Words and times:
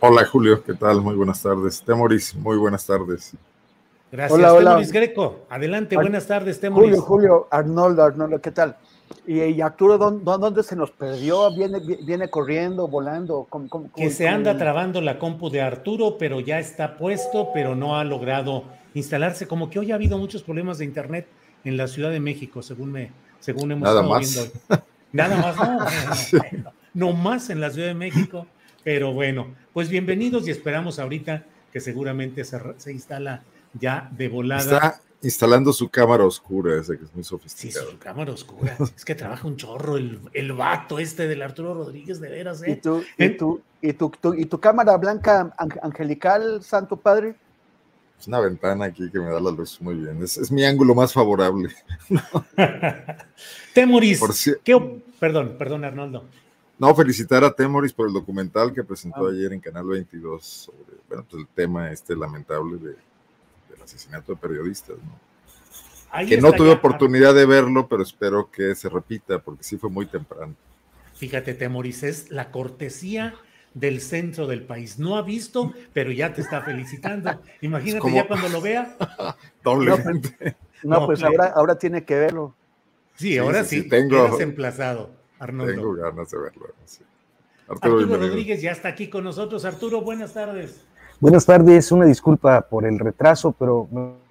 Hola 0.00 0.24
Julio, 0.24 0.62
¿qué 0.62 0.74
tal? 0.74 1.00
Muy 1.00 1.16
buenas 1.16 1.42
tardes. 1.42 1.82
Temoris, 1.82 2.32
muy 2.36 2.56
buenas 2.56 2.86
tardes. 2.86 3.34
Gracias, 4.12 4.38
hola, 4.38 4.54
hola. 4.54 4.70
Temoris 4.70 4.92
Greco. 4.92 5.46
Adelante, 5.50 5.96
Ar 5.96 6.02
buenas 6.02 6.24
tardes, 6.24 6.60
Temoris. 6.60 6.90
Julio, 6.90 7.02
Julio, 7.02 7.48
Arnoldo, 7.50 8.04
Arnoldo, 8.04 8.40
¿qué 8.40 8.52
tal? 8.52 8.76
Y, 9.26 9.42
y 9.42 9.60
Arturo, 9.60 9.98
¿dónde, 9.98 10.22
¿dónde, 10.24 10.62
se 10.62 10.76
nos 10.76 10.92
perdió? 10.92 11.52
¿Viene, 11.52 11.80
viene 11.80 12.30
corriendo, 12.30 12.86
volando? 12.86 13.48
¿Cómo, 13.50 13.68
cómo, 13.68 13.90
que 13.92 14.10
se 14.10 14.28
anda 14.28 14.56
trabando 14.56 15.00
la 15.00 15.18
compu 15.18 15.50
de 15.50 15.62
Arturo, 15.62 16.16
pero 16.16 16.38
ya 16.38 16.60
está 16.60 16.96
puesto, 16.96 17.48
pero 17.52 17.74
no 17.74 17.96
ha 17.96 18.04
logrado 18.04 18.62
instalarse. 18.94 19.48
Como 19.48 19.68
que 19.68 19.80
hoy 19.80 19.90
ha 19.90 19.96
habido 19.96 20.16
muchos 20.16 20.44
problemas 20.44 20.78
de 20.78 20.84
internet 20.84 21.26
en 21.64 21.76
la 21.76 21.88
Ciudad 21.88 22.10
de 22.10 22.20
México, 22.20 22.62
según, 22.62 22.92
me, 22.92 23.10
según 23.40 23.72
hemos 23.72 23.82
Nada 23.82 24.02
estado 24.02 24.14
más. 24.14 24.32
viendo. 24.32 24.84
Nada 25.10 25.36
más, 25.38 25.56
no, 25.56 25.78
no, 25.78 26.62
no, 26.62 26.72
no 26.94 27.12
más 27.14 27.50
en 27.50 27.60
la 27.60 27.70
Ciudad 27.70 27.88
de 27.88 27.94
México. 27.94 28.46
Pero 28.88 29.12
bueno, 29.12 29.54
pues 29.74 29.90
bienvenidos 29.90 30.48
y 30.48 30.50
esperamos 30.50 30.98
ahorita 30.98 31.44
que 31.70 31.78
seguramente 31.78 32.42
se, 32.42 32.58
se, 32.78 32.90
instala 32.90 33.42
ya 33.74 34.08
de 34.16 34.30
volada. 34.30 34.62
Está 34.62 35.00
instalando 35.20 35.74
su 35.74 35.90
cámara 35.90 36.24
oscura, 36.24 36.80
ese 36.80 36.96
que 36.96 37.04
es 37.04 37.14
muy 37.14 37.22
sofisticado. 37.22 37.84
Sí, 37.84 37.92
su 37.92 37.98
cámara 37.98 38.32
oscura. 38.32 38.78
es 38.96 39.04
que 39.04 39.14
trabaja 39.14 39.46
un 39.46 39.58
chorro 39.58 39.98
el, 39.98 40.18
el 40.32 40.54
vato 40.54 40.98
este 40.98 41.28
del 41.28 41.42
Arturo 41.42 41.74
Rodríguez, 41.74 42.18
de 42.18 42.30
veras, 42.30 42.62
¿eh? 42.62 42.70
¿Y 42.70 42.76
tu, 42.76 43.04
y 43.18 43.28
tu, 43.36 43.60
y 43.82 43.92
tu, 43.92 44.08
tu, 44.08 44.32
y 44.32 44.46
tu 44.46 44.58
cámara 44.58 44.96
blanca 44.96 45.54
angelical, 45.82 46.62
Santo 46.62 46.96
Padre? 46.96 47.36
Es 48.18 48.26
una 48.26 48.40
ventana 48.40 48.86
aquí 48.86 49.10
que 49.10 49.18
me 49.18 49.26
da 49.26 49.38
la 49.38 49.50
luz 49.50 49.82
muy 49.82 49.96
bien. 49.96 50.22
Es, 50.22 50.38
es 50.38 50.50
mi 50.50 50.64
ángulo 50.64 50.94
más 50.94 51.12
favorable. 51.12 51.68
Si... 54.32 54.54
¿qué, 54.64 55.02
perdón, 55.20 55.54
perdón, 55.56 55.84
Arnoldo. 55.84 56.24
No, 56.78 56.94
felicitar 56.94 57.42
a 57.44 57.52
Temoris 57.52 57.92
por 57.92 58.06
el 58.06 58.14
documental 58.14 58.72
que 58.72 58.84
presentó 58.84 59.26
ah. 59.26 59.30
ayer 59.30 59.52
en 59.52 59.60
Canal 59.60 59.86
22 59.86 60.44
sobre 60.44 60.98
bueno, 61.08 61.26
pues 61.28 61.42
el 61.42 61.48
tema 61.48 61.90
este 61.90 62.14
lamentable 62.14 62.76
de, 62.76 62.90
del 62.90 63.82
asesinato 63.82 64.32
de 64.32 64.38
periodistas. 64.38 64.96
¿no? 64.96 65.28
Ahí 66.10 66.26
que 66.28 66.40
no 66.40 66.52
tuve 66.52 66.68
ya. 66.68 66.74
oportunidad 66.74 67.34
de 67.34 67.46
verlo, 67.46 67.88
pero 67.88 68.02
espero 68.02 68.50
que 68.50 68.74
se 68.74 68.88
repita 68.88 69.38
porque 69.40 69.64
sí 69.64 69.76
fue 69.76 69.90
muy 69.90 70.06
temprano. 70.06 70.54
Fíjate, 71.14 71.54
Temoris, 71.54 72.04
es 72.04 72.30
la 72.30 72.50
cortesía 72.52 73.34
del 73.74 74.00
centro 74.00 74.46
del 74.46 74.62
país. 74.62 74.98
No 74.98 75.16
ha 75.16 75.22
visto, 75.22 75.72
pero 75.92 76.12
ya 76.12 76.32
te 76.32 76.40
está 76.40 76.62
felicitando. 76.62 77.42
Imagínate 77.60 78.00
como... 78.00 78.14
ya 78.14 78.26
cuando 78.28 78.48
lo 78.48 78.60
vea. 78.60 78.96
Doblemente. 79.64 80.56
No, 80.84 81.00
no, 81.00 81.06
pues 81.06 81.22
ahora, 81.24 81.52
ahora 81.56 81.76
tiene 81.76 82.04
que 82.04 82.14
verlo. 82.14 82.54
Sí, 83.16 83.36
ahora 83.36 83.64
sí, 83.64 83.82
sí, 83.82 83.88
tengo, 83.88 84.40
emplazado. 84.40 85.17
Arnoldo. 85.38 85.72
Tengo 85.72 85.94
ganas 85.94 86.30
de 86.30 86.38
verlo. 86.38 86.66
Sí. 86.84 87.04
Arturo, 87.68 87.98
Arturo 87.98 88.16
Rodríguez 88.18 88.62
ya 88.62 88.72
está 88.72 88.88
aquí 88.88 89.08
con 89.08 89.24
nosotros. 89.24 89.64
Arturo, 89.64 90.00
buenas 90.00 90.32
tardes. 90.32 90.84
Buenas 91.20 91.44
tardes, 91.44 91.90
una 91.90 92.04
disculpa 92.04 92.60
por 92.62 92.86
el 92.86 92.98
retraso, 92.98 93.52
pero 93.52 93.88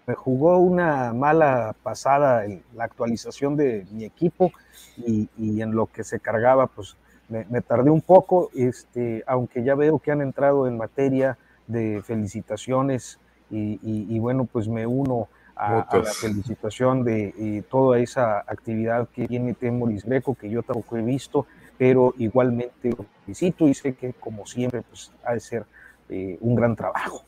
me 0.07 0.15
jugó 0.15 0.57
una 0.57 1.13
mala 1.13 1.75
pasada 1.83 2.45
en 2.45 2.63
la 2.73 2.85
actualización 2.85 3.57
de 3.57 3.85
mi 3.91 4.05
equipo 4.05 4.53
y, 4.95 5.27
y 5.37 5.61
en 5.61 5.75
lo 5.75 5.87
que 5.87 6.05
se 6.05 6.21
cargaba, 6.21 6.67
pues 6.67 6.95
me, 7.27 7.45
me, 7.49 7.59
tardé 7.59 7.89
un 7.89 7.99
poco, 7.99 8.49
este, 8.55 9.21
aunque 9.27 9.63
ya 9.63 9.75
veo 9.75 9.99
que 9.99 10.11
han 10.11 10.21
entrado 10.21 10.65
en 10.65 10.77
materia 10.77 11.37
de 11.67 12.01
felicitaciones 12.05 13.19
y, 13.51 13.79
y, 13.83 14.07
y 14.09 14.19
bueno, 14.19 14.45
pues 14.49 14.69
me 14.69 14.87
uno 14.87 15.27
a, 15.57 15.81
a, 15.81 15.97
la 15.97 16.11
felicitación 16.11 17.03
de 17.03 17.33
eh, 17.37 17.63
toda 17.69 17.99
esa 17.99 18.39
actividad 18.39 19.09
que 19.09 19.27
tiene 19.27 19.53
Temoris 19.53 20.05
Greco, 20.05 20.35
que 20.35 20.49
yo 20.49 20.63
tampoco 20.63 20.97
he 20.97 21.01
visto, 21.01 21.47
pero 21.77 22.13
igualmente 22.17 22.89
lo 22.89 23.05
felicito 23.25 23.67
y 23.67 23.73
sé 23.73 23.93
que 23.93 24.13
como 24.13 24.45
siempre 24.45 24.81
pues 24.83 25.11
ha 25.23 25.33
de 25.33 25.39
ser 25.39 25.65
eh, 26.09 26.37
un 26.41 26.55
gran 26.55 26.75
trabajo. 26.75 27.23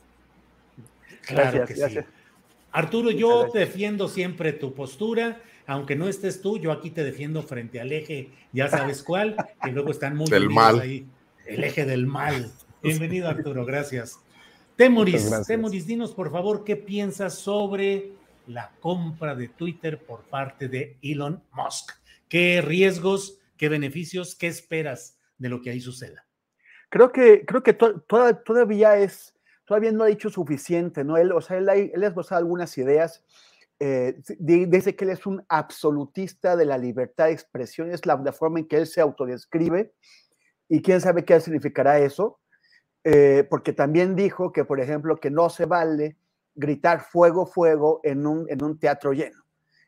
Claro 1.25 1.51
gracias, 1.51 1.67
que 1.67 1.73
gracias. 1.75 2.06
sí. 2.06 2.12
Arturo, 2.72 3.12
yo 3.12 3.41
gracias. 3.41 3.53
defiendo 3.53 4.07
siempre 4.07 4.53
tu 4.53 4.73
postura, 4.73 5.41
aunque 5.66 5.96
no 5.96 6.07
estés 6.07 6.41
tú, 6.41 6.59
yo 6.59 6.72
aquí 6.72 6.91
te 6.91 7.03
defiendo 7.03 7.41
frente 7.41 7.81
al 7.81 7.91
eje, 7.91 8.29
ya 8.53 8.67
sabes 8.69 9.03
cuál, 9.03 9.35
que 9.63 9.72
luego 9.72 9.91
están 9.91 10.16
muy 10.16 10.29
del 10.29 10.50
mal. 10.50 10.79
ahí, 10.79 11.07
el 11.46 11.63
eje 11.63 11.85
del 11.85 12.06
mal. 12.06 12.51
Bienvenido 12.84 13.28
Arturo, 13.28 13.66
gracias. 13.66 14.19
Temoris, 14.75 15.29
Temoris, 15.46 15.85
dinos 15.88 16.13
por 16.13 16.31
favor 16.31 16.63
qué 16.63 16.78
piensas 16.78 17.34
sobre 17.35 18.13
la 18.49 18.71
compra 18.79 19.35
de 19.35 19.47
Twitter 19.47 20.03
por 20.03 20.23
parte 20.23 20.67
de 20.67 20.97
Elon 21.01 21.43
Musk. 21.53 21.91
¿Qué 22.27 22.61
riesgos, 22.61 23.39
qué 23.57 23.69
beneficios, 23.69 24.35
qué 24.35 24.47
esperas 24.47 25.17
de 25.37 25.49
lo 25.49 25.61
que 25.61 25.69
ahí 25.69 25.79
suceda? 25.79 26.25
Creo 26.89 27.11
que, 27.11 27.45
creo 27.45 27.61
que 27.61 27.73
to 27.73 28.01
toda, 28.01 28.43
todavía 28.43 28.97
es, 28.97 29.35
todavía 29.65 29.91
no 29.91 30.03
ha 30.03 30.07
dicho 30.07 30.29
suficiente, 30.29 31.03
¿no? 31.03 31.17
Él, 31.17 31.31
o 31.31 31.41
sea, 31.41 31.57
él, 31.57 31.69
él 31.69 32.03
ha 32.03 32.07
esbozado 32.07 32.39
algunas 32.39 32.75
ideas, 32.79 33.23
eh, 33.79 34.19
dice 34.39 34.95
que 34.95 35.05
él 35.05 35.11
es 35.11 35.25
un 35.27 35.45
absolutista 35.47 36.55
de 36.55 36.66
la 36.66 36.77
libertad 36.77 37.25
de 37.25 37.33
expresión, 37.33 37.91
es 37.91 38.05
la, 38.07 38.16
la 38.17 38.33
forma 38.33 38.59
en 38.59 38.67
que 38.67 38.77
él 38.77 38.87
se 38.87 38.99
autodescribe, 38.99 39.93
y 40.67 40.81
quién 40.81 41.01
sabe 41.01 41.23
qué 41.23 41.39
significará 41.39 41.99
eso, 41.99 42.39
eh, 43.03 43.45
porque 43.47 43.73
también 43.73 44.16
dijo 44.16 44.51
que, 44.51 44.66
por 44.66 44.79
ejemplo, 44.79 45.19
que 45.19 45.29
no 45.29 45.49
se 45.49 45.66
vale 45.66 46.17
gritar 46.59 47.02
fuego, 47.02 47.46
fuego 47.46 48.02
en 48.03 48.28
un, 48.28 48.46
en 48.50 48.64
un 48.64 48.78
teatro 48.78 49.14
lleno. 49.14 49.44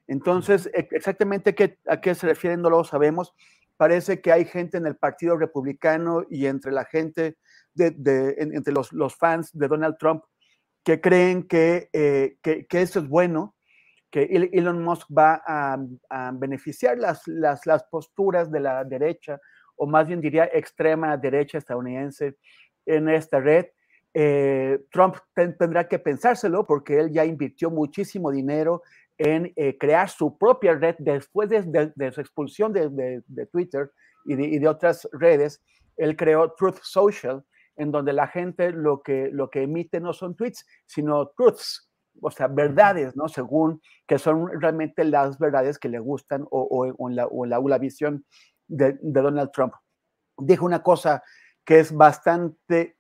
Entonces, 0.07 0.69
exactamente 0.73 1.53
qué, 1.53 1.77
a 1.87 2.01
qué 2.01 2.15
se 2.15 2.27
refieren 2.27 2.61
no 2.61 2.69
lo 2.69 2.83
sabemos. 2.83 3.33
Parece 3.77 4.21
que 4.21 4.31
hay 4.31 4.45
gente 4.45 4.77
en 4.77 4.85
el 4.85 4.95
Partido 4.95 5.37
Republicano 5.37 6.23
y 6.29 6.45
entre 6.45 6.71
la 6.71 6.85
gente, 6.85 7.37
de, 7.73 8.35
entre 8.37 8.73
los, 8.73 8.91
los, 8.93 9.15
fans 9.15 9.51
de 9.53 9.67
Donald 9.67 9.97
Trump, 9.97 10.23
que 10.83 10.99
creen 10.99 11.47
que, 11.47 11.89
eh, 11.93 12.37
que 12.41 12.65
eso 12.71 12.99
es 12.99 13.07
bueno, 13.07 13.55
que 14.09 14.23
Elon 14.51 14.83
Musk 14.83 15.07
va 15.17 15.41
a, 15.45 15.77
a 16.09 16.31
beneficiar 16.33 16.97
las, 16.97 17.27
las, 17.27 17.65
las, 17.65 17.83
posturas 17.85 18.51
de 18.51 18.59
la 18.59 18.83
derecha, 18.83 19.39
o 19.77 19.87
más 19.87 20.07
bien 20.07 20.19
diría 20.19 20.49
extrema 20.51 21.15
derecha 21.17 21.57
estadounidense 21.57 22.35
en 22.85 23.09
esta 23.09 23.39
red 23.39 23.67
eh, 24.13 24.83
Trump 24.91 25.15
ten, 25.33 25.57
tendrá 25.57 25.87
que 25.87 25.99
pensárselo 25.99 26.65
porque 26.65 26.99
él 26.99 27.11
ya 27.11 27.25
invirtió 27.25 27.69
muchísimo 27.69 28.31
dinero 28.31 28.81
en 29.17 29.53
eh, 29.55 29.77
crear 29.77 30.09
su 30.09 30.37
propia 30.37 30.73
red 30.73 30.95
después 30.99 31.49
de, 31.49 31.61
de, 31.63 31.91
de 31.95 32.11
su 32.11 32.21
expulsión 32.21 32.73
de, 32.73 33.21
de 33.25 33.45
Twitter 33.47 33.91
y, 34.25 34.33
y 34.33 34.59
de, 34.59 34.67
otras 34.67 35.07
redes. 35.13 35.61
Él 35.97 36.15
creó 36.15 36.53
Truth 36.53 36.79
Social, 36.81 37.43
en 37.75 37.91
donde 37.91 38.13
la 38.13 38.27
gente 38.27 38.71
lo 38.71 39.01
que, 39.01 39.29
lo 39.31 39.49
que 39.49 39.63
emite 39.63 39.99
no 39.99 40.13
son 40.13 40.35
tweets, 40.35 40.65
sino 40.85 41.27
truths, 41.29 41.89
o 42.21 42.29
sea, 42.29 42.47
verdades, 42.47 43.15
¿no? 43.15 43.27
Según 43.27 43.81
que 44.07 44.19
son 44.19 44.59
realmente 44.59 45.03
las 45.03 45.39
verdades 45.39 45.79
que 45.79 45.89
le 45.89 45.99
gustan 45.99 46.43
o, 46.51 46.61
o, 46.61 46.93
o 46.97 47.09
en, 47.09 47.15
la, 47.15 47.27
o 47.27 47.45
en 47.45 47.49
la, 47.49 47.59
la 47.59 47.77
visión 47.77 48.25
de, 48.67 48.97
Donald 49.01 49.51
Trump. 49.51 49.73
Dijo 50.37 50.65
una 50.65 50.81
cosa 50.81 51.23
que 51.65 51.79
es 51.79 51.93
bastante, 51.93 52.97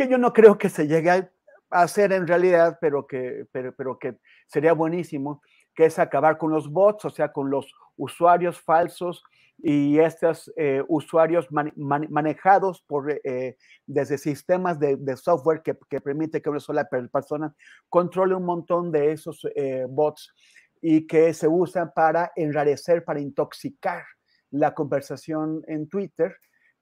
que 0.00 0.08
yo 0.08 0.16
no 0.16 0.32
creo 0.32 0.56
que 0.56 0.70
se 0.70 0.86
llegue 0.86 1.10
a 1.10 1.30
hacer 1.68 2.12
en 2.12 2.26
realidad, 2.26 2.78
pero 2.80 3.06
que, 3.06 3.44
pero, 3.52 3.74
pero 3.76 3.98
que 3.98 4.16
sería 4.46 4.72
buenísimo, 4.72 5.42
que 5.74 5.84
es 5.84 5.98
acabar 5.98 6.38
con 6.38 6.50
los 6.50 6.70
bots, 6.70 7.04
o 7.04 7.10
sea, 7.10 7.32
con 7.32 7.50
los 7.50 7.70
usuarios 7.98 8.58
falsos 8.58 9.22
y 9.58 9.98
estos 9.98 10.50
eh, 10.56 10.82
usuarios 10.88 11.48
manejados 11.50 12.80
por, 12.80 13.12
eh, 13.12 13.58
desde 13.86 14.16
sistemas 14.16 14.80
de, 14.80 15.16
software 15.18 15.60
que, 15.60 15.76
que, 15.90 16.00
permite 16.00 16.40
que 16.40 16.48
una 16.48 16.60
sola 16.60 16.88
persona 16.88 17.54
controle 17.90 18.34
un 18.34 18.46
montón 18.46 18.90
de 18.90 19.12
esos 19.12 19.46
eh, 19.54 19.84
bots 19.86 20.32
y 20.80 21.06
que 21.06 21.34
se 21.34 21.46
usan 21.46 21.92
para 21.94 22.32
enrarecer, 22.36 23.04
para 23.04 23.20
intoxicar 23.20 24.02
la 24.50 24.72
conversación 24.72 25.62
en 25.66 25.90
Twitter, 25.90 26.34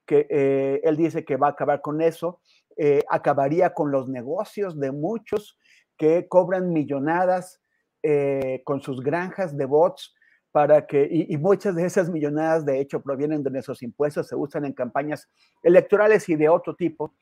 que 0.05 0.81
él 0.83 0.97
dice 0.97 1.23
que 1.23 1.35
va 1.35 1.47
a 1.47 1.51
acabar 1.51 1.81
con 1.81 2.01
eso, 2.01 2.41
acabaría 3.09 3.73
con 3.73 3.91
los 3.91 4.07
negocios 4.07 4.79
de 4.79 4.91
muchos 4.91 5.57
que 5.97 6.27
cobran 6.27 6.71
millonadas 6.71 7.61
con 8.63 8.81
sus 8.81 9.01
granjas 9.01 9.57
de 9.57 9.65
bots 9.65 10.13
para 10.51 10.87
que, 10.87 11.07
y, 11.11 11.37
muchas 11.37 11.75
de 11.75 11.85
esas 11.85 12.09
millonadas 12.09 12.65
de 12.65 12.79
hecho 12.79 13.01
provienen 13.01 13.43
de 13.43 13.51
nuestros 13.51 13.83
impuestos, 13.83 14.27
se 14.27 14.35
usan 14.35 14.65
en 14.65 14.73
campañas 14.73 15.29
electorales 15.61 16.27
y 16.29 16.35
de 16.35 16.49
otro 16.49 16.75
tipo, 16.75 17.13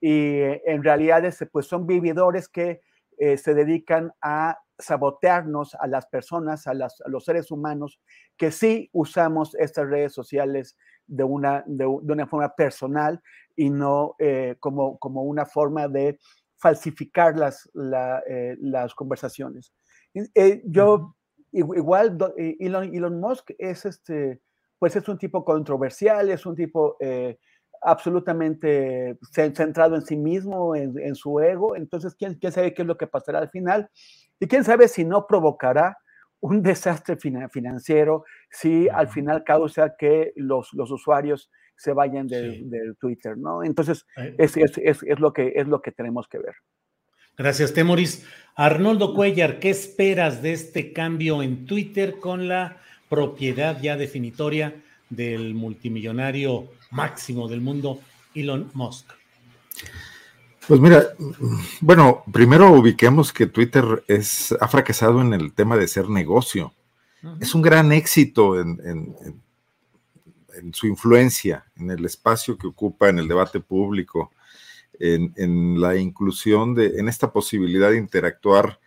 y 0.00 0.40
en 0.64 0.84
realidad 0.84 1.24
pues 1.50 1.66
son 1.66 1.86
vividores 1.86 2.48
que 2.48 2.80
eh, 3.18 3.36
se 3.36 3.52
dedican 3.52 4.12
a 4.22 4.58
sabotearnos 4.78 5.74
a 5.74 5.88
las 5.88 6.06
personas, 6.06 6.68
a, 6.68 6.74
los 6.74 7.24
seres 7.24 7.50
humanos, 7.50 8.00
que 8.36 8.52
sí 8.52 8.88
usamos 8.92 9.56
estas 9.56 9.88
redes 9.88 10.12
sociales 10.12 10.76
de 11.08 11.24
una, 11.24 11.64
de, 11.66 11.86
una 11.86 12.26
forma 12.26 12.54
personal 12.54 13.20
y 13.56 13.70
no 13.70 14.14
eh, 14.18 14.56
como, 14.60 14.98
como 14.98 15.24
una 15.24 15.44
forma 15.44 15.88
de 15.88 16.18
falsificar 16.56 17.36
las, 17.36 17.68
eh, 18.28 18.56
las 18.60 18.94
conversaciones. 18.94 19.72
yo 20.64 21.16
igual 21.52 22.18
eh, 22.36 22.56
Elon, 22.60 23.20
Musk 23.20 23.50
es 23.58 23.86
este, 23.86 24.40
pues 24.78 24.96
es 24.96 25.08
un 25.08 25.18
tipo 25.18 25.44
controversial, 25.44 26.30
es 26.30 26.44
un 26.46 26.54
tipo 26.54 26.96
eh, 27.00 27.38
absolutamente 27.82 29.18
centrado 29.32 29.94
en 29.94 30.02
sí 30.02 30.16
mismo, 30.16 30.74
en, 30.74 31.14
su 31.14 31.40
ego. 31.40 31.76
Entonces, 31.76 32.14
¿quién, 32.14 32.34
¿quién, 32.34 32.52
sabe 32.52 32.74
qué 32.74 32.82
es 32.82 32.88
lo 32.88 32.98
que 32.98 33.06
pasará 33.06 33.38
al 33.38 33.50
final? 33.50 33.88
Y 34.40 34.46
quién 34.46 34.64
sabe 34.64 34.88
si 34.88 35.04
no 35.04 35.26
provocará 35.26 35.96
un 36.40 36.62
desastre 36.62 37.16
financiero, 37.16 38.24
si 38.50 38.88
al 38.88 39.08
final 39.08 39.42
causa 39.44 39.94
que 39.98 40.32
los, 40.36 40.72
los 40.72 40.90
usuarios 40.90 41.50
se 41.76 41.92
vayan 41.92 42.26
del 42.26 42.96
Twitter, 42.98 43.36
¿no? 43.36 43.62
Entonces, 43.62 44.04
eh. 44.16 44.34
es, 44.38 44.56
es, 44.56 44.78
es, 44.78 45.02
es, 45.02 45.20
lo 45.20 45.32
que, 45.32 45.52
es 45.54 45.66
lo 45.66 45.80
que 45.80 45.92
tenemos 45.92 46.26
que 46.28 46.38
ver. 46.38 46.54
Gracias, 47.36 47.72
Temoris. 47.72 48.26
Arnoldo 48.56 49.14
Cuellar, 49.14 49.60
¿qué 49.60 49.70
esperas 49.70 50.42
de 50.42 50.52
este 50.52 50.92
cambio 50.92 51.40
en 51.40 51.66
Twitter 51.66 52.16
con 52.18 52.48
la 52.48 52.78
propiedad 53.08 53.80
ya 53.80 53.96
definitoria 53.96 54.74
del 55.08 55.54
multimillonario 55.54 56.68
máximo 56.90 57.46
del 57.46 57.60
mundo, 57.60 58.00
Elon 58.34 58.70
Musk? 58.74 59.12
Pues 60.68 60.80
mira, 60.80 61.14
bueno, 61.80 62.22
primero 62.30 62.70
ubiquemos 62.70 63.32
que 63.32 63.46
Twitter 63.46 64.04
es, 64.06 64.54
ha 64.60 64.68
fracasado 64.68 65.22
en 65.22 65.32
el 65.32 65.54
tema 65.54 65.78
de 65.78 65.88
ser 65.88 66.10
negocio. 66.10 66.74
Es 67.40 67.54
un 67.54 67.62
gran 67.62 67.90
éxito 67.90 68.60
en, 68.60 68.78
en, 68.84 70.74
su 70.74 70.86
influencia, 70.86 71.64
en 71.76 71.90
el 71.90 72.04
espacio 72.04 72.58
que 72.58 72.66
ocupa 72.66 73.08
en 73.08 73.18
el 73.18 73.26
debate 73.26 73.60
público, 73.60 74.32
en, 75.00 75.80
la 75.80 75.96
inclusión 75.96 76.74
de, 76.74 76.98
en 76.98 77.08
esta 77.08 77.32
posibilidad 77.32 77.90
de 77.90 77.96
interactuar 77.96 78.78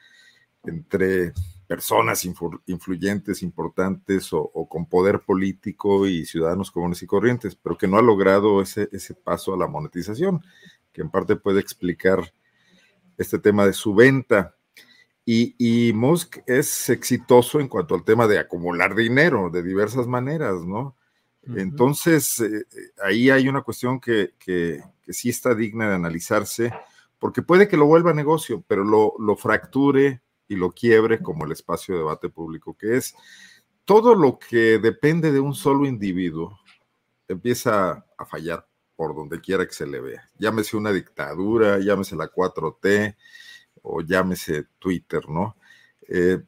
entre 0.64 1.34
personas 1.66 2.28
influyentes, 2.68 3.42
importantes 3.42 4.30
o, 4.34 4.52
con 4.70 4.86
poder 4.86 5.22
político 5.22 6.06
y 6.06 6.26
ciudadanos 6.26 6.70
comunes 6.70 7.02
y 7.02 7.08
corrientes, 7.08 7.56
pero 7.56 7.76
que 7.76 7.88
no 7.88 7.98
ha 7.98 8.04
logrado 8.04 8.62
ese, 8.62 8.88
ese 8.92 9.16
paso 9.16 9.54
a 9.56 9.58
la 9.58 9.68
monetización, 9.68 10.44
que 10.92 11.02
en 11.02 11.10
parte 11.10 11.36
puede 11.36 11.60
explicar 11.60 12.34
este 13.18 13.40
tema 13.40 13.66
de 13.66 13.74
su 13.74 13.94
venta. 13.94 14.56
Y, 15.26 15.56
y, 15.58 15.94
Musk 15.94 16.40
es 16.48 16.90
exitoso 16.90 17.60
en 17.60 17.68
cuanto 17.68 17.94
al 17.96 18.04
tema 18.04 18.28
de 18.28 18.40
acumular 18.40 18.96
dinero 18.96 19.50
de 19.52 19.62
diversas 19.62 20.08
maneras, 20.08 20.62
¿no? 20.66 20.96
Entonces, 21.56 22.40
eh, 22.40 22.66
ahí 23.04 23.30
hay 23.30 23.48
una 23.48 23.62
cuestión 23.62 24.00
que, 24.00 24.34
que, 24.38 24.82
sí 25.08 25.30
está 25.30 25.56
digna 25.56 25.90
de 25.90 25.96
analizarse, 25.96 26.72
porque 27.20 27.42
puede 27.42 27.68
que 27.68 27.78
lo 27.78 27.86
vuelva 27.86 28.14
negocio, 28.14 28.64
pero 28.68 28.84
lo, 28.84 29.16
lo 29.20 29.36
fracture 29.36 30.22
y 30.48 30.56
lo 30.56 30.72
quiebre 30.72 31.22
como 31.22 31.46
el 31.46 31.52
espacio 31.52 31.96
de 31.96 32.02
debate 32.02 32.30
público 32.30 32.78
que 32.78 32.98
es. 32.98 33.16
Todo 33.86 34.16
lo 34.16 34.38
que 34.38 34.80
depende 34.80 35.32
de 35.32 35.40
un 35.40 35.54
solo 35.54 35.86
individuo 35.86 36.60
empieza 37.28 38.06
a 38.18 38.26
fallar 38.26 38.68
por 39.02 39.16
donde 39.16 39.42
quiera 39.42 39.66
que 39.66 39.74
se 39.74 39.88
le 39.88 40.00
vea. 40.00 40.30
Llámese 40.38 40.78
una 40.78 40.92
dictadura, 40.92 41.80
llámese 41.80 42.16
la 42.16 42.32
4T 42.32 43.16
o 43.82 44.02
llámese 44.02 44.66
Twitter, 44.78 45.28
¿no? 45.28 45.58
Eh, 46.08 46.40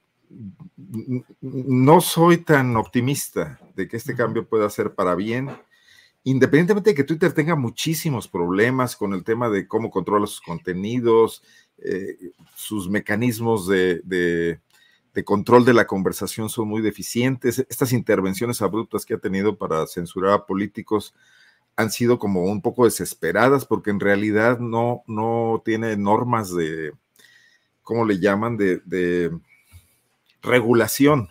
no 1.42 2.00
soy 2.00 2.38
tan 2.38 2.78
optimista 2.78 3.60
de 3.76 3.88
que 3.88 3.98
este 3.98 4.16
cambio 4.16 4.48
pueda 4.48 4.70
ser 4.70 4.94
para 4.94 5.16
bien, 5.16 5.50
independientemente 6.26 6.92
de 6.92 6.96
que 6.96 7.04
Twitter 7.04 7.34
tenga 7.34 7.56
muchísimos 7.56 8.28
problemas 8.28 8.96
con 8.96 9.16
el 9.16 9.24
tema 9.24 9.50
de 9.50 9.68
cómo 9.68 9.90
controla 9.90 10.28
sus 10.28 10.42
contenidos, 10.42 11.42
eh, 11.80 12.34
sus 12.56 12.88
mecanismos 12.88 13.68
de, 13.68 14.00
de, 14.04 15.24
control 15.24 15.66
de 15.66 15.74
la 15.74 15.88
conversación 15.88 16.50
son 16.50 16.68
muy 16.68 16.84
deficientes. 16.84 17.66
Estas 17.68 17.94
intervenciones 17.94 18.62
abruptas 18.62 19.08
que 19.08 19.16
ha 19.16 19.18
tenido 19.18 19.58
para 19.58 19.88
censurar 19.88 20.34
a 20.34 20.46
políticos 20.46 21.16
han 21.76 21.92
sido 21.92 22.20
como 22.20 22.44
un 22.44 22.62
poco 22.62 22.86
desesperadas 22.86 23.66
porque 23.66 23.90
en 23.92 24.00
realidad 24.00 24.60
no, 24.60 25.04
no 25.08 25.62
tiene 25.66 25.98
normas 25.98 26.54
de, 26.54 26.94
¿cómo 27.82 28.06
le 28.06 28.20
llaman? 28.20 28.58
de 28.58 29.32
regulación, 30.44 31.30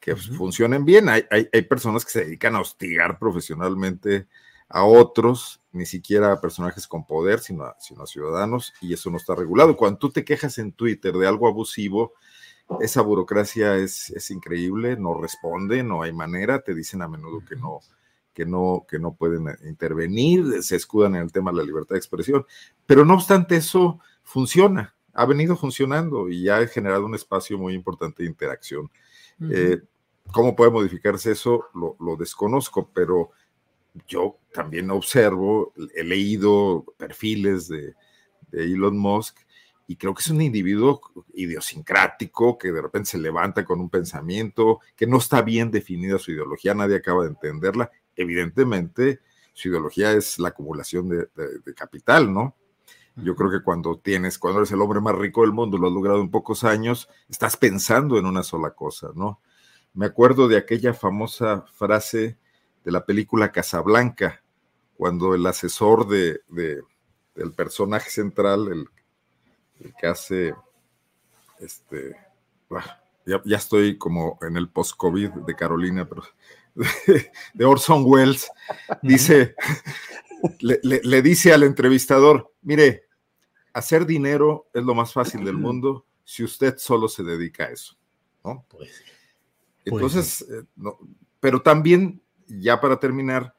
que 0.00 0.16
funcionen 0.16 0.84
bien. 0.84 1.08
Hay, 1.08 1.24
hay, 1.30 1.62
personas 1.62 2.04
que 2.04 2.10
se 2.10 2.24
dedican 2.24 2.54
a 2.54 2.60
hostigar 2.60 3.18
profesionalmente 3.18 4.26
a 4.68 4.84
otros, 4.84 5.60
ni 5.72 5.84
siquiera 5.84 6.32
a 6.32 6.40
personajes 6.40 6.86
con 6.86 7.04
poder, 7.04 7.40
sino 7.40 7.64
a, 7.64 7.76
sino 7.80 8.02
a 8.02 8.06
ciudadanos, 8.06 8.72
y 8.80 8.94
eso 8.94 9.10
no 9.10 9.16
está 9.16 9.34
regulado. 9.34 9.76
Cuando 9.76 9.98
tú 9.98 10.10
te 10.10 10.24
quejas 10.24 10.58
en 10.58 10.72
Twitter 10.72 11.14
de 11.14 11.26
algo 11.26 11.48
abusivo, 11.48 12.14
esa 12.80 13.02
burocracia 13.02 13.76
es, 13.76 14.10
es 14.10 14.30
increíble, 14.30 14.96
no 14.96 15.20
responde, 15.20 15.82
no 15.82 16.02
hay 16.02 16.12
manera, 16.12 16.62
te 16.62 16.74
dicen 16.74 17.02
a 17.02 17.08
menudo 17.08 17.44
que 17.44 17.56
no, 17.56 17.80
que 18.32 18.46
no, 18.46 18.86
que 18.88 18.98
no 18.98 19.14
pueden 19.14 19.46
intervenir, 19.64 20.62
se 20.62 20.76
escudan 20.76 21.16
en 21.16 21.22
el 21.22 21.32
tema 21.32 21.50
de 21.50 21.58
la 21.58 21.64
libertad 21.64 21.94
de 21.94 21.98
expresión, 21.98 22.46
pero 22.86 23.04
no 23.04 23.14
obstante 23.14 23.56
eso 23.56 24.00
funciona 24.22 24.94
ha 25.12 25.26
venido 25.26 25.56
funcionando 25.56 26.28
y 26.28 26.44
ya 26.44 26.58
ha 26.58 26.66
generado 26.66 27.06
un 27.06 27.14
espacio 27.14 27.58
muy 27.58 27.74
importante 27.74 28.22
de 28.22 28.28
interacción. 28.28 28.90
Eh, 29.50 29.78
¿Cómo 30.32 30.54
puede 30.54 30.70
modificarse 30.70 31.32
eso? 31.32 31.66
Lo, 31.74 32.16
desconozco, 32.16 32.90
pero 32.92 33.30
yo 34.06 34.38
también 34.52 34.90
observo, 34.90 35.72
he 35.94 36.04
leído 36.04 36.84
perfiles 36.96 37.68
de, 37.68 37.94
Elon 38.52 38.98
Musk 38.98 39.38
y 39.86 39.94
creo 39.94 40.12
que 40.12 40.22
es 40.22 40.30
un 40.30 40.42
individuo 40.42 41.00
idiosincrático 41.34 42.58
que 42.58 42.72
de 42.72 42.82
repente 42.82 43.10
se 43.10 43.18
levanta 43.18 43.64
con 43.64 43.80
un 43.80 43.88
pensamiento, 43.88 44.80
que 44.96 45.06
no 45.06 45.18
está 45.18 45.42
bien 45.42 45.70
definida 45.70 46.18
su 46.18 46.32
ideología, 46.32 46.74
nadie 46.74 46.96
acaba 46.96 47.22
de 47.22 47.30
entenderla. 47.30 47.92
Evidentemente, 48.16 49.20
su 49.52 49.68
ideología 49.68 50.12
es 50.12 50.38
la 50.38 50.48
acumulación 50.48 51.08
de 51.08 51.74
capital, 51.74 52.32
¿no? 52.32 52.56
Yo 53.16 53.34
creo 53.34 53.50
que 53.50 53.62
cuando 53.62 53.98
tienes, 53.98 54.38
cuando 54.38 54.60
eres 54.60 54.72
el 54.72 54.80
hombre 54.80 55.00
más 55.00 55.14
rico 55.14 55.42
del 55.42 55.52
mundo, 55.52 55.78
lo 55.78 55.88
has 55.88 55.92
logrado 55.92 56.20
en 56.20 56.30
pocos 56.30 56.64
años, 56.64 57.08
estás 57.28 57.56
pensando 57.56 58.18
en 58.18 58.26
una 58.26 58.42
sola 58.42 58.70
cosa, 58.70 59.08
¿no? 59.14 59.40
Me 59.92 60.06
acuerdo 60.06 60.48
de 60.48 60.56
aquella 60.56 60.94
famosa 60.94 61.62
frase 61.74 62.38
de 62.84 62.92
la 62.92 63.04
película 63.04 63.52
Casablanca, 63.52 64.42
cuando 64.96 65.34
el 65.34 65.44
asesor 65.46 66.06
de, 66.08 66.40
del 66.48 67.52
personaje 67.52 68.10
central, 68.10 68.68
el, 68.68 69.92
que 69.98 70.06
hace, 70.06 70.54
este, 71.58 72.16
ya, 73.26 73.56
estoy 73.56 73.98
como 73.98 74.38
en 74.42 74.56
el 74.56 74.68
post-COVID 74.68 75.30
de 75.46 75.56
Carolina, 75.56 76.08
pero 76.08 76.22
de 77.54 77.64
Orson 77.64 78.04
Welles, 78.06 78.50
dice, 79.02 79.54
le, 80.60 81.22
dice 81.22 81.52
al 81.52 81.62
entrevistador, 81.62 82.52
mire, 82.62 83.04
hacer 83.72 84.06
dinero 84.06 84.68
es 84.72 84.82
lo 84.82 84.94
más 84.94 85.12
fácil 85.12 85.44
del 85.44 85.56
mundo 85.56 86.06
si 86.24 86.44
usted 86.44 86.76
solo 86.78 87.08
se 87.08 87.22
dedica 87.22 87.64
a 87.64 87.70
eso, 87.70 87.96
¿no? 88.44 88.64
Pues, 88.68 89.02
Entonces, 89.84 90.42
eh, 90.42 90.64
pero 91.40 91.60
también, 91.62 92.22
ya 92.46 92.80
para 92.80 92.98
terminar, 92.98 93.54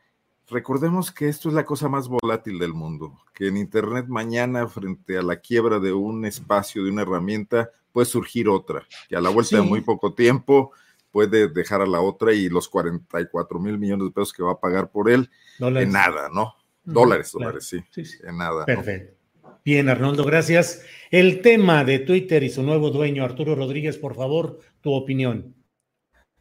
recordemos 0.47 1.11
que 1.11 1.27
esto 1.27 1.49
es 1.49 1.55
la 1.55 1.65
cosa 1.65 1.89
más 1.89 2.07
volátil 2.07 2.59
del 2.59 2.73
mundo, 2.73 3.17
que 3.33 3.47
en 3.47 3.57
Internet 3.57 4.05
mañana 4.07 4.67
frente 4.67 5.17
a 5.17 5.21
la 5.21 5.37
quiebra 5.37 5.79
de 5.79 5.93
un 5.93 6.25
espacio, 6.25 6.83
de 6.83 6.91
una 6.91 7.01
herramienta, 7.01 7.69
puede 7.91 8.05
surgir 8.05 8.47
otra, 8.47 8.85
que 9.09 9.15
a 9.15 9.21
la 9.21 9.29
vuelta 9.29 9.57
de 9.57 9.63
muy 9.63 9.81
poco 9.81 10.13
tiempo 10.13 10.71
puede 11.11 11.47
dejar 11.47 11.81
a 11.81 11.85
la 11.85 12.01
otra 12.01 12.33
y 12.33 12.49
los 12.49 12.69
44 12.69 13.59
mil 13.59 13.77
millones 13.77 14.07
de 14.07 14.11
pesos 14.11 14.33
que 14.33 14.43
va 14.43 14.53
a 14.53 14.59
pagar 14.59 14.91
por 14.91 15.09
él, 15.09 15.29
en 15.59 15.91
nada, 15.91 16.29
¿no? 16.33 16.55
Dólares, 16.83 17.31
dólares, 17.33 17.65
sí, 17.67 17.83
en 18.23 18.37
nada. 18.37 18.65
Perfecto. 18.65 19.21
Bien, 19.63 19.89
Arnoldo, 19.89 20.25
gracias. 20.25 20.83
El 21.11 21.41
tema 21.41 21.83
de 21.83 21.99
Twitter 21.99 22.41
y 22.41 22.49
su 22.49 22.63
nuevo 22.63 22.89
dueño, 22.89 23.23
Arturo 23.23 23.53
Rodríguez, 23.53 23.97
por 23.97 24.15
favor, 24.15 24.59
tu 24.81 24.91
opinión. 24.91 25.53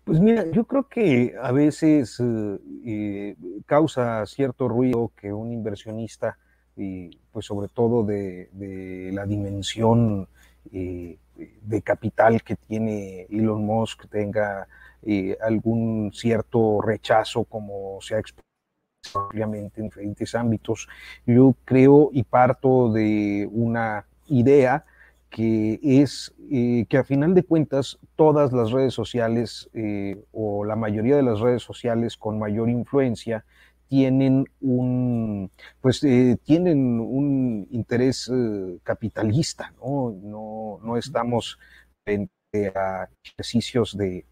Pues 0.04 0.18
mira, 0.20 0.50
yo 0.50 0.64
creo 0.64 0.88
que 0.88 1.34
a 1.40 1.52
veces 1.52 2.20
eh, 2.84 3.36
causa 3.66 4.24
cierto 4.24 4.68
ruido 4.68 5.12
que 5.20 5.32
un 5.32 5.52
inversionista, 5.52 6.38
y 6.76 7.10
pues 7.30 7.44
sobre 7.44 7.68
todo 7.68 8.04
de, 8.04 8.48
la 9.12 9.26
dimensión 9.26 10.26
eh, 10.72 11.18
de 11.62 11.82
capital 11.82 12.42
que 12.42 12.56
tiene 12.56 13.26
Elon 13.30 13.64
Musk, 13.64 14.08
tenga 14.08 14.68
algún 15.40 16.10
cierto 16.12 16.80
rechazo 16.82 17.44
como 17.44 17.98
se 18.02 18.16
ha 18.16 18.18
expresado 18.18 18.50
ampliamente 19.14 19.80
en 19.80 19.86
diferentes 19.86 20.34
ámbitos. 20.34 20.88
Yo 21.26 21.54
creo 21.64 22.10
y 22.12 22.22
parto 22.22 22.92
de 22.92 23.48
una 23.50 24.06
idea 24.28 24.84
que 25.30 25.78
es 25.82 26.34
eh, 26.50 26.86
que 26.88 26.98
a 26.98 27.04
final 27.04 27.34
de 27.34 27.44
cuentas 27.44 27.98
todas 28.16 28.52
las 28.52 28.72
redes 28.72 28.92
sociales 28.92 29.70
eh, 29.74 30.20
o 30.32 30.64
la 30.64 30.74
mayoría 30.74 31.16
de 31.16 31.22
las 31.22 31.38
redes 31.38 31.62
sociales 31.62 32.16
con 32.16 32.38
mayor 32.38 32.68
influencia 32.68 33.44
tienen 33.90 34.46
un 34.60 35.50
pues 35.80 36.04
eh, 36.04 36.38
tienen 36.44 37.00
un 37.00 37.66
interés 37.72 38.30
capitalista 38.84 39.74
¿no? 39.82 40.12
¿no? 40.22 40.78
No, 40.80 40.96
estamos 40.96 41.58
frente 42.04 42.72
a 42.76 43.08
ejercicios 43.24 43.96
de 43.96 44.24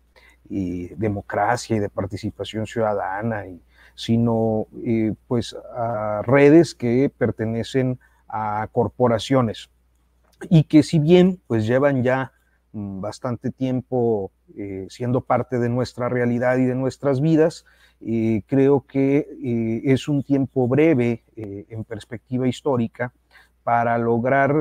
democracia 0.48 1.76
y 1.76 1.80
de 1.80 1.88
participación 1.88 2.66
ciudadana 2.66 3.48
y 3.48 3.60
sino 3.96 4.68
eh, 4.86 5.12
pues 5.26 5.56
a 5.74 6.22
redes 6.22 6.76
que 6.76 7.10
pertenecen 7.18 7.98
a 8.28 8.68
corporaciones 8.70 9.70
y 10.48 10.62
que 10.64 10.84
si 10.84 11.00
bien 11.00 11.40
pues 11.48 11.66
llevan 11.66 12.04
ya 12.04 12.32
bastante 12.72 13.50
tiempo 13.50 14.30
eh, 14.56 14.86
siendo 14.90 15.22
parte 15.22 15.58
de 15.58 15.68
nuestra 15.68 16.08
realidad 16.08 16.58
y 16.58 16.64
de 16.64 16.74
nuestras 16.74 17.20
vidas, 17.20 17.64
eh, 18.00 18.42
creo 18.46 18.86
que 18.86 19.26
es 19.84 20.08
un 20.08 20.22
tiempo 20.22 20.68
breve 20.68 21.24
en 21.36 21.84
perspectiva 21.84 22.46
histórica 22.46 23.12
para 23.64 23.98
lograr 23.98 24.54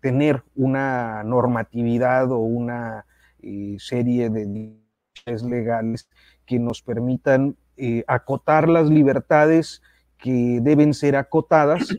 tener 0.00 0.42
una 0.54 1.24
normatividad 1.24 2.30
o 2.30 2.38
una 2.38 3.06
serie 3.78 4.28
de 4.28 4.44
leyes 4.44 5.42
legales 5.42 6.08
que 6.44 6.58
nos 6.58 6.82
permitan 6.82 7.56
eh, 7.76 8.04
acotar 8.06 8.68
las 8.68 8.88
libertades 8.88 9.82
que 10.18 10.60
deben 10.62 10.94
ser 10.94 11.16
acotadas 11.16 11.96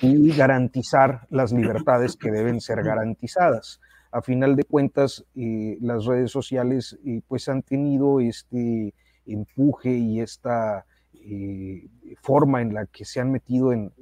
y 0.00 0.36
garantizar 0.36 1.26
las 1.30 1.52
libertades 1.52 2.16
que 2.16 2.30
deben 2.30 2.60
ser 2.60 2.82
garantizadas. 2.82 3.80
A 4.12 4.22
final 4.22 4.56
de 4.56 4.64
cuentas, 4.64 5.24
eh, 5.34 5.76
las 5.80 6.06
redes 6.06 6.30
sociales 6.30 6.98
eh, 7.04 7.22
pues 7.26 7.48
han 7.48 7.62
tenido 7.62 8.20
este 8.20 8.94
empuje 9.26 9.90
y 9.90 10.20
esta 10.20 10.86
forma 12.22 12.62
en 12.62 12.72
la 12.72 12.86
que 12.86 13.04
se 13.04 13.20
han 13.20 13.32
metido 13.32 13.72
en, 13.72 13.92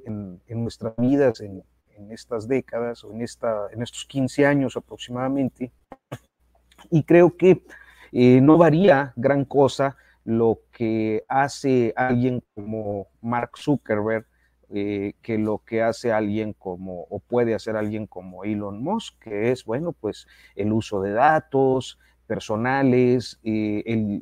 nuestras 0.47 0.95
vidas 0.97 1.41
en, 1.41 1.63
estas 2.11 2.47
décadas 2.47 3.03
o 3.03 3.13
en, 3.13 3.21
esta, 3.21 3.67
en 3.71 3.81
estos 3.81 4.05
15 4.05 4.45
años 4.45 4.77
aproximadamente. 4.77 5.71
Y 6.91 7.03
creo 7.03 7.35
que 7.35 7.63
eh, 8.11 8.41
no 8.41 8.57
varía 8.57 9.13
gran 9.15 9.45
cosa 9.45 9.95
lo 10.25 10.59
que 10.71 11.23
hace 11.29 11.93
alguien 11.95 12.43
como 12.55 13.07
Mark 13.21 13.51
Zuckerberg 13.57 14.25
eh, 14.69 15.13
que 15.21 15.37
lo 15.37 15.59
que 15.59 15.83
hace 15.83 16.11
alguien 16.11 16.53
como, 16.53 17.03
o 17.09 17.19
puede 17.19 17.53
hacer 17.53 17.77
alguien 17.77 18.07
como 18.07 18.43
Elon 18.43 18.81
Musk, 18.83 19.19
que 19.19 19.51
es, 19.51 19.63
bueno, 19.63 19.93
pues 19.93 20.27
el 20.55 20.73
uso 20.73 21.01
de 21.01 21.11
datos 21.11 21.99
personales, 22.25 23.39
eh, 23.43 24.21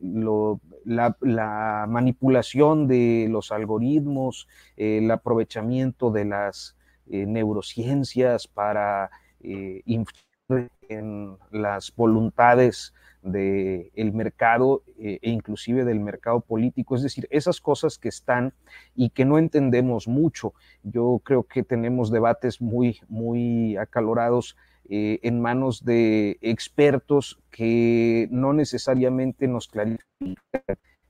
la, 0.83 1.85
manipulación 1.87 2.87
de 2.87 3.27
los 3.29 3.53
algoritmos, 3.53 4.49
el 4.75 5.09
aprovechamiento 5.11 6.11
de 6.11 6.25
las 6.25 6.75
neurociencias 7.05 8.47
para 8.47 9.09
influir 9.39 10.69
en 10.89 11.37
las 11.51 11.95
voluntades 11.95 12.93
del 13.23 14.11
mercado 14.13 14.83
eh, 14.97 15.19
e 15.21 15.29
inclusive 15.29 15.85
del 15.85 15.99
mercado 15.99 16.41
político, 16.41 16.95
es 16.95 17.03
decir, 17.03 17.27
esas 17.31 17.61
cosas 17.61 17.97
que 17.97 18.09
están 18.09 18.53
y 18.95 19.09
que 19.09 19.25
no 19.25 19.37
entendemos 19.37 20.07
mucho. 20.07 20.53
Yo 20.83 21.21
creo 21.23 21.43
que 21.43 21.63
tenemos 21.63 22.11
debates 22.11 22.61
muy, 22.61 22.99
muy 23.07 23.77
acalorados 23.77 24.57
eh, 24.89 25.19
en 25.23 25.39
manos 25.39 25.85
de 25.85 26.37
expertos 26.41 27.39
que 27.49 28.27
no 28.31 28.51
necesariamente 28.53 29.47
nos 29.47 29.67
clarifican 29.67 30.37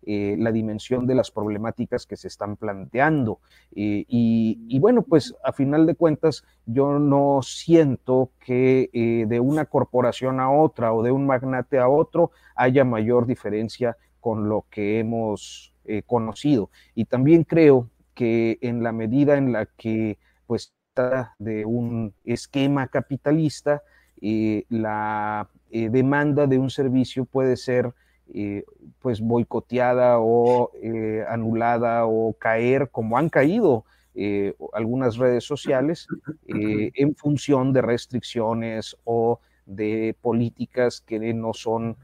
eh, 0.06 0.36
la 0.38 0.52
dimensión 0.52 1.08
de 1.08 1.16
las 1.16 1.32
problemáticas 1.32 2.06
que 2.06 2.18
se 2.18 2.28
están 2.28 2.58
planteando. 2.58 3.40
Eh, 3.74 4.04
y, 4.08 4.80
bueno, 4.80 5.02
pues 5.04 5.34
a 5.46 5.54
final 5.54 5.86
de 5.86 5.96
cuentas, 5.96 6.44
yo 6.66 7.00
no 7.00 7.40
siento 7.42 8.32
que 8.40 8.90
eh, 8.92 9.26
de 9.28 9.40
una 9.40 9.66
corporación 9.66 10.42
a 10.42 10.52
otra 10.52 10.94
o 10.94 11.04
de 11.04 11.12
un 11.12 11.26
magnate 11.26 11.80
a 11.80 11.88
otro 11.88 12.32
haya 12.56 12.84
mayor 12.84 13.26
diferencia 13.26 13.96
con 14.20 14.50
lo 14.50 14.66
que 14.70 15.00
hemos 15.00 15.74
conocido. 16.06 16.70
Y 16.96 17.06
también 17.06 17.44
creo 17.44 17.90
que 18.14 18.58
en 18.62 18.84
la 18.84 18.94
medida 18.94 19.38
en 19.38 19.52
la 19.52 19.66
que 19.66 20.18
pues 20.48 20.74
está 20.90 21.36
de 21.40 21.66
un 21.66 22.14
esquema 22.24 22.88
capitalista, 22.88 23.84
la 24.22 25.50
demanda 25.70 26.48
de 26.48 26.58
un 26.58 26.70
servicio 26.70 27.26
puede 27.26 27.58
ser 27.58 27.94
eh, 28.34 28.64
pues 29.00 29.20
boicoteada 29.20 30.18
o 30.20 30.72
eh, 30.82 31.26
anulada 31.28 32.06
o 32.06 32.34
caer 32.34 32.90
como 32.90 33.18
han 33.18 33.30
caído 33.30 33.84
eh, 34.16 34.56
algunas 34.72 35.18
redes 35.18 35.44
sociales 35.44 36.08
en 36.48 37.16
función 37.16 37.74
de 37.74 37.82
restricciones 37.82 38.96
o 39.04 39.40
de 39.66 40.16
políticas 40.22 41.02
que 41.02 41.20
no 41.34 41.54
son 41.54 41.98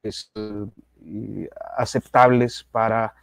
pues, 0.00 0.30
aceptables 1.76 2.66
para 2.70 3.14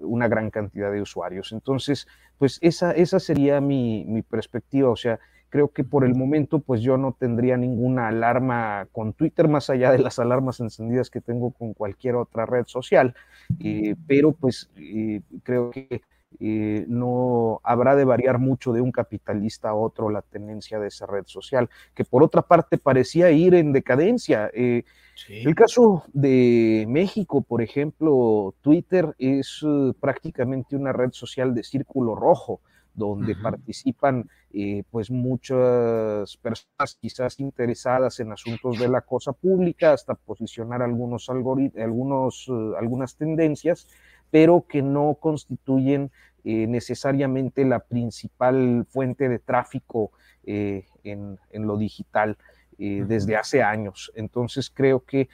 una 0.00 0.28
gran 0.28 0.50
cantidad 0.50 0.92
de 0.92 1.02
usuarios. 1.02 1.52
Entonces, 1.52 2.06
pues 2.38 2.58
esa, 2.62 2.92
esa 2.92 3.18
sería 3.18 3.60
mi, 3.60 4.04
mi 4.06 4.22
perspectiva, 4.22 4.90
o 4.90 4.96
sea, 4.96 5.18
Creo 5.50 5.68
que 5.68 5.82
por 5.82 6.04
el 6.04 6.14
momento, 6.14 6.60
pues 6.60 6.80
yo 6.80 6.96
no 6.96 7.12
tendría 7.18 7.56
ninguna 7.56 8.06
alarma 8.06 8.86
con 8.92 9.12
Twitter, 9.12 9.48
más 9.48 9.68
allá 9.68 9.90
de 9.90 9.98
las 9.98 10.20
alarmas 10.20 10.60
encendidas 10.60 11.10
que 11.10 11.20
tengo 11.20 11.50
con 11.50 11.74
cualquier 11.74 12.14
otra 12.14 12.46
red 12.46 12.66
social, 12.66 13.16
eh, 13.58 13.96
pero 14.06 14.30
pues 14.30 14.70
eh, 14.76 15.22
creo 15.42 15.70
que 15.72 16.02
eh, 16.38 16.84
no 16.86 17.60
habrá 17.64 17.96
de 17.96 18.04
variar 18.04 18.38
mucho 18.38 18.72
de 18.72 18.80
un 18.80 18.92
capitalista 18.92 19.70
a 19.70 19.74
otro 19.74 20.08
la 20.08 20.22
tenencia 20.22 20.78
de 20.78 20.86
esa 20.86 21.06
red 21.06 21.24
social, 21.26 21.68
que 21.94 22.04
por 22.04 22.22
otra 22.22 22.42
parte 22.42 22.78
parecía 22.78 23.32
ir 23.32 23.54
en 23.54 23.72
decadencia. 23.72 24.52
El 24.54 25.54
caso 25.56 26.04
de 26.12 26.86
México, 26.88 27.42
por 27.42 27.60
ejemplo, 27.60 28.54
Twitter 28.60 29.16
es 29.18 29.66
prácticamente 29.98 30.76
una 30.76 30.92
red 30.92 31.10
social 31.10 31.54
de 31.56 31.64
círculo 31.64 32.14
rojo 32.14 32.60
donde 33.06 33.34
participan 33.34 34.28
eh, 34.52 34.84
pues 34.90 35.10
muchas 35.10 36.36
personas 36.36 36.96
quizás 37.00 37.40
interesadas 37.40 38.20
en 38.20 38.32
asuntos 38.32 38.78
de 38.78 38.88
la 38.88 39.00
cosa 39.00 39.32
pública, 39.32 39.92
hasta 39.92 40.14
posicionar 40.14 40.82
algunos 40.82 41.28
algunos, 41.28 42.46
eh, 42.48 42.72
algunas 42.78 43.16
tendencias, 43.16 43.88
pero 44.30 44.66
que 44.68 44.82
no 44.82 45.16
constituyen 45.20 46.10
eh, 46.44 46.66
necesariamente 46.66 47.64
la 47.64 47.80
principal 47.80 48.86
fuente 48.88 49.28
de 49.28 49.38
tráfico 49.38 50.12
en, 50.44 51.38
lo 51.52 51.76
digital. 51.76 52.36
desde 52.78 53.36
hace 53.36 53.62
años. 53.62 54.10
Entonces 54.14 54.70
creo 54.70 55.04
que 55.04 55.28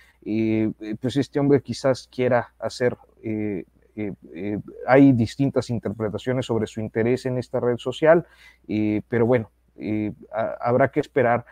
pues 1.01 1.17
este 1.17 1.39
hombre 1.39 1.63
quizás 1.63 2.09
quiera 2.09 2.53
hacer 2.59 2.97
eh, 3.23 3.65
eh, 3.97 4.59
hay 4.87 5.13
distintas 5.13 5.71
interpretaciones 5.71 6.47
sobre 6.47 6.67
su 6.67 6.81
interés 6.81 7.27
en 7.27 7.39
esta 7.39 7.61
red 7.61 7.79
social, 7.79 8.27
eh, 8.69 9.03
pero 9.09 9.27
bueno, 9.27 9.51
habrá 10.61 10.91
que 10.91 11.01
esperar 11.01 11.45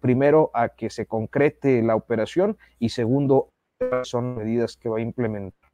primero 0.00 0.50
a 0.54 0.68
que 0.68 0.90
se 0.90 1.06
concrete 1.06 1.82
la 1.82 1.96
operación 1.96 2.56
y 2.78 2.90
segundo, 2.90 3.50
son 4.04 4.36
medidas 4.36 4.76
que 4.76 4.88
va 4.88 4.98
a 4.98 5.00
implementar. 5.00 5.66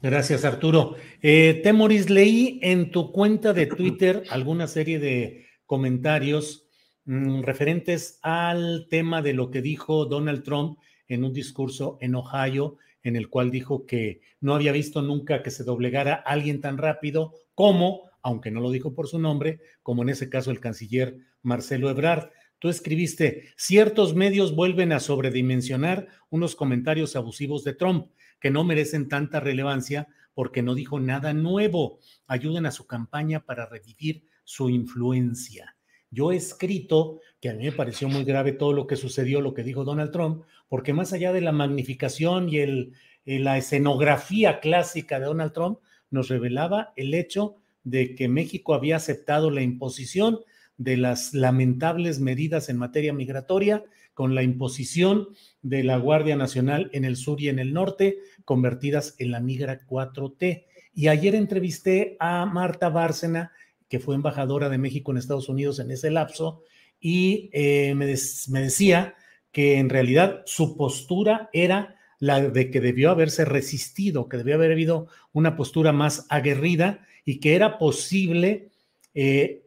Gracias, 0.00 0.44
Arturo. 0.44 0.94
Eh, 1.22 1.60
Temoris, 1.62 2.08
leí 2.08 2.60
en 2.62 2.92
tu 2.92 3.10
cuenta 3.10 3.52
de 3.52 3.66
Twitter 3.66 4.22
alguna 4.30 4.68
serie 4.68 5.00
de 5.00 5.46
comentarios 5.66 6.68
mm, 7.04 7.42
referentes 7.42 8.20
al 8.22 8.86
tema 8.88 9.22
de 9.22 9.32
lo 9.32 9.50
que 9.50 9.60
dijo 9.60 10.04
Donald 10.04 10.44
Trump 10.44 10.78
en 11.08 11.24
un 11.24 11.32
discurso 11.32 11.98
en 12.00 12.14
Ohio, 12.14 12.76
en 13.08 13.16
el 13.16 13.28
cual 13.28 13.50
dijo 13.50 13.86
que 13.86 14.20
no 14.40 14.54
había 14.54 14.72
visto 14.72 15.02
nunca 15.02 15.42
que 15.42 15.50
se 15.50 15.64
doblegara 15.64 16.14
alguien 16.14 16.60
tan 16.60 16.78
rápido 16.78 17.34
como, 17.54 18.02
aunque 18.22 18.50
no 18.50 18.60
lo 18.60 18.70
dijo 18.70 18.94
por 18.94 19.08
su 19.08 19.18
nombre, 19.18 19.60
como 19.82 20.02
en 20.02 20.10
ese 20.10 20.28
caso 20.28 20.50
el 20.50 20.60
canciller 20.60 21.18
Marcelo 21.42 21.90
Ebrard. 21.90 22.30
Tú 22.58 22.68
escribiste, 22.68 23.48
ciertos 23.56 24.14
medios 24.14 24.54
vuelven 24.54 24.92
a 24.92 25.00
sobredimensionar 25.00 26.08
unos 26.30 26.56
comentarios 26.56 27.16
abusivos 27.16 27.64
de 27.64 27.74
Trump 27.74 28.10
que 28.40 28.50
no 28.50 28.64
merecen 28.64 29.08
tanta 29.08 29.40
relevancia 29.40 30.08
porque 30.34 30.62
no 30.62 30.74
dijo 30.74 31.00
nada 31.00 31.32
nuevo. 31.32 31.98
Ayuden 32.26 32.66
a 32.66 32.70
su 32.70 32.86
campaña 32.86 33.44
para 33.44 33.66
revivir 33.66 34.24
su 34.44 34.70
influencia. 34.70 35.76
Yo 36.10 36.32
he 36.32 36.36
escrito 36.36 37.20
que 37.40 37.50
a 37.50 37.54
mí 37.54 37.64
me 37.64 37.72
pareció 37.72 38.08
muy 38.08 38.24
grave 38.24 38.52
todo 38.52 38.72
lo 38.72 38.86
que 38.86 38.96
sucedió, 38.96 39.40
lo 39.40 39.52
que 39.52 39.62
dijo 39.62 39.84
Donald 39.84 40.10
Trump, 40.10 40.44
porque 40.68 40.92
más 40.92 41.12
allá 41.12 41.32
de 41.32 41.40
la 41.40 41.52
magnificación 41.52 42.48
y 42.48 42.58
el, 42.58 42.92
la 43.24 43.58
escenografía 43.58 44.60
clásica 44.60 45.18
de 45.18 45.26
Donald 45.26 45.52
Trump, 45.52 45.78
nos 46.10 46.28
revelaba 46.28 46.92
el 46.96 47.14
hecho 47.14 47.56
de 47.84 48.14
que 48.14 48.28
México 48.28 48.74
había 48.74 48.96
aceptado 48.96 49.50
la 49.50 49.62
imposición 49.62 50.40
de 50.76 50.96
las 50.96 51.34
lamentables 51.34 52.20
medidas 52.20 52.68
en 52.68 52.78
materia 52.78 53.12
migratoria 53.12 53.84
con 54.14 54.34
la 54.34 54.42
imposición 54.42 55.28
de 55.62 55.84
la 55.84 55.96
Guardia 55.96 56.36
Nacional 56.36 56.90
en 56.92 57.04
el 57.04 57.16
sur 57.16 57.40
y 57.40 57.48
en 57.48 57.58
el 57.58 57.72
norte, 57.72 58.18
convertidas 58.44 59.14
en 59.18 59.30
la 59.30 59.40
migra 59.40 59.86
4T. 59.86 60.64
Y 60.92 61.08
ayer 61.08 61.34
entrevisté 61.34 62.16
a 62.18 62.44
Marta 62.46 62.88
Bárcena, 62.88 63.52
que 63.88 64.00
fue 64.00 64.14
embajadora 64.14 64.68
de 64.68 64.78
México 64.78 65.12
en 65.12 65.18
Estados 65.18 65.48
Unidos 65.48 65.78
en 65.78 65.90
ese 65.90 66.10
lapso, 66.10 66.62
y 67.00 67.48
eh, 67.52 67.94
me 67.94 68.06
decía 68.06 69.14
que 69.52 69.78
en 69.78 69.88
realidad 69.88 70.42
su 70.46 70.76
postura 70.76 71.50
era 71.52 71.96
la 72.18 72.40
de 72.40 72.70
que 72.70 72.80
debió 72.80 73.10
haberse 73.10 73.44
resistido, 73.44 74.28
que 74.28 74.38
debió 74.38 74.56
haber 74.56 74.72
habido 74.72 75.08
una 75.32 75.56
postura 75.56 75.92
más 75.92 76.26
aguerrida 76.28 77.06
y 77.24 77.40
que 77.40 77.54
era 77.54 77.78
posible 77.78 78.70
eh, 79.14 79.62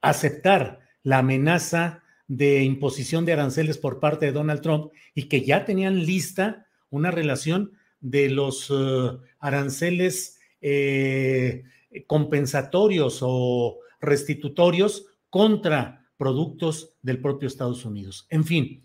aceptar 0.00 0.80
la 1.02 1.18
amenaza 1.18 2.02
de 2.28 2.62
imposición 2.62 3.24
de 3.24 3.34
aranceles 3.34 3.76
por 3.76 4.00
parte 4.00 4.26
de 4.26 4.32
Donald 4.32 4.62
Trump 4.62 4.92
y 5.14 5.24
que 5.24 5.42
ya 5.42 5.64
tenían 5.64 6.06
lista 6.06 6.66
una 6.88 7.10
relación 7.10 7.72
de 8.00 8.30
los 8.30 8.70
eh, 8.70 9.10
aranceles 9.38 10.38
eh, 10.60 11.64
compensatorios 12.06 13.18
o 13.22 13.78
restitutorios 14.00 15.06
contra 15.28 16.06
productos 16.16 16.94
del 17.02 17.20
propio 17.20 17.48
Estados 17.48 17.84
Unidos. 17.84 18.26
En 18.30 18.44
fin, 18.44 18.82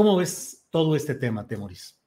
¿cómo 0.00 0.16
ves 0.16 0.66
todo 0.70 0.96
este 0.96 1.14
tema, 1.14 1.46
Temoris? 1.46 2.00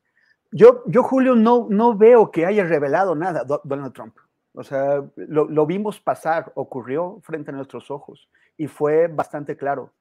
Yo, 0.52 0.84
yo 0.88 1.04
Julio, 1.04 1.36
no, 1.36 1.68
no 1.70 1.96
veo 1.96 2.32
que 2.32 2.46
haya 2.46 2.64
revelado 2.64 3.16
nada 3.16 3.44
Donald 3.64 3.94
Trump. 3.94 4.16
O 4.54 4.64
sea, 4.64 5.04
lo, 5.16 5.46
lo, 5.46 5.66
vimos 5.66 6.00
pasar, 6.00 6.52
ocurrió 6.56 7.20
frente 7.22 7.52
a 7.52 7.54
nuestros 7.54 7.90
ojos 7.92 8.30
y 8.58 8.68
fue 8.68 9.08
bastante 9.08 9.58
claro 9.58 9.94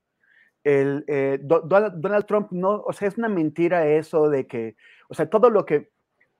el, 0.65 1.05
eh, 1.07 1.39
Donald 1.43 2.27
Trump 2.27 2.49
no, 2.53 2.83
o 2.87 2.93
sea, 2.93 3.09
es 3.09 3.19
una 3.19 3.29
mentira 3.29 3.87
eso 3.87 4.29
de 4.29 4.47
que, 4.47 4.77
o 5.09 5.15
sea, 5.15 5.29
todo 5.29 5.51
lo 5.51 5.65
que, 5.65 5.91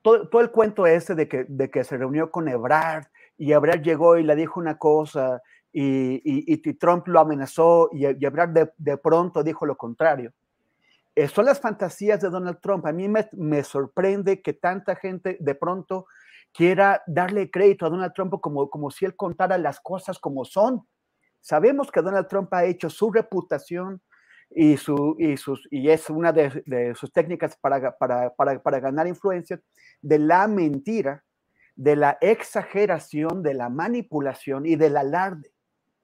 todo, 0.01 0.29
todo 0.29 0.41
el 0.41 0.51
cuento 0.51 0.87
ese 0.87 1.15
de 1.15 1.27
que, 1.27 1.45
de 1.47 1.69
que 1.69 1.83
se 1.83 1.97
reunió 1.97 2.31
con 2.31 2.47
Ebrard 2.47 3.05
y 3.37 3.51
Ebrard 3.51 3.81
llegó 3.81 4.17
y 4.17 4.23
le 4.23 4.35
dijo 4.35 4.59
una 4.59 4.77
cosa 4.77 5.41
y, 5.71 6.15
y, 6.23 6.43
y 6.47 6.73
Trump 6.75 7.07
lo 7.07 7.19
amenazó 7.19 7.89
y, 7.91 8.05
Ebrard 8.05 8.49
de, 8.49 8.71
de, 8.77 8.97
pronto 8.97 9.43
dijo 9.43 9.65
lo 9.65 9.75
contrario. 9.75 10.31
Eh, 11.15 11.27
son 11.27 11.45
las 11.45 11.59
fantasías 11.59 12.19
de 12.21 12.29
Donald 12.29 12.59
Trump. 12.61 12.85
A 12.85 12.91
mí 12.91 13.07
me, 13.07 13.63
sorprende 13.63 14.41
que 14.41 14.53
tanta 14.53 14.95
gente 14.95 15.37
de 15.39 15.55
pronto 15.55 16.07
quiera 16.51 17.03
darle 17.07 17.51
crédito 17.51 17.85
a 17.85 17.89
Donald 17.89 18.13
Trump 18.13 18.39
como, 18.41 18.69
como 18.69 18.91
si 18.91 19.05
él 19.05 19.15
contara 19.15 19.57
las 19.57 19.79
cosas 19.79 20.19
como 20.19 20.45
son. 20.45 20.87
Sabemos 21.41 21.91
que 21.91 22.01
Donald 22.01 22.27
Trump 22.27 22.53
ha 22.53 22.65
hecho 22.65 22.89
su 22.89 23.11
reputación, 23.11 24.01
y, 24.55 24.77
su, 24.77 25.15
y, 25.17 25.37
sus, 25.37 25.67
y 25.71 25.89
es 25.89 26.09
una 26.09 26.31
de, 26.31 26.93
sus 26.95 27.11
técnicas 27.11 27.57
para, 27.57 27.97
para, 27.97 28.33
para, 28.35 28.61
para, 28.61 28.79
ganar 28.79 29.07
influencia, 29.07 29.59
de 30.01 30.19
la 30.19 30.47
mentira, 30.47 31.23
de 31.75 31.95
la 31.95 32.17
exageración, 32.21 33.41
de 33.41 33.55
la 33.55 33.69
manipulación 33.69 34.65
y 34.65 34.75
del 34.75 34.97
alarde. 34.97 35.52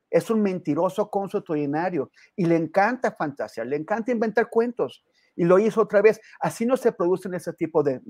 Es 0.10 0.30
un 0.30 0.42
mentiroso 0.42 1.10
consuetudinario 1.10 2.12
y 2.36 2.46
le 2.46 2.56
encanta 2.56 3.12
fantasear, 3.12 3.68
le 3.68 3.76
encanta 3.76 4.12
inventar 4.12 4.50
cuentos. 4.50 5.04
Y 5.36 5.46
lo 5.46 5.58
hizo 5.58 5.82
otra 5.82 6.02
vez. 6.02 6.20
Así 6.42 6.66
no 6.66 6.76
se 6.76 6.92
producen 6.92 7.34
ese 7.34 7.54
tipo 7.54 7.82
de, 7.82 8.02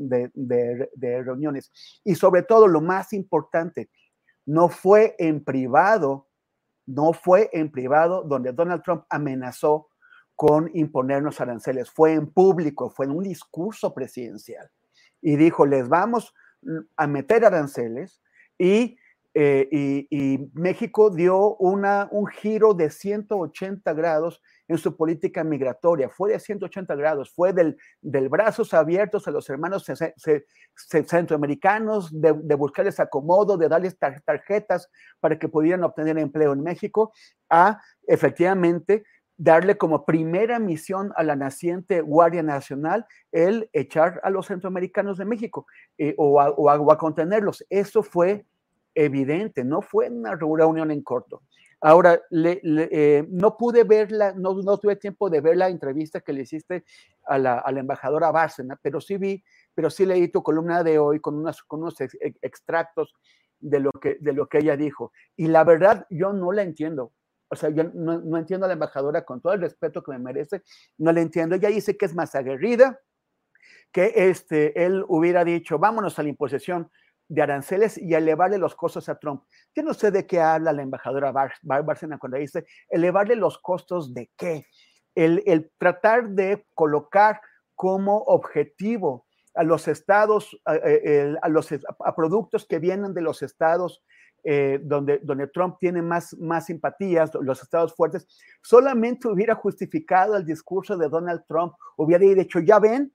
reuniones. 1.23 1.71
Y 2.03 2.15
sobre 2.15 2.41
todo, 2.41 2.67
lo 2.67 2.81
más 2.81 3.13
importante, 3.13 3.91
no 4.47 4.67
fue 4.67 5.15
en 5.19 5.43
privado, 5.43 6.27
no 6.87 7.13
fue 7.13 7.51
en 7.53 7.69
privado 7.69 8.23
donde 8.23 8.51
Donald 8.51 8.81
Trump 8.81 9.03
amenazó 9.09 9.89
con 10.35 10.71
imponernos 10.73 11.39
aranceles. 11.39 11.91
Fue 11.91 12.13
en 12.13 12.25
público, 12.31 12.89
fue 12.89 13.05
en 13.05 13.11
un 13.11 13.23
discurso 13.23 13.93
presidencial. 13.93 14.67
Y 15.21 15.35
dijo, 15.35 15.67
les 15.67 15.87
vamos 15.87 16.33
a 16.95 17.07
meter 17.07 17.45
aranceles 17.45 18.21
y, 18.57 18.97
eh, 19.33 19.67
y, 19.71 20.49
México 20.53 21.09
dio 21.09 21.55
un 21.57 22.27
giro 22.27 22.73
de 22.73 22.89
180 22.89 23.93
grados 23.93 24.41
en 24.67 24.77
su 24.77 24.95
política 24.95 25.43
migratoria. 25.43 26.09
Fue 26.09 26.31
de 26.31 26.39
180 26.39 26.95
grados, 26.95 27.31
fue 27.33 27.53
del, 27.53 27.77
brazos 28.29 28.73
abiertos 28.73 29.27
a 29.27 29.31
los 29.31 29.49
hermanos 29.49 29.85
centroamericanos, 31.07 32.09
de, 32.21 32.33
de, 32.33 32.55
buscarles 32.55 32.99
acomodo, 32.99 33.57
de 33.57 33.69
darles 33.69 33.97
tarjetas 33.97 34.89
para 35.19 35.37
que 35.37 35.49
pudieran 35.49 35.83
obtener 35.83 36.17
empleo 36.17 36.53
en 36.53 36.61
México, 36.61 37.13
a 37.49 37.81
efectivamente 38.07 39.03
darle 39.39 39.77
como 39.77 40.05
primera 40.05 40.59
misión 40.59 41.13
a 41.15 41.23
la 41.23 41.37
naciente 41.37 42.01
Guardia 42.01 42.43
Nacional 42.43 43.05
el 43.31 43.69
echar 43.71 44.19
a 44.23 44.29
los 44.29 44.47
centroamericanos 44.47 45.17
de 45.17 45.23
México 45.23 45.65
eh, 45.97 46.13
o, 46.17 46.41
a, 46.41 46.97
contenerlos. 46.97 47.65
Eso 47.69 48.03
fue 48.03 48.45
evidente, 49.05 49.63
no 49.63 49.81
fue 49.81 50.09
una 50.09 50.35
reunión 50.35 50.91
en 50.91 51.01
corto. 51.01 51.41
Ahora, 51.81 52.21
eh, 52.31 53.25
no 53.29 53.55
pude 53.55 53.85
verla, 53.85 54.33
no, 54.33 54.53
no, 54.61 54.77
tuve 54.77 54.97
tiempo 54.97 55.29
de 55.29 55.39
ver 55.39 55.55
la 55.55 55.69
entrevista 55.69 56.19
que 56.19 56.33
le 56.33 56.41
hiciste 56.41 56.83
a 57.25 57.37
la, 57.37 57.63
embajadora 57.67 58.31
Bárcena, 58.31 58.77
pero 58.81 58.99
sí 58.99 59.17
vi, 59.17 59.43
pero 59.73 59.89
sí 59.89 60.05
leí 60.05 60.27
tu 60.27 60.43
columna 60.43 60.83
de 60.83 60.99
hoy 60.99 61.21
con, 61.21 61.35
unas, 61.35 61.63
con 61.63 61.81
unos 61.81 61.95
extractos 62.41 63.15
de 63.59 63.79
lo, 63.79 63.91
que, 63.91 64.17
de 64.19 64.33
lo 64.33 64.47
que 64.47 64.57
ella 64.57 64.75
dijo. 64.75 65.13
Y 65.37 65.47
la 65.47 65.63
verdad, 65.63 66.05
yo 66.09 66.33
no 66.33 66.51
la 66.51 66.63
entiendo 66.63 67.13
o 67.49 67.55
sea, 67.55 67.69
yo 67.69 67.83
no, 67.95 68.37
entiendo 68.37 68.65
a 68.65 68.67
la 68.67 68.73
embajadora 68.73 69.25
con 69.25 69.41
todo 69.41 69.53
el 69.53 69.61
respeto 69.61 70.03
que 70.03 70.11
me 70.11 70.19
merece, 70.19 70.61
no 70.99 71.11
la 71.11 71.21
entiendo. 71.21 71.55
Ella 71.55 71.69
dice 71.69 71.97
que 71.97 72.05
es 72.05 72.13
más 72.13 72.35
aguerrida, 72.35 72.99
que 73.91 74.13
este, 74.15 74.85
él 74.85 75.03
hubiera 75.07 75.43
dicho, 75.43 75.79
vámonos 75.79 76.19
a 76.19 76.23
la 76.23 76.29
imposición 76.29 76.91
de 77.29 77.41
aranceles 77.41 77.97
y 77.97 78.13
elevarle 78.13 78.57
los 78.57 78.75
costos 78.75 79.07
a 79.07 79.17
Trump. 79.17 79.43
Yo 79.73 79.83
no 79.83 79.93
sé 79.93 80.11
de 80.11 80.27
qué 80.27 80.41
habla 80.41 80.73
la 80.73 80.81
embajadora 80.81 81.31
Bar 81.31 81.53
Barcena 81.61 82.17
cuando 82.17 82.37
dice 82.37 82.65
elevarle 82.89 83.35
los 83.35 83.57
costos 83.59 84.13
de 84.13 84.29
qué. 84.35 84.65
El, 85.15 85.71
tratar 85.77 86.29
de 86.29 86.65
colocar 86.73 87.41
como 87.75 88.17
objetivo 88.17 89.25
a 89.53 89.63
los 89.63 89.87
estados, 89.87 90.59
a, 90.65 90.77
a 91.41 91.49
los 91.49 91.69
productos 92.15 92.65
que 92.65 92.79
vienen 92.79 93.13
de 93.13 93.21
los 93.21 93.41
estados 93.41 94.03
eh, 94.43 94.79
donde, 94.81 95.19
donde 95.21 95.47
Trump 95.47 95.77
tiene 95.79 96.01
más, 96.01 96.33
más 96.37 96.67
simpatías, 96.67 97.31
los 97.41 97.61
estados 97.61 97.93
fuertes, 97.93 98.25
solamente 98.61 99.27
hubiera 99.27 99.53
justificado 99.53 100.37
el 100.37 100.45
discurso 100.45 100.97
de 100.97 101.09
Donald 101.09 101.43
Trump, 101.45 101.73
hubiera 101.97 102.23
dicho, 102.23 102.59
ya 102.59 102.79
ven, 102.79 103.13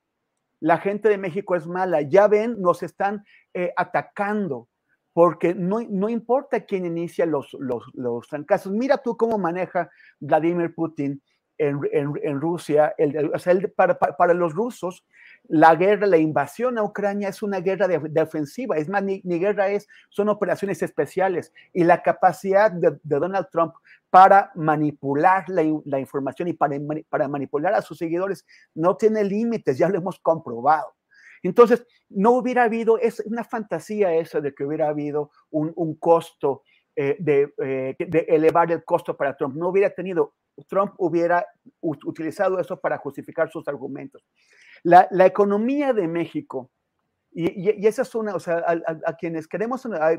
la 0.64 0.79
gente 0.79 1.11
de 1.11 1.18
México 1.18 1.57
es 1.57 1.66
mala, 1.66 2.00
ya 2.00 2.27
ven, 2.27 2.59
nos 2.59 2.83
están 2.83 3.22
eh, 3.53 3.74
atacando, 3.77 4.70
porque 5.12 5.55
no, 5.55 5.83
no, 5.90 6.09
importa 6.09 6.64
quién 6.64 6.87
inicia 6.87 7.27
los, 7.27 7.55
los, 7.61 7.85
los 7.92 8.27
fracasos. 8.27 8.72
Mira 8.72 8.96
tú 8.96 9.14
cómo 9.14 9.37
maneja 9.37 9.90
Vladimir 10.20 10.74
Putin 10.74 11.22
en, 11.59 11.81
en, 11.93 12.12
en 12.23 12.40
Rusia, 12.40 12.95
el, 12.99 13.31
o 13.33 13.38
sea, 13.38 13.55
para, 13.77 13.99
para, 13.99 14.17
para, 14.17 14.35
los 14.35 14.55
rusos, 14.55 15.05
la 15.45 15.75
guerra, 15.75 16.07
la 16.07 16.17
invasión 16.17 16.79
a 16.79 16.83
Ucrania 16.83 17.29
es 17.29 17.43
una 17.43 17.61
guerra 17.61 17.87
defensiva, 17.87 18.77
es 18.77 18.88
más, 18.88 19.03
ni, 19.03 19.21
ni, 19.25 19.38
guerra 19.38 19.69
es, 19.69 19.87
son 20.09 20.29
operaciones 20.29 20.83
especiales 20.83 21.53
y 21.73 21.85
la 21.85 22.03
capacidad 22.03 22.71
de, 22.71 22.99
de 23.03 23.19
Donald 23.19 23.49
Trump 23.53 23.75
para 24.11 24.53
manipular 24.55 25.45
la, 25.49 25.62
la 25.85 25.99
información 25.99 26.49
y 26.49 26.53
para, 26.53 26.77
para, 27.09 27.29
manipular 27.29 27.75
a 27.75 27.83
sus 27.83 27.99
seguidores 27.99 28.47
no 28.75 28.97
tiene 28.97 29.25
límites, 29.25 29.77
ya 29.77 29.88
lo 29.88 29.99
hemos 29.99 30.19
comprobado. 30.21 30.95
Entonces, 31.45 31.87
no 32.09 32.31
hubiera 32.31 32.64
habido, 32.64 32.99
es 32.99 33.21
una 33.21 33.45
fantasía 33.45 34.14
esa 34.14 34.40
de 34.40 34.55
que 34.55 34.64
hubiera 34.64 34.88
habido 34.88 35.31
un, 35.51 35.95
costo, 35.97 36.62
eh, 36.97 37.17
de, 37.19 37.53
de 37.99 38.27
elevar 38.29 38.71
el 38.71 38.85
costo 38.85 39.17
para 39.17 39.37
Trump. 39.37 39.57
No 39.57 39.69
hubiera 39.69 39.91
tenido, 39.91 40.35
Trump 40.69 40.95
hubiera 40.99 41.47
utilizado 41.81 42.59
eso 42.59 42.81
para 42.81 42.99
justificar 42.99 43.51
sus 43.51 43.67
argumentos. 43.69 44.25
La, 44.83 45.09
la 45.11 45.27
economía 45.27 45.93
de 45.93 46.07
México 46.07 46.71
y, 47.37 47.85
esa 47.85 48.03
es 48.03 48.15
una, 48.15 48.33
o 48.37 48.39
sea, 48.39 48.65
a, 49.05 49.13
quienes 49.15 49.49
queremos 49.49 49.85
a, 49.87 50.13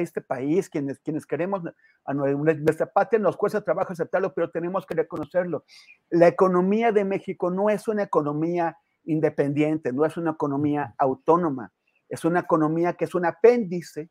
este 0.00 0.22
país, 0.22 0.70
quienes, 0.70 0.98
quienes 0.98 1.26
queremos 1.26 1.62
a 2.06 2.14
nuestra 2.14 2.86
patria, 2.86 3.20
nos 3.20 3.36
cuesta 3.36 3.62
trabajo 3.62 3.92
aceptarlo, 3.92 4.32
pero 4.32 4.50
tenemos 4.50 4.86
que 4.86 4.94
reconocerlo. 4.94 5.66
La 6.08 6.26
economía 6.26 6.90
de 6.90 7.04
México 7.04 7.50
no 7.50 7.68
es 7.68 7.86
una 7.86 8.04
economía 8.04 8.78
independiente, 9.04 9.92
no 9.92 10.06
es 10.06 10.16
una 10.16 10.30
economía 10.30 10.94
autónoma, 10.96 11.70
es 12.08 12.24
una 12.24 12.40
economía 12.40 12.94
que 12.94 13.04
es 13.04 13.14
un 13.14 13.26
apéndice 13.26 14.08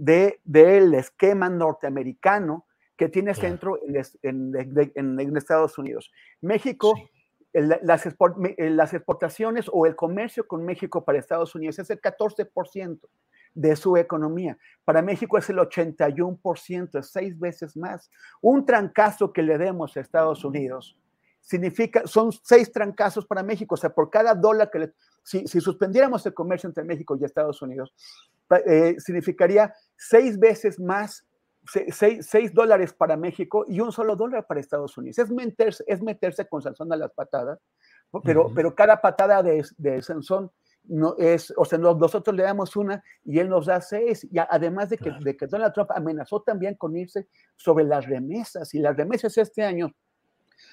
del 0.00 0.40
de, 0.44 0.98
esquema 0.98 1.50
norteamericano 1.50 2.66
que 2.96 3.08
tiene 3.08 3.34
centro 3.34 3.78
en, 4.22 4.52
en, 4.94 5.36
Estados 5.36 5.78
Unidos. 5.78 6.10
México 6.40 6.94
las, 7.52 8.06
eh, 8.06 8.70
las 8.70 8.94
exportaciones 8.94 9.66
o 9.72 9.86
el 9.86 9.96
comercio 9.96 10.46
con 10.46 10.64
México 10.64 11.04
para 11.04 11.18
Estados 11.18 11.54
Unidos 11.54 11.78
es 11.78 11.90
el 11.90 12.00
14% 12.00 13.00
de 13.54 13.76
su 13.76 13.96
economía. 13.96 14.56
Para 14.84 15.02
México 15.02 15.36
es 15.36 15.50
el 15.50 15.58
81%, 15.58 16.98
es 16.98 17.10
seis 17.10 17.38
veces 17.38 17.76
más. 17.76 18.10
Un 18.40 18.64
trancazo 18.64 19.32
que 19.32 19.42
le 19.42 19.58
demos 19.58 19.96
a 19.96 20.00
Estados 20.00 20.44
Unidos 20.44 20.96
significa, 21.40 22.06
son 22.06 22.30
seis 22.32 22.70
trancazos 22.70 23.26
para 23.26 23.42
México, 23.42 23.74
o 23.74 23.78
sea, 23.78 23.90
por 23.90 24.10
cada 24.10 24.34
dólar 24.34 24.70
que 24.70 24.78
le, 24.78 24.92
si, 25.24 25.46
suspendiéramos 25.46 26.24
el 26.26 26.34
comercio 26.34 26.68
entre 26.68 26.84
México 26.84 27.16
y 27.16 27.24
Estados 27.24 27.60
Unidos, 27.62 27.92
eh, 28.66 28.96
significaría 28.98 29.74
seis 29.96 30.38
veces 30.38 30.78
más 30.78 31.24
6 31.64 32.54
dólares 32.54 32.92
para 32.92 33.16
México 33.16 33.64
y 33.68 33.80
un 33.80 33.92
solo 33.92 34.16
dólar 34.16 34.46
para 34.46 34.60
Estados 34.60 34.96
Unidos. 34.96 35.18
Es 35.18 35.30
meterse, 35.30 35.84
es 35.86 36.02
meterse 36.02 36.48
con 36.48 36.62
Sansón 36.62 36.92
a 36.92 36.96
las 36.96 37.12
patadas, 37.12 37.58
pero, 38.24 38.50
pero 38.54 38.74
cada 38.74 39.00
patada 39.00 39.42
de, 39.42 39.64
de 39.76 40.02
Sansón 40.02 40.50
no 40.84 41.14
es, 41.18 41.52
o 41.56 41.64
sea, 41.64 41.78
nosotros 41.78 42.34
le 42.34 42.42
damos 42.42 42.74
una 42.74 43.04
y 43.24 43.38
él 43.38 43.48
nos 43.48 43.66
da 43.66 43.80
seis. 43.80 44.26
Y 44.30 44.38
además 44.38 44.88
de 44.88 44.98
que, 44.98 45.12
de 45.20 45.36
que 45.36 45.46
Donald 45.46 45.72
Trump 45.74 45.90
amenazó 45.94 46.40
también 46.40 46.74
con 46.74 46.96
irse 46.96 47.28
sobre 47.56 47.84
las 47.84 48.06
remesas, 48.06 48.74
y 48.74 48.78
las 48.78 48.96
remesas 48.96 49.36
este 49.38 49.62
año 49.62 49.94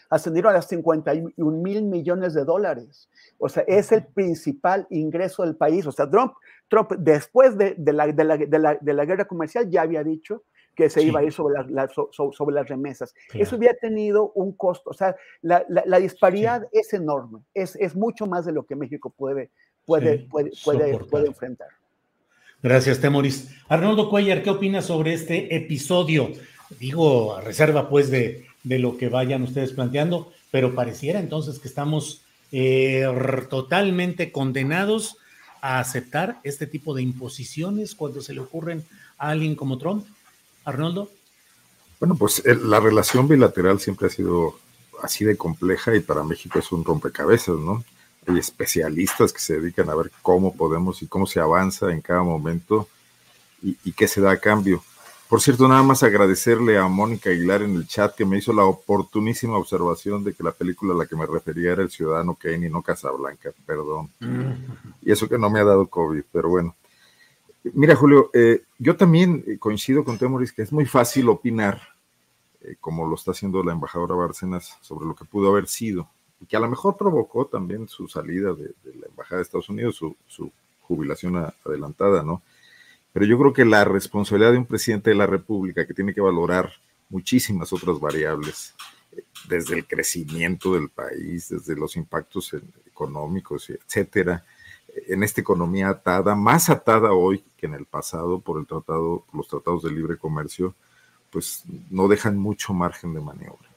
ascendieron 0.09 0.51
a 0.51 0.57
las 0.57 0.67
51 0.67 1.33
mil 1.37 1.83
millones 1.83 2.33
de 2.33 2.45
dólares. 2.45 3.09
O 3.37 3.49
sea, 3.49 3.63
es 3.67 3.91
el 3.91 4.05
principal 4.05 4.87
ingreso 4.89 5.43
del 5.43 5.55
país. 5.55 5.85
O 5.85 5.91
sea, 5.91 6.09
Trump, 6.09 6.33
Trump 6.67 6.91
después 6.97 7.57
de, 7.57 7.75
de, 7.77 7.93
la, 7.93 8.07
de, 8.07 8.23
la, 8.23 8.37
de, 8.37 8.59
la, 8.59 8.77
de 8.79 8.93
la 8.93 9.05
guerra 9.05 9.25
comercial 9.25 9.69
ya 9.69 9.81
había 9.81 10.03
dicho 10.03 10.43
que 10.77 10.91
se 10.91 11.01
iba 11.01 11.19
a 11.19 11.23
ir 11.23 11.33
sobre, 11.33 11.55
sobre 12.11 12.55
las 12.55 12.69
remesas. 12.69 13.13
Eso 13.33 13.55
había 13.55 13.73
tenido 13.73 14.31
un 14.35 14.53
costo, 14.53 14.91
o 14.91 14.93
sea, 14.93 15.15
la, 15.41 15.99
disparidad 15.99 16.67
es 16.71 16.93
enorme, 16.93 17.39
es, 17.55 17.75
es, 17.77 17.95
mucho 17.95 18.27
más 18.27 18.45
de 18.45 18.51
lo 18.51 18.63
que 18.63 18.75
México 18.75 19.09
puede, 19.09 19.49
puede, 19.85 20.27
puede, 20.29 20.51
puede, 21.09 21.25
enfrentar. 21.25 21.69
Gracias, 22.61 23.01
Temoris. 23.01 23.49
Arnoldo 23.67 24.07
Cuellar, 24.09 24.43
¿qué 24.43 24.51
opinas 24.51 24.85
sobre 24.85 25.15
este 25.15 25.55
episodio? 25.55 26.29
Digo, 26.79 27.35
a 27.35 27.41
reserva 27.41 27.89
pues 27.89 28.11
de, 28.11 28.45
de 28.63 28.79
lo 28.79 28.97
que 28.97 29.09
vayan 29.09 29.43
ustedes 29.43 29.71
planteando, 29.71 30.31
pero 30.51 30.75
pareciera 30.75 31.19
entonces 31.19 31.59
que 31.59 31.67
estamos 31.67 32.21
eh, 32.51 33.05
totalmente 33.49 34.31
condenados 34.31 35.17
a 35.61 35.79
aceptar 35.79 36.39
este 36.43 36.67
tipo 36.67 36.93
de 36.93 37.01
imposiciones 37.01 37.95
cuando 37.95 38.21
se 38.21 38.33
le 38.33 38.41
ocurren 38.41 38.85
a 39.17 39.29
alguien 39.29 39.55
como 39.55 39.77
Trump. 39.77 40.05
Arnoldo. 40.67 41.09
Bueno, 41.99 42.15
pues 42.15 42.43
la 42.45 42.79
relación 42.81 43.27
bilateral 43.27 43.79
siempre 43.79 44.07
ha 44.07 44.09
sido 44.09 44.59
así 45.01 45.23
de 45.23 45.37
compleja 45.37 45.95
y 45.95 46.01
para 46.01 46.23
México 46.23 46.59
es 46.59 46.71
un 46.71 46.83
rompecabezas, 46.83 47.55
¿no? 47.55 47.83
Hay 48.27 48.37
especialistas 48.37 49.31
que 49.31 49.39
se 49.39 49.59
dedican 49.59 49.89
a 49.89 49.95
ver 49.95 50.11
cómo 50.21 50.53
podemos 50.53 51.01
y 51.01 51.07
cómo 51.07 51.25
se 51.25 51.39
avanza 51.39 51.91
en 51.91 52.01
cada 52.01 52.23
momento 52.23 52.89
y, 53.61 53.91
qué 53.93 54.07
se 54.07 54.21
da 54.21 54.31
a 54.31 54.37
cambio. 54.37 54.83
Por 55.29 55.41
cierto, 55.41 55.67
nada 55.67 55.83
más 55.83 56.03
agradecerle 56.03 56.77
a 56.77 56.87
Mónica 56.87 57.29
Aguilar 57.29 57.61
en 57.61 57.75
el 57.75 57.85
chat 57.85 58.15
que 58.15 58.25
me 58.25 58.37
hizo 58.37 58.53
la 58.53 58.63
oportunísima 58.63 59.57
observación 59.57 60.23
de 60.23 60.33
que 60.33 60.41
la 60.41 60.53
película 60.53 60.93
a 60.93 60.97
la 60.97 61.05
que 61.05 61.17
me 61.17 61.25
refería 61.25 61.73
era 61.73 61.81
El 61.81 61.89
Ciudadano 61.89 62.35
Kane 62.35 62.67
y 62.67 62.69
no 62.69 62.81
Casablanca, 62.81 63.51
perdón. 63.65 64.09
Mm. 64.21 64.51
Y 65.01 65.11
eso 65.11 65.27
que 65.27 65.37
no 65.37 65.49
me 65.49 65.59
ha 65.59 65.65
dado 65.65 65.87
COVID, 65.87 66.23
pero 66.31 66.47
bueno. 66.47 66.75
Mira, 67.73 67.95
Julio, 67.95 68.29
eh, 68.33 68.63
yo 68.77 68.95
también 68.95 69.43
eh, 69.47 69.57
coincido 69.57 70.05
con 70.05 70.17
Temoris 70.17 70.53
que 70.53 70.61
es 70.61 70.71
muy 70.71 70.85
fácil 70.85 71.27
opinar, 71.27 71.81
eh, 72.61 72.77
como 72.79 73.05
lo 73.05 73.15
está 73.15 73.31
haciendo 73.31 73.61
la 73.63 73.73
embajadora 73.73 74.15
Bárcenas, 74.15 74.77
sobre 74.79 75.05
lo 75.05 75.15
que 75.15 75.25
pudo 75.25 75.49
haber 75.49 75.67
sido, 75.67 76.07
y 76.39 76.45
que 76.45 76.55
a 76.55 76.61
lo 76.61 76.69
mejor 76.69 76.95
provocó 76.95 77.47
también 77.47 77.89
su 77.89 78.07
salida 78.07 78.53
de, 78.53 78.73
la 78.97 79.07
embajada 79.07 79.37
de 79.37 79.43
Estados 79.43 79.67
Unidos, 79.67 79.95
su, 79.95 80.51
jubilación 80.83 81.35
adelantada, 81.65 82.23
¿no? 82.23 82.41
Pero 83.17 83.25
yo 83.25 83.39
creo 83.39 83.51
que 83.51 83.65
la 83.65 83.83
responsabilidad 83.83 84.51
de 84.51 84.59
un 84.59 84.67
presidente 84.67 85.09
de 85.09 85.15
la 85.15 85.25
República 85.25 85.87
que 85.87 85.95
tiene 85.95 86.13
que 86.13 86.21
valorar 86.21 86.71
muchísimas 87.09 87.73
otras 87.73 87.99
variables, 87.99 88.75
desde 89.49 89.73
el 89.73 89.87
crecimiento 89.87 90.75
del 90.75 90.89
país, 90.89 91.49
desde 91.49 91.75
los 91.75 91.95
impactos 91.95 92.55
económicos, 92.85 93.71
etcétera, 93.71 94.45
en 95.07 95.23
esta 95.23 95.41
economía 95.41 95.89
atada, 95.89 96.35
más 96.35 96.69
atada 96.69 97.11
hoy 97.11 97.43
que 97.57 97.65
en 97.65 97.73
el 97.73 97.85
pasado 97.85 98.39
por 98.39 98.59
el 98.59 98.67
tratado, 98.67 99.25
los 99.33 99.47
tratados 99.47 99.81
de 99.81 99.89
libre 99.89 100.17
comercio, 100.17 100.75
pues 101.31 101.63
no 101.89 102.07
dejan 102.07 102.37
mucho 102.37 102.71
margen 102.71 103.15
de 103.15 103.19
maniobra. 103.19 103.67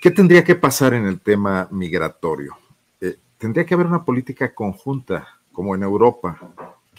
¿Qué 0.00 0.12
tendría 0.12 0.44
que 0.44 0.54
pasar 0.54 0.94
en 0.94 1.06
el 1.06 1.18
tema 1.18 1.66
migratorio? 1.72 2.56
Eh, 3.00 3.18
tendría 3.36 3.66
que 3.66 3.74
haber 3.74 3.88
una 3.88 4.04
política 4.04 4.54
conjunta, 4.54 5.40
como 5.50 5.74
en 5.74 5.82
Europa, 5.82 6.38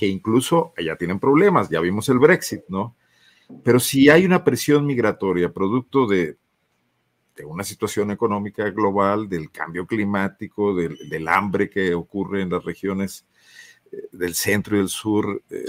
que 0.02 0.08
incluso 0.08 0.74
allá 0.76 0.96
tienen 0.96 1.20
problemas, 1.20 1.70
ya 1.70 1.80
vimos 1.80 2.10
el 2.10 2.18
Brexit, 2.18 2.64
¿no? 2.70 2.96
Pero 3.64 3.80
si 3.80 4.10
hay 4.10 4.26
una 4.26 4.44
presión 4.44 4.84
migratoria 4.84 5.54
producto 5.54 6.08
de 6.08 6.38
de 7.36 7.46
una 7.46 7.64
situación 7.64 8.10
económica 8.12 8.70
global, 8.72 9.30
del 9.30 9.52
cambio 9.52 9.86
climático, 9.86 10.74
del, 10.76 11.28
hambre 11.28 11.70
que 11.70 11.94
ocurre 11.94 12.42
en 12.42 12.50
las 12.50 12.64
regiones 12.64 13.26
eh, 13.92 14.08
del 14.12 14.34
centro 14.34 14.76
y 14.76 14.80
del 14.80 14.90
sur 14.90 15.44
eh, 15.52 15.66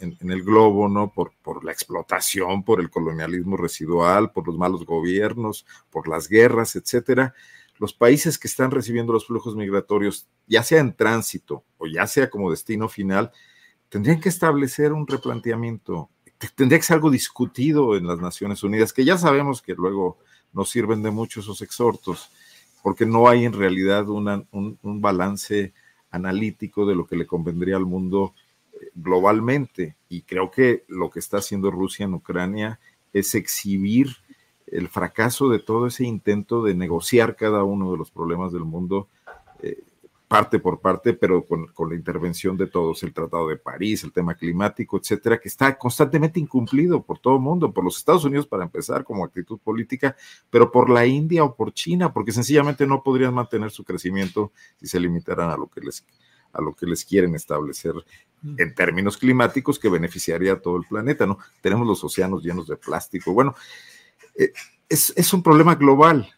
en, 0.00 0.30
el 0.30 0.42
globo, 0.42 0.86
¿no? 0.88 1.10
Por, 1.10 1.32
por 1.42 1.64
la 1.64 1.72
explotación, 1.72 2.62
por 2.62 2.80
el 2.80 2.90
colonialismo 2.90 3.56
residual, 3.56 4.32
por 4.32 4.46
los 4.46 4.56
malos 4.56 4.84
gobiernos, 4.84 5.66
por 5.90 6.08
las 6.08 6.28
guerras, 6.28 6.76
etcétera. 6.76 7.34
Los 7.78 7.92
países 7.92 8.38
que 8.38 8.48
están 8.48 8.70
recibiendo 8.70 9.12
los 9.12 9.26
flujos 9.26 9.54
migratorios, 9.54 10.26
ya 10.46 10.62
sea 10.62 10.80
en 10.80 10.94
tránsito 10.94 11.64
o 11.78 11.86
ya 11.86 12.06
sea 12.06 12.30
como 12.30 12.50
destino 12.50 12.88
final, 12.88 13.32
tendrían 13.88 14.20
que 14.20 14.28
establecer 14.28 14.92
un 14.92 15.06
replanteamiento. 15.06 16.10
Tendría 16.54 16.78
que 16.78 16.84
ser 16.84 16.94
algo 16.94 17.10
discutido 17.10 17.96
en 17.96 18.06
las 18.06 18.18
Naciones 18.18 18.62
Unidas, 18.62 18.92
que 18.92 19.04
ya 19.04 19.16
sabemos 19.18 19.62
que 19.62 19.74
luego 19.74 20.18
nos 20.52 20.70
sirven 20.70 21.02
de 21.02 21.10
mucho 21.10 21.40
esos 21.40 21.62
exhortos, 21.62 22.30
porque 22.82 23.06
no 23.06 23.28
hay 23.28 23.44
en 23.44 23.52
realidad 23.52 24.08
un, 24.08 24.78
balance 24.82 25.72
analítico 26.10 26.86
de 26.86 26.94
lo 26.94 27.06
que 27.06 27.16
le 27.16 27.26
convendría 27.26 27.76
al 27.76 27.84
mundo 27.84 28.34
eh, 28.72 28.90
globalmente. 28.94 29.96
Y 30.08 30.22
creo 30.22 30.50
que 30.50 30.84
lo 30.88 31.10
que 31.10 31.18
está 31.18 31.38
haciendo 31.38 31.70
Rusia 31.70 32.04
en 32.04 32.14
Ucrania 32.14 32.80
es 33.12 33.34
exhibir 33.34 34.16
el 34.66 34.88
fracaso 34.88 35.48
de 35.48 35.58
todo 35.58 35.86
ese 35.86 36.04
intento 36.04 36.62
de 36.62 36.74
negociar 36.74 37.36
cada 37.36 37.64
uno 37.64 37.92
de 37.92 37.98
los 37.98 38.10
problemas 38.10 38.52
del 38.52 38.64
mundo 38.64 39.08
eh, 39.62 39.82
parte 40.28 40.58
por 40.58 40.80
parte, 40.80 41.12
pero 41.12 41.44
con, 41.44 41.68
la 41.88 41.94
intervención 41.94 42.56
de 42.56 42.66
todos, 42.66 43.02
el 43.04 43.12
Tratado 43.12 43.48
de 43.48 43.56
París, 43.56 44.02
el 44.02 44.12
tema 44.12 44.34
climático, 44.34 44.96
etcétera, 44.96 45.38
que 45.38 45.48
está 45.48 45.78
constantemente 45.78 46.40
incumplido 46.40 47.02
por 47.02 47.20
todo 47.20 47.36
el 47.36 47.42
mundo, 47.42 47.72
por 47.72 47.84
los 47.84 47.96
Estados 47.96 48.24
Unidos 48.24 48.46
para 48.46 48.64
empezar 48.64 49.04
como 49.04 49.24
actitud 49.24 49.58
política, 49.58 50.16
pero 50.50 50.72
por 50.72 50.90
la 50.90 51.06
India 51.06 51.44
o 51.44 51.54
por 51.54 51.72
China, 51.72 52.12
porque 52.12 52.32
sencillamente 52.32 52.86
no 52.86 53.04
podrían 53.04 53.34
mantener 53.34 53.70
su 53.70 53.84
crecimiento 53.84 54.52
si 54.80 54.88
se 54.88 54.98
limitaran 54.98 55.50
a 55.50 55.56
lo 55.56 55.68
que 55.68 55.80
les, 55.80 56.04
a 56.52 56.60
lo 56.60 56.74
que 56.74 56.86
les 56.86 57.04
quieren 57.04 57.34
establecer 57.36 57.94
en 58.58 58.74
términos 58.74 59.16
climáticos 59.16 59.78
que 59.78 59.88
beneficiaría 59.88 60.54
a 60.54 60.60
todo 60.60 60.76
el 60.76 60.84
planeta, 60.88 61.26
¿no? 61.26 61.38
Tenemos 61.60 61.86
los 61.86 62.02
océanos 62.04 62.42
llenos 62.42 62.66
de 62.66 62.76
plástico. 62.76 63.32
Bueno, 63.32 63.54
es, 64.88 65.12
es 65.16 65.32
un 65.32 65.42
problema 65.42 65.74
global 65.74 66.28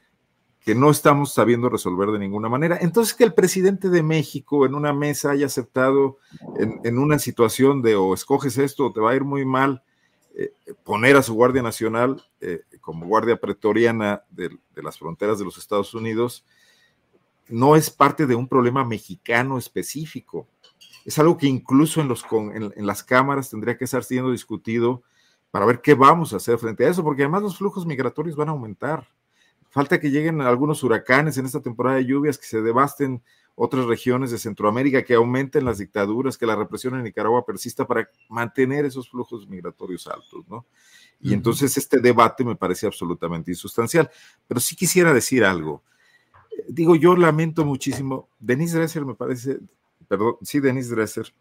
que 0.69 0.75
no 0.75 0.91
estamos 0.91 1.33
sabiendo 1.33 1.71
resolver 1.71 2.11
de 2.11 2.19
ninguna 2.19 2.51
manera. 2.51 2.77
Entonces, 2.83 3.15
que 3.15 3.25
el 3.25 3.33
presidente 3.33 3.89
de 3.89 4.03
México 4.03 4.67
en 4.67 4.75
una 4.75 4.93
mesa 4.93 5.31
haya 5.31 5.47
aceptado 5.47 6.19
en, 6.59 6.99
una 6.99 7.19
situación 7.19 7.81
de 7.81 7.97
o 7.97 8.13
escoges 8.13 8.59
esto 8.59 8.85
o 8.85 8.93
te 8.93 9.01
va 9.01 9.13
a 9.13 9.17
ir 9.17 9.25
muy 9.25 9.47
mal, 9.47 9.83
eh, 10.37 10.53
poner 10.85 11.17
a 11.17 11.23
su 11.23 11.33
Guardia 11.33 11.63
Nacional 11.63 12.23
eh, 12.43 12.61
como 12.83 13.07
guardia 13.07 13.41
pretoriana 13.41 14.25
de, 14.29 14.51
las 14.75 14.99
fronteras 14.99 15.39
de 15.39 15.47
los 15.47 15.57
Estados 15.57 15.95
Unidos, 15.95 16.45
no 17.49 17.75
es 17.75 17.89
parte 17.89 18.27
de 18.27 18.35
un 18.35 18.47
problema 18.47 18.85
mexicano 18.85 19.57
específico. 19.57 20.47
Es 21.07 21.19
algo 21.19 21.39
que 21.39 21.47
incluso 21.47 22.03
en, 22.03 22.09
los, 22.09 22.27
en, 22.31 22.87
las 22.87 23.03
cámaras 23.03 23.49
tendría 23.49 23.79
que 23.79 23.87
estar 23.87 24.05
siendo 24.05 24.33
discutido 24.33 25.03
para 25.51 25.67
ver 25.67 25.81
qué 25.81 25.95
vamos 25.95 26.33
a 26.33 26.37
hacer 26.37 26.59
frente 26.59 26.85
a 26.85 26.91
eso, 26.91 27.03
porque 27.03 27.23
además 27.23 27.43
los 27.43 27.59
flujos 27.59 27.87
migratorios 27.87 28.37
van 28.37 28.49
a 28.49 28.53
aumentar. 28.53 29.07
Falta 29.71 30.01
que 30.01 30.11
lleguen 30.11 30.41
algunos 30.41 30.83
huracanes 30.83 31.39
en 31.39 31.47
esta 31.47 31.61
temporada 31.61 31.97
de 31.97 32.07
lluvias, 32.07 32.39
que 32.39 32.47
se 32.47 32.63
devasten 32.63 33.23
otras 33.55 33.87
regiones 33.87 34.31
de 34.31 34.39
Centroamérica, 34.39 35.03
que 35.03 35.15
aumenten 35.15 35.65
las 35.65 35.79
dictaduras, 35.79 36.39
que 36.39 36.47
la 36.47 36.55
represión 36.55 36.95
en 36.95 37.03
Nicaragua 37.03 37.45
persista 37.45 37.87
para 37.87 38.09
mantener 38.29 38.85
esos 38.85 39.11
flujos 39.11 39.49
migratorios 39.49 40.07
altos, 40.07 40.47
¿no? 40.49 40.65
Y 41.21 41.35
entonces 41.35 41.77
este 41.77 41.99
debate 41.99 42.45
me 42.45 42.55
parece 42.55 42.87
absolutamente 42.87 43.51
insustancial. 43.51 44.09
Pero 44.47 44.61
sí 44.61 44.77
quisiera 44.77 45.13
decir 45.13 45.45
algo. 45.45 45.83
Digo, 46.69 46.95
yo 46.95 47.17
lamento 47.17 47.65
muchísimo. 47.65 48.29
Denise 48.39 48.79
Dresser 48.79 49.05
me 49.05 49.15
parece, 49.15 49.59
perdón, 50.07 50.37
sí, 50.43 50.61
Denise 50.61 50.95
Dresser, 50.95 51.33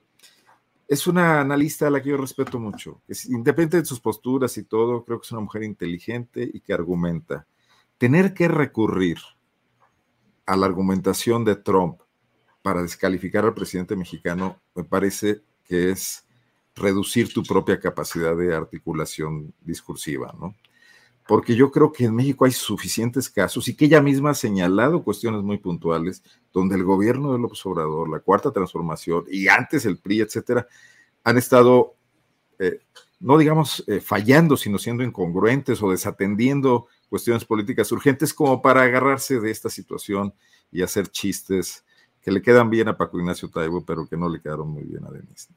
es 0.88 1.06
una 1.06 1.42
analista 1.42 1.88
a 1.88 1.90
la 1.90 2.02
que 2.02 2.10
yo 2.10 2.18
respeto 2.18 2.60
mucho. 2.60 3.02
Es, 3.08 3.26
independiente 3.26 3.78
de 3.78 3.86
sus 3.86 4.00
posturas 4.00 4.58
y 4.58 4.64
todo, 4.64 5.04
creo 5.04 5.20
que 5.20 5.26
es 5.26 5.32
una 5.32 5.42
mujer 5.42 5.64
inteligente 5.64 6.50
y 6.52 6.62
que 6.62 6.74
argumenta. 6.74 7.46
Tener 7.98 8.34
que 8.34 8.48
recurrir 8.48 9.18
a 10.46 10.56
la 10.56 10.66
argumentación 10.66 11.44
de 11.44 11.56
Trump 11.56 12.00
para 12.62 12.82
descalificar 12.82 13.44
al 13.44 13.54
presidente 13.54 13.96
mexicano 13.96 14.62
me 14.76 14.84
parece 14.84 15.42
que 15.66 15.92
es 15.92 16.26
reducir 16.76 17.34
tu 17.34 17.44
propia 17.44 17.80
capacidad 17.80 18.36
de 18.38 18.56
articulación 18.56 19.54
discursiva, 19.62 20.34
¿no? 20.40 20.56
Porque 21.28 21.56
yo 21.56 21.72
creo 21.72 21.92
que 21.92 22.06
en 22.06 22.16
México 22.16 22.46
hay 22.46 22.52
suficientes 22.52 23.30
casos 23.30 23.68
y 23.68 23.76
que 23.76 23.86
ella 23.86 24.02
misma 24.02 24.32
ha 24.32 24.34
señalado 24.34 25.04
cuestiones 25.04 25.44
muy 25.44 25.58
puntuales 25.58 26.24
donde 26.54 26.76
el 26.76 26.84
gobierno 26.84 27.34
de 27.34 27.40
López 27.40 27.66
Obrador, 27.66 28.10
la 28.10 28.20
Cuarta 28.20 28.52
Transformación 28.52 29.26
y 29.30 29.48
antes 29.48 29.86
el 29.86 29.98
PRI, 29.98 30.22
etcétera, 30.22 30.68
han 31.24 31.38
estado, 31.38 31.96
eh, 32.60 32.80
no 33.20 33.38
digamos 33.38 33.84
eh, 33.88 34.00
fallando, 34.00 34.56
sino 34.56 34.78
siendo 34.78 35.04
incongruentes 35.04 35.82
o 35.84 35.92
desatendiendo 35.92 36.88
cuestiones 37.10 37.46
políticas 37.46 37.92
urgentes 37.92 38.34
como 38.34 38.62
para 38.62 38.84
agarrarse 38.84 39.40
de 39.40 39.52
esta 39.52 39.70
situación 39.70 40.34
y 40.72 40.82
hacer 40.82 41.08
chistes 41.10 41.84
que 42.22 42.32
le 42.32 42.42
quedan 42.42 42.70
bien 42.70 42.90
a 42.90 42.98
Paco 42.98 43.20
Ignacio 43.20 43.50
Taibo, 43.50 43.86
pero 43.86 44.08
que 44.08 44.18
no 44.18 44.30
le 44.30 44.42
quedaron 44.42 44.70
muy 44.70 44.84
bien 44.84 45.06
a 45.06 45.10
Denis. 45.10 45.50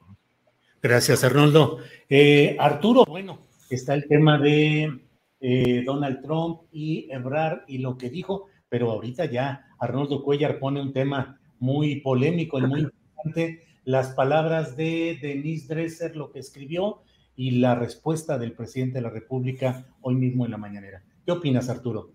Gracias, 0.82 1.24
Arnoldo. 1.24 1.78
Eh, 2.08 2.56
Arturo, 2.58 3.04
bueno, 3.04 3.40
está 3.68 3.94
el 3.94 4.06
tema 4.06 4.38
de 4.38 5.00
eh, 5.40 5.82
Donald 5.84 6.22
Trump 6.22 6.62
y 6.70 7.08
Ebrard 7.10 7.62
y 7.66 7.78
lo 7.78 7.96
que 7.96 8.10
dijo, 8.10 8.46
pero 8.68 8.90
ahorita 8.90 9.24
ya 9.24 9.66
Arnoldo 9.78 10.22
Cuellar 10.22 10.58
pone 10.58 10.80
un 10.80 10.92
tema 10.92 11.40
muy 11.58 12.00
polémico 12.00 12.58
y 12.58 12.66
muy 12.66 12.80
importante, 12.80 13.64
las 13.84 14.14
palabras 14.14 14.76
de 14.76 15.18
Denise 15.20 15.74
Dresser, 15.74 16.16
lo 16.16 16.30
que 16.30 16.38
escribió, 16.38 17.02
y 17.36 17.52
la 17.52 17.74
respuesta 17.74 18.38
del 18.38 18.52
presidente 18.52 18.98
de 18.98 19.02
la 19.02 19.10
República 19.10 19.86
hoy 20.02 20.14
mismo 20.14 20.44
en 20.44 20.50
la 20.50 20.58
mañanera. 20.58 21.02
¿Qué 21.24 21.32
opinas, 21.32 21.70
Arturo? 21.70 22.10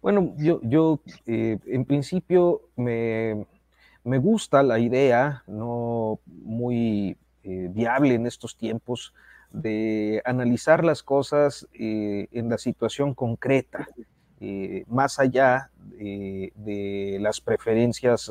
Bueno, 0.00 0.34
yo, 0.38 0.60
yo 0.62 1.00
eh, 1.26 1.58
en 1.66 1.84
principio 1.84 2.62
me, 2.76 3.44
me 4.04 4.18
gusta 4.18 4.62
la 4.62 4.78
idea, 4.78 5.42
no 5.48 6.20
muy 6.26 7.16
eh, 7.42 7.68
viable 7.72 8.14
en 8.14 8.26
estos 8.26 8.56
tiempos 8.56 9.12
de 9.50 10.22
analizar 10.24 10.84
las 10.84 11.02
cosas 11.02 11.66
eh, 11.72 12.28
en 12.32 12.48
la 12.48 12.58
situación 12.58 13.14
concreta, 13.14 13.88
eh, 14.40 14.84
más 14.88 15.18
allá 15.18 15.70
de 15.98 17.18
las 17.20 17.40
preferencias 17.40 18.30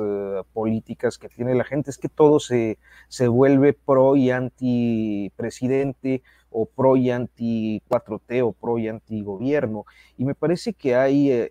políticas 0.53 1.17
que 1.17 1.27
tiene 1.27 1.53
la 1.53 1.65
gente, 1.65 1.89
es 1.89 1.97
que 1.97 2.07
todo 2.07 2.39
se, 2.39 2.77
se 3.09 3.27
vuelve 3.27 3.73
pro 3.73 4.15
y 4.15 4.31
anti 4.31 5.33
presidente 5.35 6.23
o 6.49 6.65
pro 6.65 6.95
y 6.95 7.11
anti 7.11 7.83
4T 7.89 8.41
o 8.41 8.53
pro 8.53 8.77
y 8.77 8.87
anti 8.87 9.21
gobierno. 9.21 9.85
Y 10.17 10.23
me 10.23 10.33
parece 10.33 10.71
que 10.71 10.95
hay 10.95 11.49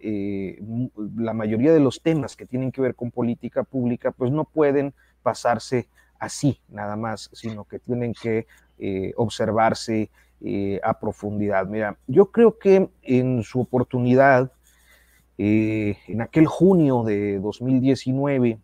la 1.17 1.35
mayoría 1.35 1.75
de 1.75 1.81
los 1.81 2.01
temas 2.01 2.35
que 2.35 2.47
tienen 2.47 2.73
que 2.73 2.81
ver 2.81 2.95
con 2.95 3.11
política 3.11 3.63
pública, 3.63 4.11
pues 4.11 4.33
no 4.33 4.45
pueden 4.45 4.95
pasarse 5.23 5.87
así 6.19 6.61
nada 6.69 6.97
más, 6.97 7.31
sino 7.33 7.65
que 7.65 7.79
tienen 7.79 8.15
que 8.15 8.47
eh, 8.79 9.13
observarse 9.17 10.11
eh, 10.41 10.81
a 10.83 10.99
profundidad. 10.99 11.67
Mira, 11.67 11.97
yo 12.07 12.31
creo 12.31 12.59
que 12.59 12.89
en 13.03 13.43
su 13.43 13.61
oportunidad, 13.61 14.53
eh, 15.39 15.97
en 16.09 16.21
aquel 16.21 16.47
junio 16.47 17.03
de 17.05 17.39
2019, 17.39 18.59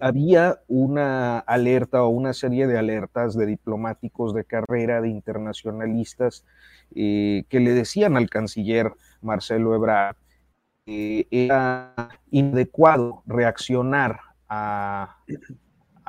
había 0.00 0.58
una 0.68 1.38
alerta 1.40 2.02
o 2.02 2.08
una 2.08 2.32
serie 2.32 2.66
de 2.66 2.78
alertas 2.78 3.36
de 3.36 3.44
diplomáticos 3.44 4.32
de 4.32 4.44
carrera, 4.44 5.02
de 5.02 5.10
internacionalistas, 5.10 6.46
que 6.94 7.44
le 7.50 7.74
decían 7.74 8.16
al 8.16 8.30
canciller 8.30 8.94
Marcelo 9.20 9.74
Ebrard 9.74 10.16
que 10.86 11.28
era 11.30 12.08
inadecuado 12.30 13.22
reaccionar 13.26 14.18
a 14.48 15.18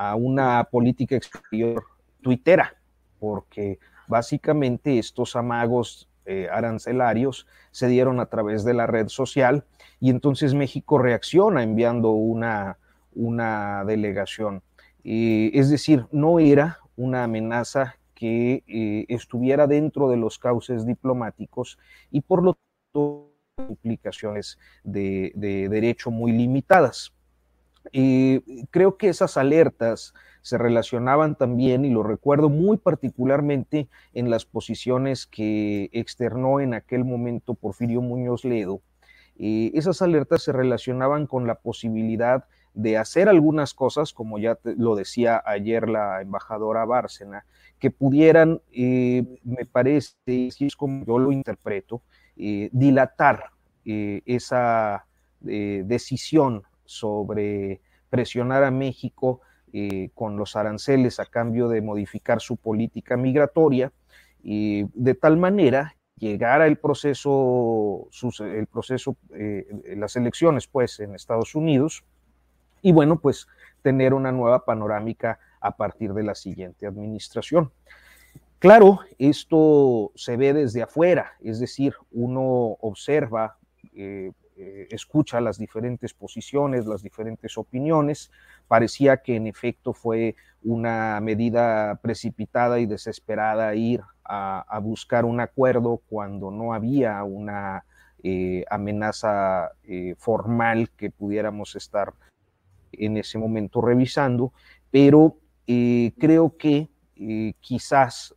a 0.01 0.15
una 0.15 0.63
política 0.63 1.15
exterior 1.15 1.83
tuitera, 2.21 2.75
porque 3.21 3.77
básicamente 4.07 4.97
estos 4.97 5.35
amagos 5.35 6.09
eh, 6.25 6.47
arancelarios 6.51 7.45
se 7.69 7.87
dieron 7.87 8.19
a 8.19 8.25
través 8.25 8.63
de 8.65 8.73
la 8.73 8.87
red 8.87 9.09
social 9.09 9.63
y 9.99 10.09
entonces 10.09 10.55
México 10.55 10.97
reacciona 10.97 11.61
enviando 11.61 12.09
una, 12.09 12.79
una 13.13 13.85
delegación. 13.85 14.63
es 15.03 15.69
decir, 15.69 16.07
no 16.11 16.39
era 16.39 16.79
una 16.95 17.23
amenaza 17.25 17.97
que 18.15 18.63
eh, 18.67 19.05
estuviera 19.07 19.67
dentro 19.67 20.09
de 20.09 20.17
los 20.17 20.39
cauces 20.39 20.83
diplomáticos 20.85 21.77
y 22.09 22.21
por 22.21 22.43
lo 22.43 22.57
tanto 22.93 23.35
implicaciones 23.69 24.57
de 24.83 25.31
derecho 25.69 26.09
muy 26.09 26.31
limitadas. 26.31 27.13
Creo 27.91 28.97
que 28.97 29.09
esas 29.09 29.37
alertas 29.37 30.13
se 30.41 30.57
relacionaban 30.57 31.35
también, 31.35 31.85
y 31.85 31.89
lo 31.89 32.03
recuerdo 32.03 32.49
muy 32.49 32.77
particularmente 32.77 33.87
en 34.13 34.29
las 34.29 34.45
posiciones 34.45 35.27
que 35.27 35.89
externó 35.93 36.59
en 36.59 36.73
aquel 36.73 37.05
momento 37.05 37.53
Porfirio 37.53 38.01
Muñoz 38.01 38.43
Ledo. 38.43 38.81
Eh, 39.37 39.71
esas 39.73 40.01
alertas 40.01 40.43
se 40.43 40.51
relacionaban 40.51 41.27
con 41.27 41.47
la 41.47 41.55
posibilidad 41.55 42.45
de 42.73 42.97
hacer 42.97 43.27
algunas 43.27 43.73
cosas, 43.73 44.13
como 44.13 44.39
ya 44.39 44.57
lo 44.63 44.95
decía 44.95 45.41
ayer 45.45 45.89
la 45.89 46.21
embajadora 46.21 46.85
Bárcena, 46.85 47.45
que 47.79 47.91
pudieran, 47.91 48.61
eh, 48.71 49.25
me 49.43 49.65
parece, 49.65 50.15
si 50.25 50.65
es 50.65 50.75
como 50.75 51.05
yo 51.05 51.19
lo 51.19 51.31
interpreto, 51.31 52.01
eh, 52.37 52.69
dilatar 52.71 53.51
esa 53.83 55.07
decisión 55.39 56.61
sobre 56.85 57.81
presionar 58.11 58.63
a 58.63 58.69
México 58.69 59.41
eh, 59.73 60.09
con 60.13 60.37
los 60.37 60.55
aranceles 60.55 61.19
a 61.19 61.25
cambio 61.25 61.67
de 61.67 61.81
modificar 61.81 62.41
su 62.41 62.57
política 62.57 63.17
migratoria, 63.17 63.91
y 64.43 64.85
de 64.93 65.13
tal 65.13 65.37
manera 65.37 65.95
llegara 66.17 66.67
el 66.67 66.77
proceso, 66.77 68.07
el 68.39 68.67
proceso, 68.67 69.15
eh, 69.33 69.65
las 69.97 70.15
elecciones 70.15 70.67
pues 70.67 70.99
en 70.99 71.15
Estados 71.15 71.55
Unidos, 71.55 72.03
y 72.81 72.91
bueno, 72.91 73.19
pues 73.19 73.47
tener 73.81 74.13
una 74.13 74.31
nueva 74.31 74.65
panorámica 74.65 75.39
a 75.59 75.75
partir 75.75 76.13
de 76.13 76.23
la 76.23 76.35
siguiente 76.35 76.87
administración. 76.87 77.71
Claro, 78.59 78.99
esto 79.17 80.11
se 80.15 80.37
ve 80.37 80.53
desde 80.53 80.83
afuera, 80.83 81.33
es 81.41 81.59
decir, 81.59 81.95
uno 82.11 82.77
observa 82.81 83.57
eh, 83.95 84.31
eh, 84.63 84.87
escucha 84.91 85.41
las 85.41 85.57
diferentes 85.57 86.13
posiciones, 86.13 86.85
las 86.85 87.01
diferentes 87.01 87.57
opiniones. 87.57 88.29
Parecía 88.67 89.17
que 89.17 89.35
en 89.35 89.47
efecto 89.47 89.91
fue 89.91 90.35
una 90.61 91.19
medida 91.19 91.95
precipitada 91.95 92.79
y 92.79 92.85
desesperada 92.85 93.73
ir 93.73 94.01
a, 94.23 94.79
buscar 94.83 95.25
un 95.25 95.39
acuerdo 95.39 95.99
cuando 96.07 96.51
no 96.51 96.75
había 96.75 97.23
una 97.23 97.85
eh, 98.21 98.63
amenaza 98.69 99.71
eh, 99.83 100.13
formal 100.19 100.91
que 100.91 101.09
pudiéramos 101.09 101.75
estar 101.75 102.13
en 102.91 103.17
ese 103.17 103.39
momento 103.39 103.81
revisando, 103.81 104.53
pero 104.91 105.37
creo 105.65 106.55
que 106.57 106.89
quizás 107.59 108.35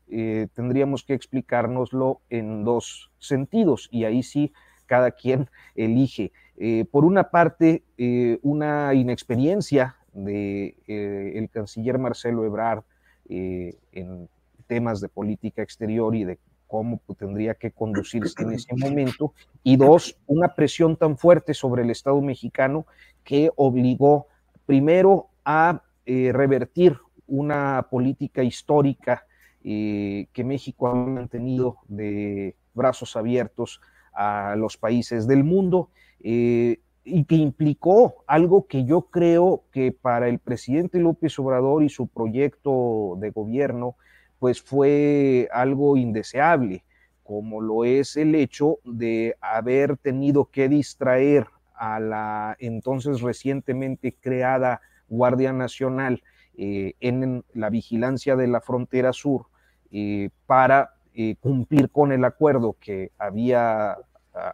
tendríamos 0.55 1.03
que 1.03 1.15
explicárnoslo 1.15 2.21
en 2.31 2.65
dos 2.65 3.11
sentidos 3.19 3.89
y 3.91 4.05
ahí 4.05 4.23
sí 4.23 4.53
cada 4.87 5.11
quien 5.11 5.49
elige. 5.75 6.33
Eh, 6.57 6.85
por 6.91 7.05
una 7.05 7.31
parte, 7.31 7.83
eh, 7.99 8.39
una 8.43 8.95
inexperiencia 8.95 9.97
del 10.13 10.25
de, 10.25 10.77
eh, 10.87 11.49
canciller 11.53 11.99
Marcelo 11.99 12.45
Ebrard 12.45 12.85
en 13.27 14.29
temas 14.67 15.01
de 15.01 15.09
política 15.09 15.63
exterior 15.63 16.15
y 16.15 16.25
de 16.25 16.39
cómo 16.67 17.01
tendría 17.19 17.55
que 17.55 17.71
conducirse 17.71 18.43
en 18.43 18.53
ese 18.53 18.75
momento, 18.77 19.33
y 19.63 19.77
dos, 19.77 20.19
una 20.27 20.55
presión 20.55 20.97
tan 20.97 21.17
fuerte 21.17 21.55
sobre 21.55 21.83
el 21.83 21.91
Estado 21.91 22.21
mexicano 22.21 22.87
que 23.23 23.51
obligó 23.57 24.27
primero 24.67 25.29
a 25.45 25.83
revertir 26.05 26.99
una 27.27 27.87
política 27.91 28.43
histórica 28.43 29.27
que 29.63 30.45
México 30.45 30.89
ha 30.89 30.95
mantenido 30.95 31.79
de 31.89 32.55
brazos 32.75 33.17
abiertos 33.17 33.81
a 34.15 34.55
los 34.57 34.77
países 34.77 35.27
del 35.27 35.45
mundo 35.45 35.91
eh, 36.21 36.81
y 37.05 37.25
que 37.25 37.37
implicó 37.37 38.25
algo 38.27 38.67
que 38.67 38.85
yo 38.85 39.03
creo 39.03 39.65
que 39.73 39.93
para 39.93 40.29
el 40.29 40.39
presidente 40.39 40.99
López 40.99 41.39
Obrador 41.39 41.83
y 41.83 41.89
su 41.89 42.07
proyecto 42.07 43.17
de 43.19 43.31
gobierno, 43.31 43.97
pues 44.39 44.63
fue 44.63 45.49
algo 45.53 45.97
indeseable, 45.97 46.85
como 47.23 47.61
lo 47.61 47.85
es 47.85 48.17
el 48.17 48.35
hecho 48.35 48.79
de 48.85 49.37
haber 49.41 49.97
tenido 49.99 50.47
que 50.47 50.69
distraer 50.69 51.47
a 51.75 52.01
la 52.01 52.57
entonces 52.59 53.21
recientemente 53.21 54.15
creada 54.21 54.81
Guardia 55.09 55.53
Nacional 55.53 56.23
eh, 56.57 56.95
en 57.01 57.45
la 57.53 57.69
vigilancia 57.69 58.37
de 58.37 58.47
la 58.47 58.61
frontera 58.61 59.13
sur 59.13 59.47
eh, 59.91 60.31
para 60.47 60.94
eh, 61.15 61.37
cumplir 61.41 61.91
con 61.91 62.13
el 62.13 62.25
acuerdo 62.25 62.77
que 62.81 63.13
había 63.19 63.97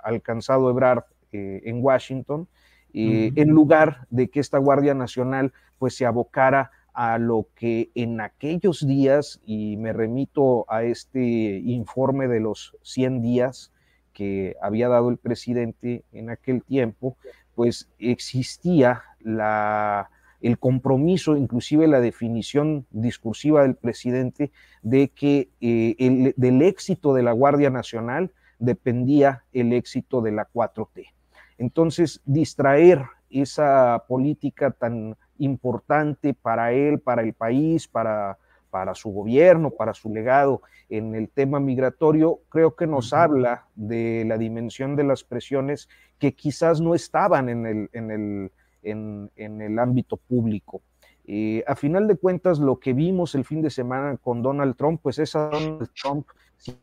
alcanzado 0.05 0.69
Ebrard 0.69 1.05
en 1.33 1.83
Washington, 1.83 2.49
en 2.93 3.49
lugar 3.49 4.07
de 4.11 4.29
que 4.29 4.41
esta 4.41 4.59
Guardia 4.59 4.93
Nacional 4.93 5.53
pues 5.79 5.97
se 5.97 6.05
abocara 6.05 6.71
a 6.93 7.19
lo 7.19 7.49
que 7.55 7.91
en 7.95 8.21
aquellos 8.21 8.87
días, 8.87 9.41
y 9.45 9.77
me 9.77 9.93
remito 9.93 10.67
a 10.69 10.83
este 10.83 11.21
informe 11.21 12.29
de 12.29 12.41
los 12.41 12.77
100 12.83 13.23
días 13.23 13.73
que 14.13 14.57
había 14.61 14.89
dado 14.89 15.09
el 15.09 15.17
presidente 15.17 16.05
en 16.13 16.31
aquel 16.31 16.63
tiempo, 16.63 17.17
pues 17.55 17.89
existía 17.99 19.03
la, 19.21 20.11
el 20.41 20.59
compromiso, 20.59 21.37
inclusive 21.37 21.87
la 21.87 22.01
definición 22.01 22.87
discursiva 22.91 23.63
del 23.63 23.75
presidente 23.75 24.51
de 24.83 25.09
que 25.09 25.51
eh, 25.61 26.35
del 26.37 26.63
éxito 26.63 27.15
de 27.15 27.23
la 27.23 27.33
Guardia 27.33 27.71
Nacional 27.71 28.33
dependía 28.59 29.45
el 29.53 29.73
éxito 29.73 30.21
de 30.23 30.33
la 30.33 30.49
4T. 30.53 31.07
Entonces, 31.59 32.21
distraer 32.25 33.05
esa 33.31 34.05
política 34.09 34.71
tan 34.71 35.17
importante 35.39 36.35
para 36.35 36.73
él, 36.73 37.01
para 37.01 37.23
el 37.23 37.33
país, 37.33 37.87
para, 37.87 38.39
para 38.71 38.95
su 38.95 39.11
gobierno, 39.11 39.71
para 39.71 39.95
su 39.95 40.13
legado 40.13 40.63
en 40.89 41.15
el 41.15 41.29
tema 41.29 41.61
migratorio, 41.61 42.41
creo 42.49 42.75
que 42.75 42.87
nos 42.87 43.13
habla 43.13 43.67
de 43.75 44.25
la 44.27 44.39
dimensión 44.39 44.97
de 44.97 45.05
las 45.05 45.23
presiones 45.23 45.89
que 46.19 46.35
quizás 46.35 46.81
no 46.81 46.95
estaban 46.95 47.49
en 47.49 47.67
el, 47.67 47.91
en 47.93 48.11
el, 48.11 48.53
en, 48.83 49.31
el 49.37 49.79
ámbito 49.79 50.17
público. 50.17 50.83
Eh, 51.27 51.63
a 51.67 51.77
final 51.77 52.09
de 52.09 52.17
cuentas, 52.17 52.59
lo 52.59 52.81
que 52.81 52.93
vimos 52.93 53.35
el 53.35 53.45
fin 53.45 53.63
de 53.63 53.71
semana 53.71 54.17
con 54.17 54.43
Donald 54.43 54.77
Trump, 54.77 55.01
pues 55.03 55.19
es 55.19 55.37
a 55.37 55.49
Donald 55.49 55.91
Trump, 55.95 56.27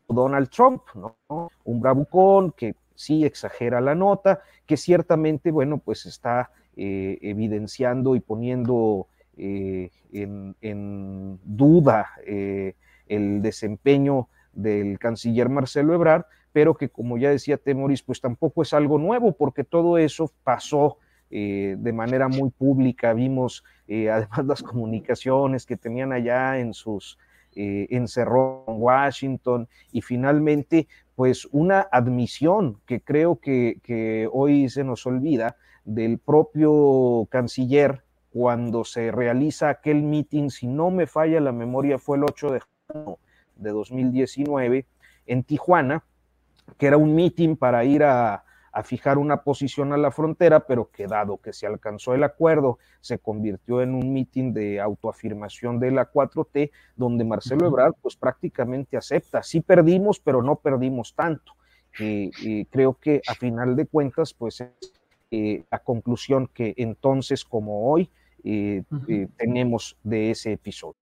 Donald 0.08 0.50
Trump, 0.50 0.84
¿no? 0.96 1.18
Un 1.64 1.82
bravucón 1.82 2.52
que 2.52 2.76
sí 2.96 3.26
exagera 3.26 3.82
la 3.82 3.96
nota, 3.96 4.42
que 4.66 4.78
ciertamente, 4.78 5.52
bueno, 5.52 5.80
pues 5.80 6.06
está 6.06 6.52
eh, 6.76 7.18
evidenciando 7.22 8.16
y 8.16 8.20
poniendo 8.20 9.08
eh, 9.36 9.92
en, 10.12 11.40
duda 11.44 12.10
el 12.26 13.42
desempeño 13.42 14.30
del 14.54 14.98
canciller 15.00 15.50
Marcelo 15.50 15.94
Ebrard, 15.94 16.26
pero 16.52 16.74
que 16.76 16.90
como 16.90 17.18
ya 17.18 17.30
decía 17.30 17.58
Temoris, 17.58 18.02
pues 18.02 18.20
tampoco 18.20 18.64
es 18.64 18.74
algo 18.74 18.98
nuevo, 18.98 19.34
porque 19.34 19.64
todo 19.64 19.98
eso 19.98 20.32
pasó 20.44 20.98
eh, 21.30 21.76
de 21.78 21.94
manera 21.94 22.28
muy 22.28 22.50
pública. 22.50 23.14
Vimos 23.14 23.64
eh, 23.88 24.10
además 24.10 24.46
las 24.46 24.64
comunicaciones 24.64 25.66
que 25.66 25.78
tenían 25.78 26.14
allá 26.14 26.60
en 26.60 26.74
sus 26.74 27.18
eh, 27.56 27.88
en 27.90 28.06
Washington 28.68 29.68
y 29.92 30.02
finalmente 30.02 30.88
pues 31.16 31.48
una 31.52 31.88
admisión 31.92 32.80
que 32.86 33.02
creo 33.02 33.40
que, 33.40 33.80
que 33.82 34.30
hoy 34.32 34.70
se 34.70 34.84
nos 34.84 35.08
olvida 35.08 35.56
del 35.84 36.20
propio 36.20 37.28
canciller 37.32 38.04
cuando 38.32 38.84
se 38.84 39.12
realiza 39.12 39.70
aquel 39.70 40.04
meeting, 40.04 40.50
si 40.50 40.68
no 40.68 40.92
me 40.92 41.08
falla 41.08 41.40
la 41.40 41.52
memoria, 41.52 41.98
fue 41.98 42.18
el 42.18 42.26
8 42.26 42.52
de 42.52 42.60
junio 42.60 43.20
de 43.56 43.72
2019 43.72 44.86
en 45.26 45.44
Tijuana, 45.44 46.04
que 46.78 46.86
era 46.86 46.98
un 46.98 47.16
meeting 47.16 47.56
para 47.56 47.84
ir 47.86 48.04
a, 48.04 48.44
a 48.78 48.84
fijar 48.84 49.18
una 49.18 49.42
posición 49.42 49.92
a 49.92 49.98
la 49.98 50.12
frontera, 50.12 50.60
pero 50.60 50.92
que 50.92 51.08
dado 51.08 51.38
que 51.38 51.52
se 51.52 51.66
alcanzó 51.66 52.14
el 52.14 52.24
acuerdo, 52.24 52.78
se 53.02 53.18
convirtió 53.18 53.82
en 53.82 53.96
un 53.96 54.14
mitin 54.14 54.54
de 54.54 54.80
autoafirmación 54.80 55.80
de 55.80 55.90
la 55.90 56.12
4T, 56.12 56.70
donde 56.96 57.26
Marcelo 57.26 57.66
Ebrard 57.66 57.96
pues 58.00 58.16
prácticamente 58.16 58.96
acepta, 58.96 59.42
sí 59.42 59.62
perdimos, 59.62 60.20
pero 60.20 60.44
no 60.44 60.58
perdimos 60.58 61.16
tanto. 61.16 61.54
y 61.98 62.66
creo 62.66 62.94
que 62.94 63.24
a 63.28 63.34
final 63.34 63.76
de 63.76 63.88
cuentas, 63.88 64.36
pues 64.36 64.62
es 64.62 64.94
eh, 65.32 65.64
la 65.72 65.80
conclusión 65.80 66.48
que 66.54 66.76
entonces 66.78 67.44
como 67.44 67.92
hoy 67.92 68.12
eh, 68.44 68.84
eh, 69.08 69.28
tenemos 69.38 69.98
de 70.04 70.30
ese 70.30 70.52
episodio. 70.52 71.02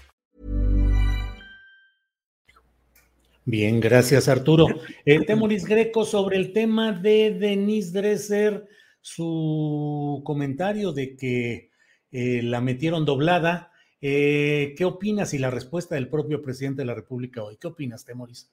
Bien, 3.45 3.79
gracias 3.79 4.27
Arturo. 4.27 4.67
Eh, 5.03 5.25
Temoris 5.25 5.65
Greco 5.65 6.05
sobre 6.05 6.37
el 6.37 6.53
tema 6.53 6.91
de 6.91 7.31
Denise 7.31 7.91
Dresser, 7.91 8.67
su 9.01 10.21
comentario 10.23 10.91
de 10.91 11.15
que 11.15 11.71
eh, 12.11 12.43
la 12.43 12.61
metieron 12.61 13.03
doblada. 13.03 13.71
Eh, 13.99 14.75
¿Qué 14.77 14.85
opinas 14.85 15.33
y 15.33 15.39
la 15.39 15.49
respuesta 15.49 15.95
del 15.95 16.07
propio 16.07 16.41
presidente 16.43 16.83
de 16.83 16.85
la 16.85 16.93
República 16.93 17.43
hoy? 17.43 17.57
¿Qué 17.57 17.67
opinas, 17.67 18.05
Temoris? 18.05 18.51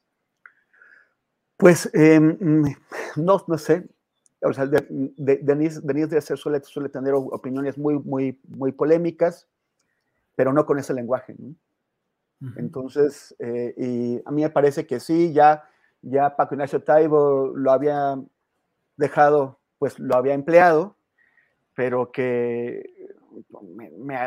Pues 1.59 1.91
em, 1.93 2.65
no, 3.17 3.45
no 3.47 3.59
sé. 3.59 3.87
O 4.41 4.55
sea, 4.55 4.67
Denise, 4.67 5.81
Dresser 5.83 6.39
suele, 6.39 6.63
suele, 6.63 6.89
tener 6.89 7.13
opiniones 7.13 7.77
muy, 7.77 7.99
muy, 7.99 8.41
muy 8.49 8.73
polémicas, 8.73 9.49
pero 10.35 10.53
no 10.53 10.65
con 10.65 10.79
ese 10.79 10.95
lenguaje. 10.95 11.35
¿no? 11.37 11.55
Entonces, 12.57 13.35
eh, 13.41 13.75
y 13.77 14.23
a 14.25 14.31
mí 14.31 14.43
me 14.43 14.51
parece 14.51 14.87
que 14.87 15.01
sí, 15.01 15.33
ya, 15.33 15.65
ya 16.03 16.37
Paco 16.37 16.55
Ignacio 16.55 16.83
Taibo 16.83 17.53
lo 17.55 17.73
había 17.73 18.17
dejado, 18.97 19.59
pues 19.79 19.99
lo 19.99 20.15
había 20.15 20.35
empleado, 20.35 20.97
pero 21.75 22.13
que 22.13 23.09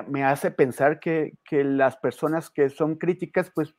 me, 0.08 0.24
hace 0.24 0.52
pensar 0.52 1.00
que, 1.00 1.38
las 1.52 1.98
personas 1.98 2.50
que 2.50 2.70
son 2.70 2.96
críticas, 2.96 3.52
pues 3.54 3.76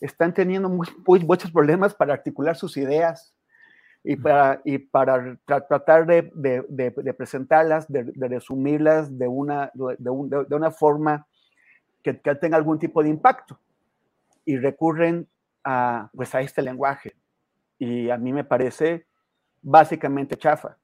están 0.00 0.34
teniendo 0.34 0.68
muchos 0.68 1.50
problemas 1.50 1.94
para 1.94 2.14
articular 2.14 2.56
sus 2.56 2.76
ideas 2.76 3.34
y 4.04 4.16
para, 4.16 4.60
y 4.64 4.78
para 4.78 5.36
tratar 5.46 6.06
de, 6.06 7.14
presentarlas, 7.16 7.86
de, 7.90 8.12
resumirlas 8.28 9.16
de 9.16 9.28
una, 9.28 9.70
de, 9.74 10.10
una 10.10 10.70
forma 10.72 11.26
que, 12.02 12.14
tenga 12.14 12.56
algún 12.56 12.78
tipo 12.78 13.02
de 13.02 13.08
impacto. 13.08 13.58
y 14.44 14.56
recurren 14.56 15.28
a, 15.62 16.10
pues, 16.14 16.34
a 16.34 16.40
este 16.40 16.62
lenguaje. 16.62 17.14
Y 17.78 18.10
a 18.10 18.16
mí 18.18 18.32
me 18.32 18.44
parece 18.44 19.06
básicamente 19.62 20.36
chafa. 20.36 20.76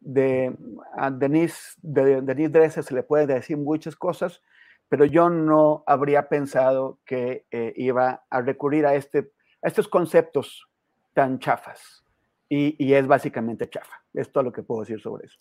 De 0.00 0.56
a 0.96 1.10
Denise, 1.10 1.74
de, 1.82 2.22
Denise 2.22 2.50
Dresser 2.50 2.84
se 2.84 2.94
le 2.94 3.02
puede 3.02 3.26
decir 3.26 3.56
muchas 3.56 3.96
cosas, 3.96 4.40
pero 4.88 5.04
yo 5.04 5.28
no 5.28 5.82
habría 5.86 6.28
pensado 6.28 6.98
que 7.04 7.44
eh, 7.50 7.74
iba 7.76 8.24
a 8.30 8.40
recurrir 8.40 8.86
a, 8.86 8.94
este, 8.94 9.30
a 9.62 9.68
estos 9.68 9.88
conceptos 9.88 10.66
tan 11.14 11.38
chafas. 11.38 12.04
Y, 12.48 12.82
y, 12.82 12.94
es 12.94 13.06
básicamente 13.06 13.68
chafa. 13.68 14.02
Es 14.14 14.32
todo 14.32 14.44
lo 14.44 14.52
que 14.52 14.62
puedo 14.62 14.80
decir 14.80 15.00
sobre 15.00 15.26
eso. 15.26 15.36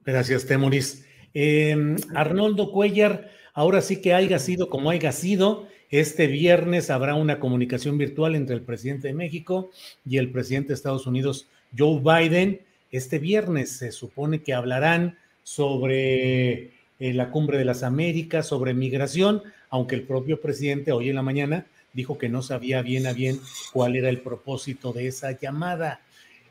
Gracias, 0.00 0.46
Temoris. 0.46 1.06
Em, 1.34 1.96
Arnoldo 2.14 2.72
Cuellar, 2.72 3.30
ahora 3.54 3.80
sí 3.80 4.00
que 4.00 4.14
haya 4.14 4.38
sido 4.38 4.68
como 4.68 4.90
haya 4.90 5.12
sido, 5.12 5.66
este 5.90 6.26
viernes 6.26 6.90
habrá 6.90 7.14
una 7.14 7.40
comunicación 7.40 7.96
virtual 7.96 8.34
entre 8.34 8.54
el 8.54 8.62
presidente 8.62 9.08
de 9.08 9.14
México 9.14 9.70
y 10.04 10.18
el 10.18 10.30
presidente 10.30 10.68
de 10.68 10.74
Estados 10.74 11.06
Unidos, 11.06 11.48
Joe 11.76 12.00
Biden. 12.00 12.60
Este 12.92 13.18
viernes 13.18 13.70
se 13.70 13.92
supone 13.92 14.42
que 14.42 14.52
hablarán 14.52 15.16
sobre 15.42 16.72
eh, 17.00 17.14
la 17.14 17.30
cumbre 17.30 17.56
de 17.56 17.64
las 17.64 17.82
Américas, 17.82 18.46
sobre 18.46 18.74
migración, 18.74 19.42
aunque 19.70 19.94
el 19.94 20.02
propio 20.02 20.40
presidente 20.40 20.92
hoy 20.92 21.08
en 21.08 21.16
la 21.16 21.22
mañana 21.22 21.66
dijo 21.94 22.18
que 22.18 22.28
no 22.28 22.42
sabía 22.42 22.82
bien 22.82 23.06
a 23.06 23.12
bien 23.12 23.40
cuál 23.72 23.96
era 23.96 24.08
el 24.10 24.20
propósito 24.20 24.92
de 24.92 25.06
esa 25.06 25.38
llamada. 25.38 26.00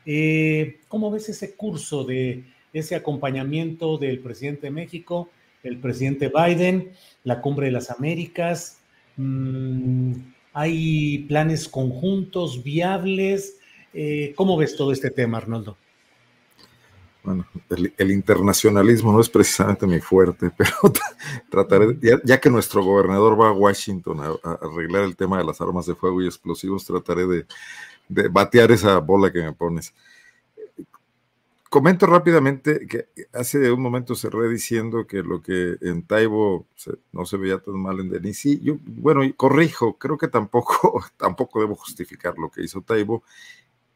Eh, 0.04 0.78
¿Cómo 0.88 1.10
ves 1.10 1.28
ese 1.28 1.54
curso 1.54 2.04
de 2.04 2.42
ese 2.72 2.94
acompañamiento 2.94 3.98
del 3.98 4.20
presidente 4.20 4.68
de 4.68 4.70
México, 4.70 5.28
el 5.62 5.78
presidente 5.78 6.30
Biden, 6.34 6.92
la 7.24 7.40
cumbre 7.40 7.66
de 7.66 7.72
las 7.72 7.90
Américas. 7.90 8.78
Mm, 9.16 10.12
¿Hay 10.52 11.24
planes 11.28 11.68
conjuntos 11.68 12.62
viables? 12.62 13.58
Eh, 13.92 14.32
¿Cómo 14.36 14.56
ves 14.56 14.76
todo 14.76 14.92
este 14.92 15.10
tema, 15.10 15.38
Arnoldo? 15.38 15.76
Bueno, 17.22 17.46
el, 17.98 18.10
internacionalismo 18.10 19.12
no 19.12 19.20
es 19.20 19.28
precisamente 19.28 19.86
mi 19.86 20.00
fuerte, 20.00 20.50
pero 20.56 20.72
trataré, 21.50 21.98
ya, 22.24 22.40
que 22.40 22.48
nuestro 22.48 22.82
gobernador 22.82 23.38
va 23.38 23.48
a 23.48 23.52
Washington 23.52 24.20
a, 24.20 24.50
arreglar 24.64 25.04
el 25.04 25.16
tema 25.16 25.38
de 25.38 25.44
las 25.44 25.60
armas 25.60 25.86
de 25.86 25.94
fuego 25.94 26.22
y 26.22 26.26
explosivos, 26.26 26.86
trataré 26.86 27.26
de 27.26 28.28
batear 28.28 28.70
esa 28.70 28.98
bola 28.98 29.30
que 29.30 29.42
me 29.42 29.52
pones. 29.52 29.92
Comento 31.68 32.06
rápidamente 32.06 32.86
que 32.86 33.08
hace 33.34 33.70
un 33.70 33.82
momento 33.82 34.14
cerré 34.14 34.48
diciendo 34.48 35.06
que 35.06 35.22
lo 35.22 35.42
que 35.42 35.76
en 35.82 36.02
Taibo 36.02 36.66
no 37.12 37.26
se 37.26 37.36
veía 37.36 37.58
tan 37.58 37.78
mal 37.78 38.00
en 38.00 38.08
Denis. 38.08 38.38
Sí, 38.38 38.58
yo, 38.62 38.76
bueno, 38.86 39.20
corrijo, 39.36 39.98
creo 39.98 40.16
que 40.16 40.28
tampoco, 40.28 41.04
tampoco 41.18 41.60
debo 41.60 41.74
justificar 41.74 42.38
lo 42.38 42.50
que 42.50 42.62
hizo 42.62 42.80
Taibo, 42.80 43.22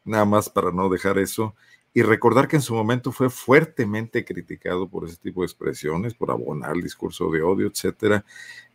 nada 0.05 0.25
más 0.25 0.49
para 0.49 0.71
no 0.71 0.87
dejar 0.87 1.17
eso. 1.17 1.55
Y 1.95 2.03
recordar 2.03 2.47
que 2.47 2.57
en 2.57 2.61
su 2.61 2.75
momento 2.75 3.11
fue 3.11 3.31
fuertemente 3.31 4.23
criticado 4.23 4.87
por 4.87 5.07
ese 5.07 5.17
tipo 5.17 5.41
de 5.41 5.47
expresiones, 5.47 6.13
por 6.13 6.29
abonar 6.29 6.75
el 6.75 6.83
discurso 6.83 7.31
de 7.31 7.41
odio, 7.41 7.67
etcétera. 7.67 8.23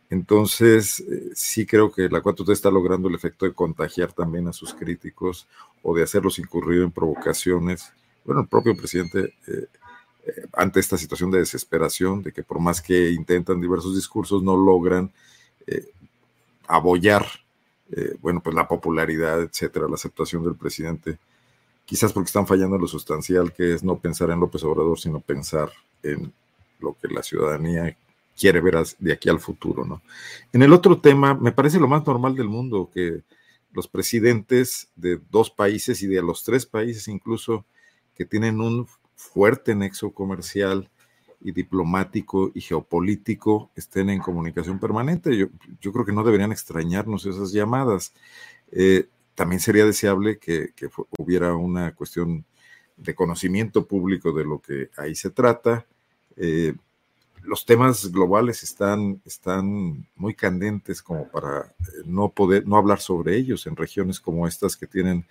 Entonces, 0.09 0.99
eh, 1.01 1.29
sí 1.35 1.65
creo 1.65 1.91
que 1.91 2.09
la 2.09 2.21
4T 2.21 2.51
está 2.51 2.69
logrando 2.71 3.07
el 3.07 3.15
efecto 3.15 3.45
de 3.45 3.53
contagiar 3.53 4.11
también 4.11 4.47
a 4.49 4.53
sus 4.53 4.73
críticos 4.73 5.47
o 5.83 5.95
de 5.95 6.03
hacerlos 6.03 6.39
incurrir 6.39 6.81
en 6.81 6.91
provocaciones 6.91 7.93
bueno, 8.29 8.43
el 8.43 8.47
propio 8.47 8.77
presidente, 8.77 9.33
eh, 9.47 9.65
eh, 10.23 10.45
ante 10.53 10.79
esta 10.79 10.99
situación 10.99 11.31
de 11.31 11.39
desesperación, 11.39 12.21
de 12.21 12.31
que 12.31 12.43
por 12.43 12.59
más 12.59 12.79
que 12.79 13.09
intentan 13.09 13.59
diversos 13.59 13.95
discursos, 13.95 14.43
no 14.43 14.55
logran 14.55 15.11
eh, 15.65 15.89
abollar, 16.67 17.25
bueno, 18.21 18.39
pues 18.39 18.55
la 18.55 18.67
popularidad, 18.67 19.41
etcétera, 19.41 19.87
la 19.87 19.95
aceptación 19.95 20.43
del 20.43 20.53
presidente, 20.53 21.17
quizás 21.85 22.13
porque 22.13 22.27
están 22.27 22.45
fallando 22.45 22.77
lo 22.77 22.85
sustancial, 22.85 23.51
que 23.51 23.73
es 23.73 23.83
no 23.83 23.97
pensar 23.97 24.29
en 24.29 24.39
López 24.39 24.63
Obrador, 24.63 24.99
sino 24.99 25.21
pensar 25.21 25.71
en 26.03 26.31
lo 26.81 26.95
que 27.01 27.07
la 27.07 27.23
ciudadanía 27.23 27.97
quiere 28.39 28.61
ver 28.61 28.77
de 28.99 29.11
aquí 29.11 29.27
al 29.27 29.39
futuro, 29.39 29.85
¿no? 29.85 30.03
En 30.53 30.61
el 30.61 30.71
otro 30.71 30.99
tema, 30.99 31.33
me 31.33 31.51
parece 31.51 31.79
lo 31.79 31.87
más 31.87 32.05
normal 32.05 32.35
del 32.35 32.47
mundo 32.47 32.91
que 32.93 33.23
los 33.73 33.87
presidentes 33.87 34.89
de 34.95 35.19
dos 35.31 35.49
países 35.49 36.03
y 36.03 36.07
de 36.07 36.21
los 36.21 36.43
tres 36.43 36.67
países 36.67 37.07
incluso 37.07 37.65
que 38.19 38.25
tienen 38.25 38.59
un 38.59 38.85
fuerte 39.15 39.73
nexo 39.75 40.11
comercial 40.11 40.89
y 41.39 41.53
diplomático 41.53 42.51
y 42.53 42.59
geopolítico 42.59 43.71
estén 43.77 44.09
en 44.09 44.19
comunicación 44.19 44.77
permanente. 44.77 45.37
Yo, 45.37 45.47
yo 45.79 45.93
creo 45.93 46.03
que 46.03 46.11
no 46.11 46.25
deberían 46.25 46.51
extrañarnos 46.51 47.25
esas 47.25 47.53
llamadas. 47.53 48.13
Eh, 48.73 49.07
también 49.35 49.61
sería 49.61 49.85
deseable 49.85 50.37
que, 50.37 50.73
hubiera 51.17 51.55
una 51.55 51.95
cuestión 51.95 52.43
de 52.97 53.15
conocimiento 53.15 53.87
público 53.87 54.33
de 54.33 54.43
lo 54.43 54.59
que 54.59 54.89
ahí 54.97 55.15
se 55.15 55.29
trata. 55.29 55.85
Eh, 56.35 56.75
los 57.43 57.65
temas 57.65 58.11
globales 58.11 58.63
están, 58.63 59.21
están 59.25 60.07
muy 60.15 60.33
candentes 60.33 61.01
como 61.01 61.27
para 61.29 61.61
eh, 61.61 62.03
no 62.05 62.29
poder, 62.29 62.67
no 62.67 62.77
hablar 62.77 62.99
sobre 62.99 63.37
ellos 63.37 63.67
en 63.67 63.75
regiones 63.75 64.19
como 64.19 64.47
estas 64.47 64.75
que 64.75 64.87
tienen, 64.87 65.25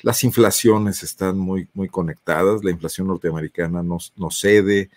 las 0.00 0.24
inflaciones 0.24 1.02
están 1.02 1.38
muy, 1.38 1.68
muy 1.74 1.88
conectadas, 1.88 2.64
la 2.64 2.70
inflación 2.70 3.06
norteamericana 3.06 3.82
no, 3.82 3.98
no 4.16 4.30
cede 4.30 4.90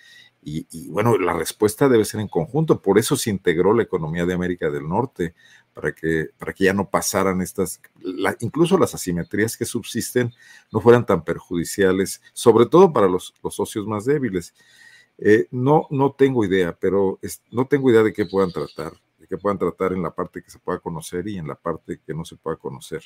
y, 0.47 0.89
bueno, 0.89 1.17
la 1.17 1.33
respuesta 1.33 1.89
debe 1.89 2.05
ser 2.05 2.19
en 2.19 2.27
conjunto, 2.27 2.79
por 2.79 2.99
eso 2.99 3.15
se 3.15 3.31
integró 3.31 3.73
la 3.73 3.81
economía 3.81 4.27
de 4.27 4.35
América 4.35 4.69
del 4.69 4.87
Norte, 4.87 5.33
para 5.73 5.91
que, 5.91 6.29
para 6.37 6.53
que 6.53 6.65
ya 6.65 6.73
no 6.73 6.87
pasaran 6.87 7.41
estas, 7.41 7.81
incluso 8.39 8.77
las 8.77 8.93
asimetrías 8.93 9.57
que 9.57 9.65
subsisten 9.65 10.33
no 10.71 10.81
fueran 10.81 11.05
tan 11.05 11.23
perjudiciales, 11.23 12.21
sobre 12.31 12.67
todo 12.67 12.93
para 12.93 13.07
los, 13.07 13.33
los 13.43 13.55
socios 13.55 13.87
más 13.87 14.05
débiles. 14.05 14.53
Eh, 15.17 15.47
no, 15.51 15.87
no 15.91 16.11
tengo 16.11 16.43
idea, 16.43 16.77
pero 16.77 17.19
no 17.51 17.67
tengo 17.67 17.89
idea 17.89 18.03
de 18.03 18.13
qué 18.13 18.25
puedan 18.25 18.51
tratar, 18.51 18.93
de 19.17 19.27
qué 19.27 19.37
puedan 19.37 19.57
tratar 19.57 19.93
en 19.93 20.03
la 20.03 20.13
parte 20.13 20.41
que 20.41 20.49
se 20.49 20.59
pueda 20.59 20.79
conocer 20.79 21.27
y 21.27 21.37
en 21.37 21.47
la 21.47 21.55
parte 21.55 22.01
que 22.05 22.13
no 22.13 22.25
se 22.25 22.35
pueda 22.35 22.57
conocer. 22.57 23.03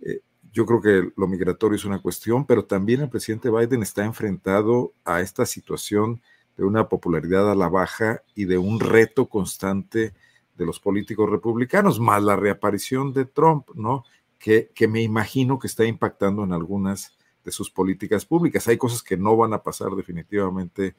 Eh, 0.00 0.20
yo 0.52 0.64
creo 0.64 0.80
que 0.80 1.12
lo 1.16 1.26
migratorio 1.26 1.76
es 1.76 1.84
una 1.84 2.00
cuestión, 2.00 2.46
pero 2.46 2.64
también 2.64 3.02
el 3.02 3.10
presidente 3.10 3.50
Biden 3.50 3.82
está 3.82 4.04
enfrentado 4.04 4.92
a 5.04 5.20
esta 5.20 5.44
situación 5.44 6.22
de 6.56 6.64
una 6.64 6.88
popularidad 6.88 7.50
a 7.50 7.54
la 7.54 7.68
baja 7.68 8.22
y 8.34 8.46
de 8.46 8.58
un 8.58 8.80
reto 8.80 9.28
constante 9.28 10.14
de 10.56 10.66
los 10.66 10.80
políticos 10.80 11.28
republicanos, 11.30 12.00
más 12.00 12.22
la 12.22 12.36
reaparición 12.36 13.12
de 13.12 13.26
Trump, 13.26 13.68
¿no? 13.74 14.04
Que, 14.38 14.70
que 14.74 14.88
me 14.88 15.02
imagino 15.02 15.58
que 15.58 15.66
está 15.66 15.84
impactando 15.84 16.42
en 16.42 16.52
algunas 16.52 17.16
de 17.44 17.52
sus 17.52 17.70
políticas 17.70 18.24
públicas. 18.24 18.66
Hay 18.66 18.76
cosas 18.76 19.02
que 19.02 19.16
no 19.16 19.36
van 19.36 19.52
a 19.52 19.62
pasar 19.62 19.92
definitivamente 19.92 20.96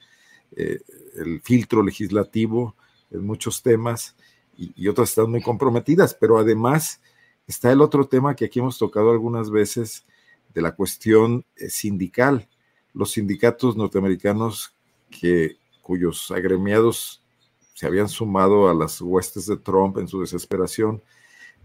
eh, 0.55 0.79
el 1.15 1.41
filtro 1.41 1.83
legislativo 1.83 2.75
en 3.11 3.25
muchos 3.25 3.61
temas 3.61 4.15
y, 4.57 4.87
otras 4.89 5.09
están 5.09 5.31
muy 5.31 5.41
comprometidas, 5.41 6.13
pero 6.13 6.37
además 6.37 7.01
está 7.47 7.71
el 7.71 7.81
otro 7.81 8.07
tema 8.07 8.35
que 8.35 8.45
aquí 8.45 8.59
hemos 8.59 8.77
tocado 8.77 9.11
algunas 9.11 9.49
veces 9.49 10.05
de 10.53 10.61
la 10.61 10.75
cuestión 10.75 11.45
eh, 11.55 11.69
sindical. 11.69 12.49
Los 12.93 13.11
sindicatos 13.11 13.77
norteamericanos 13.77 14.75
que, 15.09 15.57
cuyos 15.81 16.29
agremiados 16.31 17.23
se 17.73 17.87
habían 17.87 18.09
sumado 18.09 18.69
a 18.69 18.73
las 18.73 18.99
huestes 18.99 19.45
de 19.45 19.55
Trump 19.55 19.97
en 19.97 20.07
su 20.09 20.19
desesperación, 20.19 21.01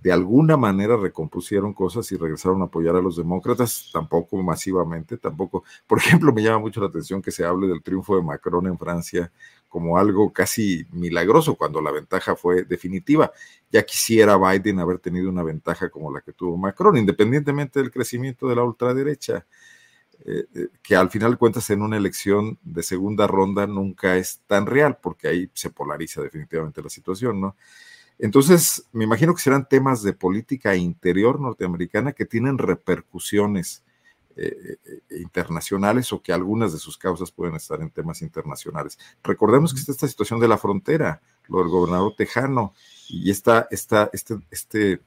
de 0.02 0.12
alguna 0.12 0.56
manera 0.56 0.96
recompusieron 0.96 1.72
cosas 1.72 2.10
y 2.12 2.16
regresaron 2.16 2.60
a 2.62 2.66
apoyar 2.66 2.96
a 2.96 3.00
los 3.00 3.16
demócratas, 3.16 3.90
tampoco 3.92 4.36
masivamente, 4.42 5.16
tampoco. 5.16 5.64
Por 5.86 5.98
ejemplo, 6.00 6.32
me 6.32 6.42
llama 6.42 6.58
mucho 6.58 6.80
la 6.80 6.88
atención 6.88 7.22
que 7.22 7.30
se 7.30 7.44
hable 7.44 7.68
del 7.68 7.82
triunfo 7.82 8.16
de 8.16 8.22
Macron 8.22 8.66
en 8.66 8.78
Francia 8.78 9.32
como 9.74 9.98
algo 9.98 10.32
casi 10.32 10.86
milagroso 10.92 11.56
cuando 11.56 11.80
la 11.80 11.90
ventaja 11.90 12.36
fue 12.36 12.62
definitiva. 12.62 13.32
Ya 13.72 13.82
quisiera 13.82 14.36
Biden 14.36 14.78
haber 14.78 15.00
tenido 15.00 15.28
una 15.28 15.42
ventaja 15.42 15.90
como 15.90 16.12
la 16.12 16.20
que 16.20 16.32
tuvo 16.32 16.56
Macron, 16.56 16.96
independientemente 16.96 17.80
del 17.80 17.90
crecimiento 17.90 18.46
de 18.48 18.54
la 18.54 18.62
ultraderecha. 18.62 19.44
Eh, 20.24 20.46
eh, 20.54 20.68
que 20.80 20.94
al 20.94 21.10
final 21.10 21.36
cuentas 21.36 21.68
en 21.70 21.82
una 21.82 21.96
elección 21.96 22.56
de 22.62 22.82
segunda 22.82 23.26
ronda 23.26 23.66
nunca 23.66 24.16
es 24.16 24.40
tan 24.46 24.64
real, 24.64 24.98
porque 25.02 25.28
ahí 25.28 25.50
se 25.54 25.70
polariza 25.70 26.22
definitivamente 26.22 26.80
la 26.80 26.88
situación, 26.88 27.40
¿no? 27.40 27.56
Entonces, 28.18 28.86
me 28.92 29.04
imagino 29.04 29.34
que 29.34 29.42
serán 29.42 29.68
temas 29.68 30.02
de 30.02 30.12
política 30.12 30.76
interior 30.76 31.40
norteamericana 31.40 32.12
que 32.12 32.24
tienen 32.24 32.58
repercusiones 32.58 33.82
eh, 34.36 34.78
eh, 34.84 35.20
internacionales 35.20 36.12
o 36.12 36.20
que 36.20 36.32
algunas 36.32 36.72
de 36.72 36.80
sus 36.80 36.98
causas 36.98 37.30
pueden 37.30 37.54
estar 37.54 37.80
en 37.80 37.90
temas 37.90 38.20
internacionales. 38.20 38.98
Recordemos 39.22 39.72
que 39.72 39.78
está 39.78 39.92
esta 39.92 40.08
situación 40.08 40.40
de 40.40 40.48
la 40.48 40.58
frontera, 40.58 41.22
lo 41.46 41.58
del 41.60 41.68
gobernador 41.68 42.14
tejano, 42.16 42.74
y 43.08 43.30
esta, 43.30 43.68
esta, 43.70 44.10
este, 44.12 44.38
este, 44.50 45.00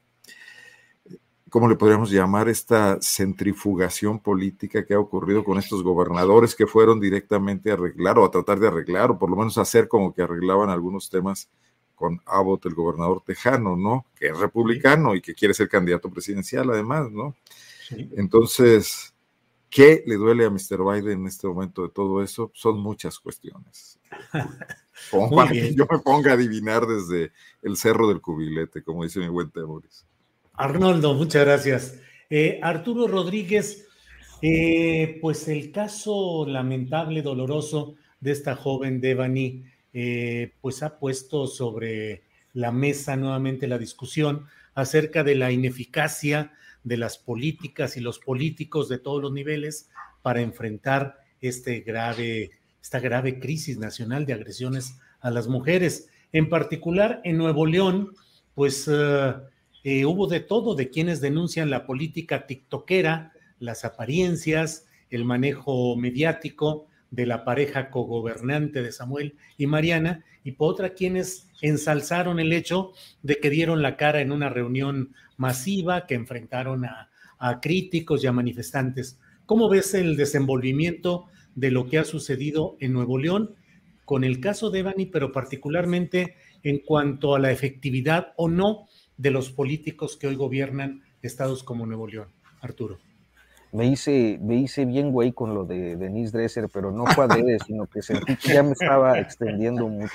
¿cómo 1.50 1.68
le 1.68 1.76
podríamos 1.76 2.10
llamar? 2.10 2.48
Esta 2.48 2.98
centrifugación 3.02 4.18
política 4.18 4.86
que 4.86 4.94
ha 4.94 4.98
ocurrido 4.98 5.44
con 5.44 5.58
estos 5.58 5.82
gobernadores 5.82 6.54
que 6.54 6.66
fueron 6.66 6.98
directamente 6.98 7.70
a 7.70 7.74
arreglar 7.74 8.18
o 8.18 8.24
a 8.24 8.30
tratar 8.30 8.60
de 8.60 8.68
arreglar, 8.68 9.10
o 9.10 9.18
por 9.18 9.28
lo 9.28 9.36
menos 9.36 9.58
hacer 9.58 9.88
como 9.88 10.14
que 10.14 10.22
arreglaban 10.22 10.70
algunos 10.70 11.10
temas 11.10 11.50
con 11.98 12.20
Abbott, 12.24 12.66
el 12.66 12.74
gobernador 12.74 13.22
tejano, 13.26 13.76
¿no? 13.76 14.06
Que 14.14 14.28
es 14.28 14.38
republicano 14.38 15.16
y 15.16 15.20
que 15.20 15.34
quiere 15.34 15.52
ser 15.52 15.68
candidato 15.68 16.08
presidencial 16.10 16.70
además, 16.70 17.10
¿no? 17.10 17.34
Entonces, 18.16 19.14
¿qué 19.68 20.04
le 20.06 20.14
duele 20.14 20.44
a 20.44 20.50
Mr. 20.50 20.84
Biden 20.84 21.20
en 21.20 21.26
este 21.26 21.48
momento 21.48 21.82
de 21.82 21.88
todo 21.88 22.22
eso? 22.22 22.52
Son 22.54 22.78
muchas 22.78 23.18
cuestiones. 23.18 23.98
Como 25.10 25.34
para 25.34 25.50
que 25.50 25.74
yo 25.74 25.86
me 25.90 25.98
ponga 25.98 26.32
a 26.32 26.34
adivinar 26.34 26.86
desde 26.86 27.32
el 27.62 27.76
cerro 27.76 28.08
del 28.08 28.20
cubilete, 28.20 28.82
como 28.82 29.04
dice 29.04 29.20
mi 29.20 29.28
buen 29.28 29.50
Temoris. 29.50 30.04
Arnoldo, 30.54 31.14
muchas 31.14 31.44
gracias. 31.44 32.00
Eh, 32.30 32.58
Arturo 32.62 33.06
Rodríguez, 33.06 33.86
eh, 34.42 35.18
pues 35.20 35.46
el 35.46 35.70
caso 35.70 36.46
lamentable, 36.48 37.22
doloroso 37.22 37.94
de 38.20 38.32
esta 38.32 38.56
joven 38.56 39.00
Devani, 39.00 39.64
eh, 39.92 40.54
pues 40.60 40.82
ha 40.82 40.98
puesto 40.98 41.46
sobre 41.46 42.22
la 42.52 42.72
mesa 42.72 43.16
nuevamente 43.16 43.68
la 43.68 43.78
discusión 43.78 44.46
acerca 44.74 45.24
de 45.24 45.34
la 45.34 45.50
ineficacia 45.50 46.52
de 46.84 46.96
las 46.96 47.18
políticas 47.18 47.96
y 47.96 48.00
los 48.00 48.18
políticos 48.18 48.88
de 48.88 48.98
todos 48.98 49.22
los 49.22 49.32
niveles 49.32 49.90
para 50.22 50.40
enfrentar 50.40 51.18
este 51.40 51.80
grave, 51.80 52.50
esta 52.82 53.00
grave 53.00 53.38
crisis 53.38 53.78
nacional 53.78 54.26
de 54.26 54.32
agresiones 54.32 54.98
a 55.20 55.30
las 55.30 55.48
mujeres. 55.48 56.08
En 56.32 56.48
particular, 56.48 57.20
en 57.24 57.38
Nuevo 57.38 57.66
León, 57.66 58.14
pues 58.54 58.88
eh, 58.88 60.04
hubo 60.04 60.26
de 60.26 60.40
todo, 60.40 60.74
de 60.74 60.90
quienes 60.90 61.20
denuncian 61.20 61.70
la 61.70 61.86
política 61.86 62.46
tiktokera, 62.46 63.32
las 63.58 63.84
apariencias, 63.84 64.86
el 65.10 65.24
manejo 65.24 65.96
mediático 65.96 66.87
de 67.10 67.26
la 67.26 67.44
pareja 67.44 67.90
cogobernante 67.90 68.82
de 68.82 68.92
Samuel 68.92 69.36
y 69.56 69.66
Mariana, 69.66 70.24
y 70.44 70.52
por 70.52 70.72
otra 70.72 70.90
quienes 70.90 71.48
ensalzaron 71.62 72.38
el 72.40 72.52
hecho 72.52 72.92
de 73.22 73.36
que 73.36 73.50
dieron 73.50 73.82
la 73.82 73.96
cara 73.96 74.20
en 74.20 74.32
una 74.32 74.48
reunión 74.48 75.14
masiva, 75.36 76.06
que 76.06 76.14
enfrentaron 76.14 76.84
a, 76.84 77.10
a 77.38 77.60
críticos 77.60 78.22
y 78.22 78.26
a 78.26 78.32
manifestantes. 78.32 79.18
¿Cómo 79.46 79.68
ves 79.68 79.94
el 79.94 80.16
desenvolvimiento 80.16 81.26
de 81.54 81.70
lo 81.70 81.88
que 81.88 81.98
ha 81.98 82.04
sucedido 82.04 82.76
en 82.80 82.92
Nuevo 82.92 83.18
León 83.18 83.54
con 84.04 84.24
el 84.24 84.40
caso 84.40 84.70
de 84.70 84.80
Evani, 84.80 85.06
pero 85.06 85.32
particularmente 85.32 86.36
en 86.62 86.78
cuanto 86.78 87.34
a 87.34 87.38
la 87.38 87.50
efectividad 87.50 88.32
o 88.36 88.48
no 88.48 88.86
de 89.16 89.30
los 89.30 89.50
políticos 89.50 90.16
que 90.16 90.28
hoy 90.28 90.34
gobiernan 90.34 91.02
estados 91.20 91.62
como 91.62 91.84
Nuevo 91.84 92.06
León? 92.06 92.28
Arturo. 92.60 92.98
Me 93.70 93.86
hice, 93.86 94.38
me 94.40 94.56
hice 94.56 94.86
bien 94.86 95.12
güey 95.12 95.32
con 95.32 95.54
lo 95.54 95.64
de 95.64 95.96
Denise 95.96 96.36
Dresser, 96.36 96.68
pero 96.72 96.90
no 96.90 97.04
fue 97.06 97.24
adrede, 97.24 97.58
sino 97.66 97.86
que 97.86 98.00
sentí 98.00 98.36
que 98.36 98.54
ya 98.54 98.62
me 98.62 98.72
estaba 98.72 99.18
extendiendo 99.18 99.88
mucho. 99.88 100.14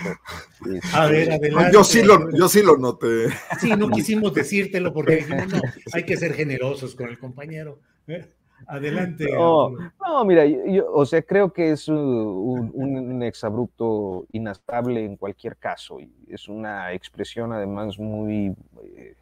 A 0.94 1.06
ver, 1.06 1.22
este, 1.22 1.34
adelante. 1.34 1.72
Yo 1.74 1.84
sí 1.84 2.04
lo, 2.04 2.32
yo 2.32 2.48
sí 2.48 2.64
lo 2.64 2.78
noté. 2.78 3.28
Sí, 3.60 3.72
no 3.76 3.90
quisimos 3.90 4.34
decírtelo 4.34 4.94
porque 4.94 5.18
dijimos, 5.18 5.48
no, 5.50 5.62
hay 5.94 6.04
que 6.04 6.18
ser 6.18 6.34
generosos 6.34 6.96
con 6.96 7.10
el 7.10 7.20
compañero. 7.20 7.80
¿eh? 8.08 8.26
Adelante. 8.68 9.30
No, 9.32 9.72
no 10.00 10.26
mira, 10.26 10.46
yo, 10.46 10.92
o 10.92 11.06
sea, 11.06 11.22
creo 11.22 11.54
que 11.54 11.72
es 11.72 11.88
un, 11.88 12.72
un, 12.74 13.24
exabrupto 13.24 14.26
inastable 14.32 15.06
en 15.06 15.18
cualquier 15.18 15.58
caso 15.58 16.00
y 16.00 16.12
es 16.28 16.48
una 16.48 16.94
expresión 16.94 17.52
además 17.54 18.00
muy, 18.00 18.56
eh, 18.96 19.16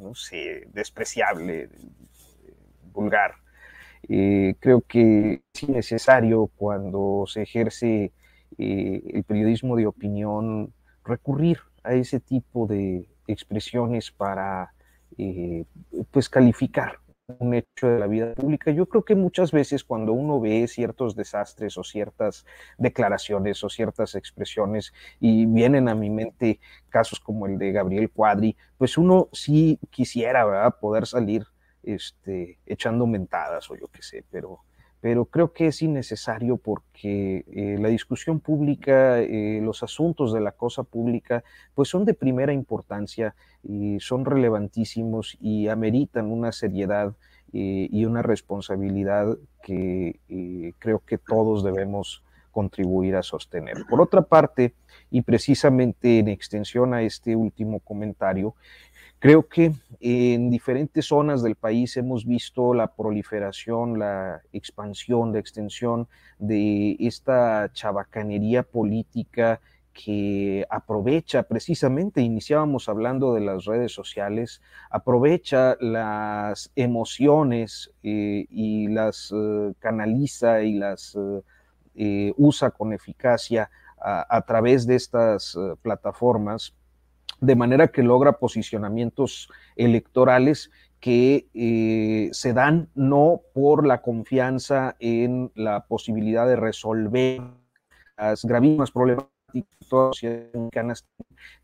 no 0.00 0.14
sé, 0.14 0.66
despreciable 0.72 1.70
vulgar. 2.92 3.34
Eh, 4.08 4.56
creo 4.60 4.80
que 4.82 5.42
es 5.54 5.62
innecesario 5.62 6.50
cuando 6.56 7.24
se 7.26 7.42
ejerce 7.42 8.12
eh, 8.58 9.02
el 9.12 9.24
periodismo 9.24 9.76
de 9.76 9.86
opinión 9.86 10.72
recurrir 11.04 11.58
a 11.84 11.94
ese 11.94 12.20
tipo 12.20 12.66
de 12.66 13.08
expresiones 13.26 14.10
para 14.10 14.72
eh, 15.18 15.64
pues 16.10 16.28
calificar 16.28 16.98
un 17.38 17.54
hecho 17.54 17.88
de 17.88 17.98
la 17.98 18.06
vida 18.06 18.34
pública. 18.34 18.70
Yo 18.72 18.86
creo 18.86 19.04
que 19.04 19.14
muchas 19.14 19.52
veces 19.52 19.84
cuando 19.84 20.12
uno 20.12 20.40
ve 20.40 20.66
ciertos 20.68 21.14
desastres 21.14 21.78
o 21.78 21.84
ciertas 21.84 22.44
declaraciones 22.78 23.62
o 23.64 23.70
ciertas 23.70 24.14
expresiones 24.14 24.92
y 25.20 25.46
vienen 25.46 25.88
a 25.88 25.94
mi 25.94 26.10
mente 26.10 26.60
casos 26.88 27.20
como 27.20 27.46
el 27.46 27.58
de 27.58 27.72
Gabriel 27.72 28.10
Cuadri, 28.10 28.56
pues 28.76 28.98
uno 28.98 29.28
sí 29.32 29.78
quisiera 29.90 30.70
poder 30.72 31.06
salir 31.06 31.46
este, 31.82 32.58
echando 32.66 33.06
mentadas 33.06 33.70
o 33.70 33.76
yo 33.76 33.88
qué 33.88 34.02
sé, 34.02 34.24
pero, 34.30 34.60
pero 35.00 35.24
creo 35.24 35.52
que 35.52 35.66
es 35.66 35.82
innecesario 35.82 36.56
porque 36.56 37.44
eh, 37.52 37.76
la 37.80 37.88
discusión 37.88 38.40
pública, 38.40 39.20
eh, 39.20 39.60
los 39.62 39.82
asuntos 39.82 40.32
de 40.32 40.40
la 40.40 40.52
cosa 40.52 40.84
pública, 40.84 41.42
pues 41.74 41.88
son 41.88 42.04
de 42.04 42.14
primera 42.14 42.52
importancia 42.52 43.34
y 43.62 43.98
son 44.00 44.24
relevantísimos 44.24 45.36
y 45.40 45.68
ameritan 45.68 46.26
una 46.30 46.52
seriedad 46.52 47.14
eh, 47.52 47.88
y 47.90 48.04
una 48.04 48.22
responsabilidad 48.22 49.36
que 49.62 50.20
creo 50.78 51.00
que 51.00 51.18
todos 51.18 51.62
debemos 51.62 52.22
contribuir 52.52 53.16
a 53.16 53.22
sostener. 53.22 53.84
Por 53.88 54.00
otra 54.00 54.22
parte, 54.22 54.74
y 55.10 55.22
precisamente 55.22 56.18
en 56.20 56.28
extensión 56.28 56.94
a 56.94 57.02
este 57.02 57.34
último 57.34 57.80
comentario, 57.80 58.54
Creo 59.22 59.46
que 59.46 59.72
en 60.00 60.50
diferentes 60.50 61.06
zonas 61.06 61.44
del 61.44 61.54
país 61.54 61.96
hemos 61.96 62.26
visto 62.26 62.74
la 62.74 62.88
proliferación, 62.88 63.96
la 64.00 64.42
expansión, 64.52 65.32
la 65.32 65.38
extensión 65.38 66.08
de 66.40 66.96
esta 66.98 67.70
chabacanería 67.72 68.64
política 68.64 69.60
que 69.92 70.66
aprovecha 70.68 71.44
precisamente, 71.44 72.20
iniciábamos 72.20 72.88
hablando 72.88 73.32
de 73.32 73.42
las 73.42 73.64
redes 73.64 73.92
sociales, 73.92 74.60
aprovecha 74.90 75.76
las 75.78 76.72
emociones 76.74 77.92
eh, 78.02 78.46
y 78.50 78.88
las 78.88 79.32
eh, 79.32 79.72
canaliza 79.78 80.62
y 80.62 80.72
las 80.72 81.16
eh, 81.94 82.32
usa 82.36 82.72
con 82.72 82.92
eficacia 82.92 83.70
a 84.04 84.42
través 84.44 84.84
de 84.84 84.96
estas 84.96 85.56
plataformas 85.80 86.74
de 87.42 87.56
manera 87.56 87.88
que 87.88 88.04
logra 88.04 88.38
posicionamientos 88.38 89.50
electorales 89.74 90.70
que 91.00 91.48
eh, 91.54 92.28
se 92.32 92.52
dan 92.52 92.88
no 92.94 93.40
por 93.52 93.84
la 93.84 94.00
confianza 94.00 94.94
en 95.00 95.50
la 95.56 95.84
posibilidad 95.86 96.46
de 96.46 96.54
resolver 96.54 97.42
las 98.16 98.44
gravísimas 98.44 98.92
problemáticas 98.92 99.32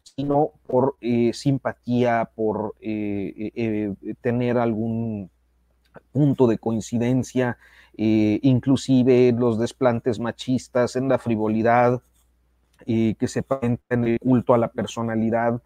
sino 0.03 0.51
por 0.67 0.97
eh, 1.01 1.33
simpatía, 1.33 2.29
por 2.35 2.75
eh, 2.81 3.95
tener 4.21 4.59
algún 4.59 5.31
punto 6.11 6.49
de 6.49 6.59
coincidencia, 6.59 7.57
inclusive 7.97 9.33
los 9.33 9.59
desplantes 9.59 10.19
machistas, 10.19 10.97
en 10.97 11.09
la 11.09 11.19
frivolidad, 11.19 12.03
que 12.89 13.29
se 13.29 13.45
en 13.91 14.05
el 14.05 14.19
culto 14.19 14.55
a 14.55 14.59
la 14.59 14.69
personalidad 14.69 15.61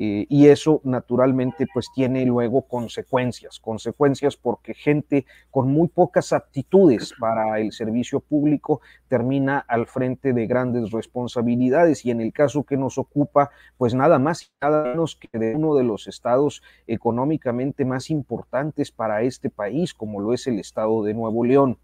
eh, 0.00 0.26
y 0.28 0.46
eso 0.46 0.80
naturalmente 0.84 1.66
pues 1.74 1.88
tiene 1.92 2.24
luego 2.24 2.62
consecuencias, 2.62 3.58
consecuencias 3.58 4.36
porque 4.36 4.72
gente 4.72 5.26
con 5.50 5.72
muy 5.72 5.88
pocas 5.88 6.32
aptitudes 6.32 7.12
para 7.18 7.58
el 7.58 7.72
servicio 7.72 8.20
público 8.20 8.80
termina 9.08 9.58
al 9.58 9.88
frente 9.88 10.32
de 10.32 10.46
grandes 10.46 10.92
responsabilidades 10.92 12.06
y 12.06 12.12
en 12.12 12.20
el 12.20 12.32
caso 12.32 12.62
que 12.62 12.76
nos 12.76 12.96
ocupa 12.96 13.50
pues 13.76 13.92
nada 13.92 14.20
más 14.20 14.44
y 14.44 14.46
nada 14.62 14.84
menos 14.84 15.16
que 15.16 15.36
de 15.36 15.56
uno 15.56 15.74
de 15.74 15.82
los 15.82 16.06
estados 16.06 16.62
económicamente 16.86 17.84
más 17.84 18.08
importantes 18.08 18.92
para 18.92 19.22
este 19.22 19.50
país 19.50 19.94
como 19.94 20.20
lo 20.20 20.32
es 20.32 20.46
el 20.46 20.60
estado 20.60 21.02
de 21.02 21.14
Nuevo 21.14 21.44
León 21.44 21.76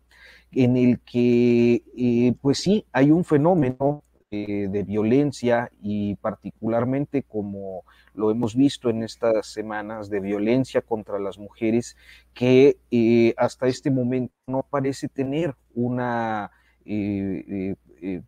en 0.52 0.76
el 0.76 1.00
que 1.00 1.82
eh, 1.96 2.34
pues 2.40 2.58
sí 2.58 2.86
hay 2.92 3.10
un 3.10 3.24
fenómeno 3.24 4.04
de 4.34 4.82
violencia 4.82 5.70
y 5.80 6.16
particularmente 6.16 7.22
como 7.22 7.84
lo 8.14 8.30
hemos 8.30 8.54
visto 8.54 8.90
en 8.90 9.02
estas 9.02 9.46
semanas 9.46 10.08
de 10.08 10.20
violencia 10.20 10.80
contra 10.80 11.18
las 11.18 11.38
mujeres 11.38 11.96
que 12.32 12.78
eh, 12.90 13.34
hasta 13.36 13.66
este 13.66 13.90
momento 13.90 14.32
no 14.46 14.64
parece 14.68 15.08
tener 15.08 15.54
una 15.74 16.50
eh, 16.86 17.74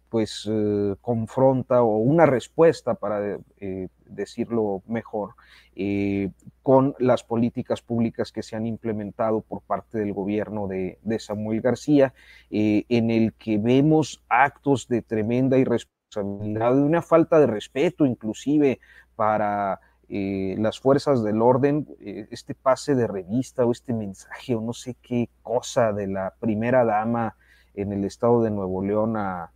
pues 0.08 0.48
confronta 1.02 1.82
o 1.82 1.98
una 1.98 2.24
respuesta 2.24 2.94
para 2.94 3.38
decirlo 4.06 4.82
mejor 4.86 5.34
con 6.62 6.94
las 6.98 7.22
políticas 7.22 7.82
públicas 7.82 8.32
que 8.32 8.42
se 8.42 8.56
han 8.56 8.66
implementado 8.66 9.42
por 9.42 9.60
parte 9.60 9.98
del 9.98 10.14
gobierno 10.14 10.66
de 10.66 11.18
Samuel 11.18 11.60
García, 11.60 12.14
en 12.48 13.10
el 13.10 13.34
que 13.34 13.58
vemos 13.58 14.24
actos 14.30 14.88
de 14.88 15.02
tremenda 15.02 15.58
irresponsabilidad 15.58 15.95
de 16.14 16.82
una 16.82 17.02
falta 17.02 17.38
de 17.38 17.46
respeto 17.46 18.06
inclusive 18.06 18.80
para 19.16 19.80
eh, 20.08 20.54
las 20.58 20.78
fuerzas 20.78 21.24
del 21.24 21.42
orden, 21.42 21.88
eh, 22.00 22.28
este 22.30 22.54
pase 22.54 22.94
de 22.94 23.06
revista 23.06 23.64
o 23.66 23.72
este 23.72 23.92
mensaje 23.92 24.54
o 24.54 24.60
no 24.60 24.72
sé 24.72 24.96
qué 25.02 25.28
cosa 25.42 25.92
de 25.92 26.06
la 26.06 26.34
primera 26.38 26.84
dama 26.84 27.36
en 27.74 27.92
el 27.92 28.04
estado 28.04 28.42
de 28.42 28.50
Nuevo 28.50 28.84
León 28.84 29.16
a, 29.16 29.50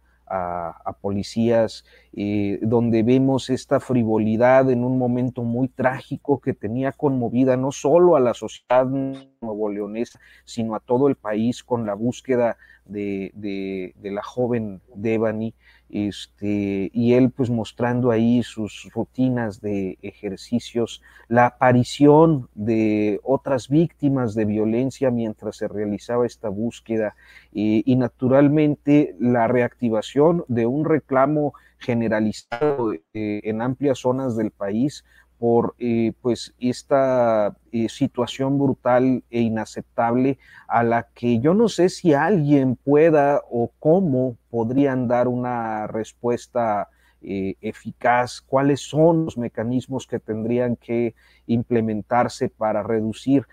policías 1.01 1.85
eh, 2.13 2.61
donde 2.63 3.03
vemos 3.03 3.51
esta 3.51 3.81
frivolidad 3.81 4.71
en 4.71 4.85
un 4.85 4.97
momento 4.97 5.43
muy 5.43 5.67
trágico 5.67 6.41
que 6.41 6.55
tenía 6.55 6.93
conmovida 6.93 7.57
no 7.57 7.73
solo 7.73 8.15
a 8.15 8.21
la 8.21 8.35
sociedad 8.35 8.87
nuevo-leonesa, 8.87 10.21
sino 10.45 10.77
a 10.77 10.81
todo 10.81 11.09
el 11.09 11.17
país 11.17 11.65
con 11.65 11.85
la 11.85 11.95
búsqueda 11.95 12.59
de, 12.85 13.33
de 13.35 14.11
la 14.13 14.23
joven 14.23 14.81
Devani 14.95 15.53
este, 15.93 16.91
y 16.93 17.15
él 17.15 17.31
pues 17.31 17.51
mostrando 17.51 18.11
ahí 18.11 18.43
sus 18.43 18.89
rutinas 18.95 19.61
de 19.61 19.99
ejercicios, 20.03 21.03
la 21.29 21.47
aparición 21.47 22.49
de 22.55 23.21
otras 23.23 23.69
víctimas 23.69 24.35
de 24.35 24.45
violencia 24.45 25.11
mientras 25.11 25.57
se 25.57 25.69
realizaba 25.69 26.27
esta 26.27 26.49
búsqueda 26.49 27.15
y 27.53 27.97
naturalmente 27.97 29.15
la 29.19 29.49
reactivación 29.49 30.45
de 30.49 30.67
un 30.67 30.85
reclamo 30.85 31.55
generalizado 31.81 32.93
eh, 32.93 33.01
en 33.15 33.63
amplias 33.63 33.99
zonas 33.99 34.37
del 34.37 34.51
país 34.51 35.05
por 35.41 35.75
eh, 35.79 36.13
pues 36.21 36.55
esta 36.61 37.57
eh, 37.73 37.89
situación 37.89 38.59
brutal 38.59 39.25
e 39.31 39.41
inaceptable 39.41 40.39
a 40.69 40.83
la 40.83 41.09
que 41.15 41.41
yo 41.41 41.55
no 41.55 41.71
sé 41.71 41.89
si 41.89 42.13
alguien 42.13 42.77
pueda 42.77 43.41
o 43.51 43.73
cómo 43.79 44.37
podrían 44.51 45.09
dar 45.09 45.29
una 45.29 45.87
respuesta 45.87 46.91
eh, 47.23 47.55
eficaz, 47.63 48.43
cuáles 48.43 48.83
son 48.83 49.25
los 49.25 49.39
mecanismos 49.39 50.07
que 50.07 50.19
tendrían 50.19 50.77
que 50.77 51.15
implementarse 51.47 52.51
para 52.51 52.83
reducir, 52.83 53.47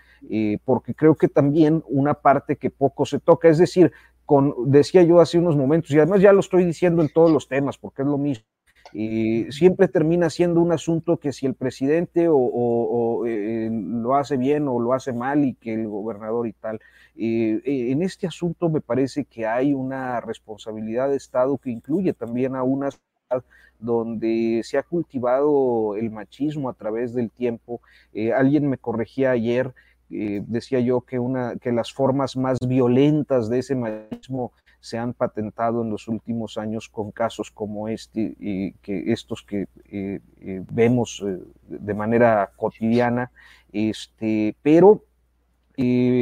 porque 0.64 0.94
creo 0.94 1.14
que 1.14 1.28
también 1.28 1.82
una 1.88 2.14
parte 2.14 2.56
que 2.56 2.70
poco 2.70 3.06
se 3.06 3.18
toca, 3.18 3.48
es 3.48 3.58
decir, 3.58 3.92
con, 4.26 4.54
decía 4.66 5.02
yo 5.02 5.20
hace 5.20 5.38
unos 5.38 5.56
momentos, 5.56 5.90
y 5.90 5.98
además 5.98 6.20
ya 6.20 6.32
lo 6.32 6.40
estoy 6.40 6.64
diciendo 6.64 7.00
en 7.02 7.08
todos 7.08 7.30
los 7.30 7.48
temas, 7.48 7.78
porque 7.78 8.02
es 8.02 8.08
lo 8.08 8.18
mismo, 8.18 8.44
y 8.92 9.50
siempre 9.52 9.88
termina 9.88 10.30
siendo 10.30 10.60
un 10.60 10.72
asunto 10.72 11.18
que 11.18 11.32
si 11.32 11.46
el 11.46 11.54
presidente 11.54 12.26
o, 12.30 13.24
eh, 13.26 13.68
lo 13.70 14.14
hace 14.14 14.36
bien 14.36 14.68
o 14.68 14.80
lo 14.80 14.92
hace 14.94 15.12
mal 15.12 15.44
y 15.44 15.54
que 15.54 15.74
el 15.74 15.88
gobernador 15.88 16.46
y 16.46 16.52
tal. 16.52 16.80
Eh, 17.16 17.60
eh, 17.64 17.90
en 17.90 18.02
este 18.02 18.26
asunto 18.26 18.68
me 18.68 18.80
parece 18.80 19.24
que 19.24 19.46
hay 19.46 19.74
una 19.74 20.20
responsabilidad 20.20 21.08
de 21.08 21.16
Estado 21.16 21.58
que 21.58 21.70
incluye 21.70 22.12
también 22.12 22.56
a 22.56 22.62
una 22.62 22.90
donde 23.78 24.62
se 24.64 24.78
ha 24.78 24.82
cultivado 24.82 25.94
el 25.94 26.10
machismo 26.10 26.68
a 26.68 26.72
través 26.72 27.14
del 27.14 27.30
tiempo. 27.30 27.80
alguien 28.34 28.68
me 28.68 28.78
corregía 28.78 29.32
ayer, 29.32 29.74
decía 30.08 30.80
yo 30.80 31.02
que, 31.02 31.18
una, 31.18 31.56
que 31.56 31.70
las 31.70 31.92
formas 31.92 32.36
más 32.36 32.58
violentas 32.66 33.50
de 33.50 33.58
ese 33.58 33.76
machismo 33.76 34.52
se 34.80 34.98
han 34.98 35.12
patentado 35.12 35.82
en 35.82 35.90
los 35.90 36.08
últimos 36.08 36.56
años 36.56 36.88
con 36.88 37.10
casos 37.10 37.50
como 37.50 37.88
este, 37.88 38.36
y 38.38 38.72
que 38.74 39.12
estos 39.12 39.42
que 39.42 39.66
eh, 39.90 40.20
eh, 40.40 40.62
vemos 40.70 41.22
eh, 41.26 41.38
de 41.68 41.94
manera 41.94 42.52
cotidiana, 42.56 43.30
este, 43.72 44.56
pero 44.62 45.04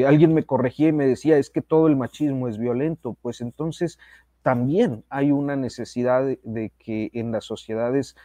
alguien 0.07 0.35
me 0.35 0.45
corregía 0.45 0.89
y 0.89 0.93
me 0.93 1.07
decía, 1.07 1.39
es 1.39 1.49
que 1.49 1.63
todo 1.63 1.87
el 1.87 1.97
machismo 1.97 2.47
es 2.47 2.59
violento, 2.59 3.17
pues 3.23 3.41
entonces 3.41 3.99
también 4.43 5.03
hay 5.09 5.33
una 5.33 5.57
necesidad 5.57 6.25
de 6.25 6.73
que 6.79 7.11
en 7.15 7.33
las 7.33 7.47
sociedades 7.47 8.17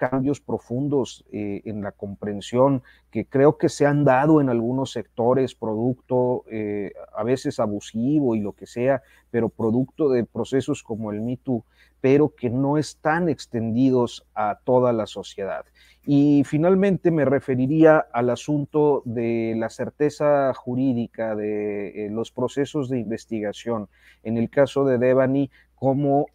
cambios 0.00 0.40
profundos 0.40 1.26
eh, 1.30 1.60
en 1.66 1.82
la 1.82 1.92
comprensión 1.92 2.82
que 3.10 3.26
creo 3.26 3.58
que 3.58 3.68
se 3.68 3.84
han 3.84 4.02
dado 4.02 4.40
en 4.40 4.48
algunos 4.48 4.92
sectores, 4.92 5.54
producto 5.54 6.44
eh, 6.50 6.94
a 7.14 7.22
veces 7.22 7.60
abusivo 7.60 8.34
y 8.34 8.40
lo 8.40 8.52
que 8.52 8.64
sea, 8.64 9.02
pero 9.30 9.50
producto 9.50 10.08
de 10.08 10.24
procesos 10.24 10.82
como 10.82 11.12
el 11.12 11.20
MeToo, 11.20 11.64
pero 12.00 12.34
que 12.34 12.48
no 12.48 12.78
están 12.78 13.28
extendidos 13.28 14.26
a 14.34 14.60
toda 14.64 14.94
la 14.94 15.04
sociedad. 15.04 15.66
Y 16.06 16.44
finalmente 16.46 17.10
me 17.10 17.26
referiría 17.26 17.98
al 17.98 18.30
asunto 18.30 19.02
de 19.04 19.54
la 19.58 19.68
certeza 19.68 20.54
jurídica 20.54 21.36
de 21.36 22.06
eh, 22.06 22.10
los 22.10 22.30
procesos 22.30 22.88
de 22.88 23.00
investigación. 23.00 23.90
En 24.22 24.38
el 24.38 24.48
caso 24.48 24.86
de 24.86 24.96
Devani, 24.96 25.50
cómo 25.74 26.26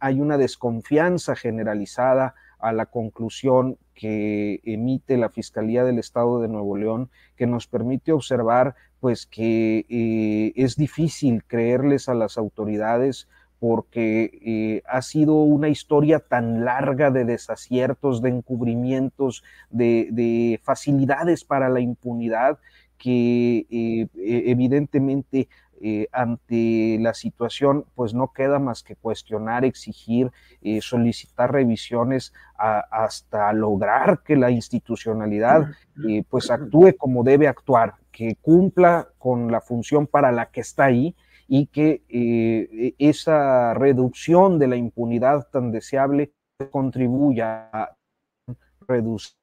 hay 0.00 0.20
una 0.20 0.36
desconfianza 0.36 1.34
generalizada 1.34 2.34
a 2.64 2.72
la 2.72 2.86
conclusión 2.86 3.76
que 3.94 4.60
emite 4.64 5.18
la 5.18 5.28
Fiscalía 5.28 5.84
del 5.84 5.98
Estado 5.98 6.40
de 6.40 6.48
Nuevo 6.48 6.78
León, 6.78 7.10
que 7.36 7.46
nos 7.46 7.66
permite 7.66 8.10
observar 8.10 8.74
pues 9.00 9.26
que 9.26 9.84
eh, 9.90 10.52
es 10.56 10.76
difícil 10.76 11.44
creerles 11.44 12.08
a 12.08 12.14
las 12.14 12.38
autoridades 12.38 13.28
porque 13.60 14.30
eh, 14.44 14.82
ha 14.86 15.02
sido 15.02 15.34
una 15.34 15.68
historia 15.68 16.20
tan 16.20 16.64
larga 16.64 17.10
de 17.10 17.26
desaciertos, 17.26 18.22
de 18.22 18.30
encubrimientos, 18.30 19.44
de, 19.70 20.58
facilidades 20.62 21.44
para 21.44 21.68
la 21.68 21.80
impunidad, 21.80 22.58
que 22.96 23.66
eh, 23.70 24.06
e, 24.16 24.50
evidentemente 24.50 25.48
eh, 25.80 26.08
ante 26.12 26.98
la 27.00 27.14
situación, 27.14 27.84
pues 27.94 28.14
no 28.14 28.32
queda 28.32 28.58
más 28.58 28.82
que 28.82 28.96
cuestionar, 28.96 29.64
exigir, 29.64 30.30
eh, 30.62 30.80
solicitar 30.80 31.52
revisiones 31.52 32.32
hasta 32.56 33.52
lograr 33.52 34.22
que 34.22 34.36
la 34.36 34.50
institucionalidad 34.50 35.70
eh, 36.08 36.22
pues 36.28 36.50
actúe 36.50 36.94
como 36.96 37.24
debe 37.24 37.48
actuar, 37.48 37.94
que 38.12 38.36
cumpla 38.40 39.08
con 39.18 39.50
la 39.50 39.60
función 39.60 40.06
para 40.06 40.30
la 40.30 40.46
que 40.46 40.60
está 40.60 40.84
ahí 40.84 41.16
y 41.48 41.66
que 41.66 42.02
e, 42.08 42.94
esa 42.98 43.74
reducción 43.74 44.58
de 44.58 44.68
la 44.68 44.76
impunidad 44.76 45.48
tan 45.50 45.72
deseable 45.72 46.32
contribuya 46.70 47.68
a 47.72 47.96
reducir 48.86 49.34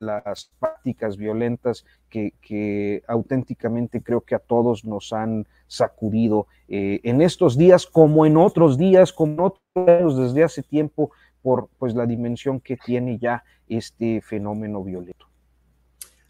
las 0.00 0.50
prácticas 0.58 1.16
violentas 1.16 1.84
que, 2.08 3.02
auténticamente 3.06 4.02
creo 4.02 4.20
que 4.22 4.34
a 4.34 4.38
todos 4.38 4.84
nos 4.84 5.12
han 5.12 5.46
sacudido 5.66 6.46
eh, 6.68 7.00
en 7.02 7.22
estos 7.22 7.56
días 7.56 7.86
como 7.86 8.26
en 8.26 8.36
otros 8.36 8.78
días, 8.78 9.12
como 9.12 9.32
en 9.32 9.40
otros 9.40 9.62
años 9.74 10.16
desde 10.16 10.44
hace 10.44 10.62
tiempo, 10.62 11.10
por 11.42 11.68
pues 11.78 11.94
la 11.94 12.06
dimensión 12.06 12.60
que 12.60 12.76
tiene 12.76 13.18
ya 13.18 13.44
este 13.68 14.20
fenómeno 14.20 14.82
violento. 14.82 15.26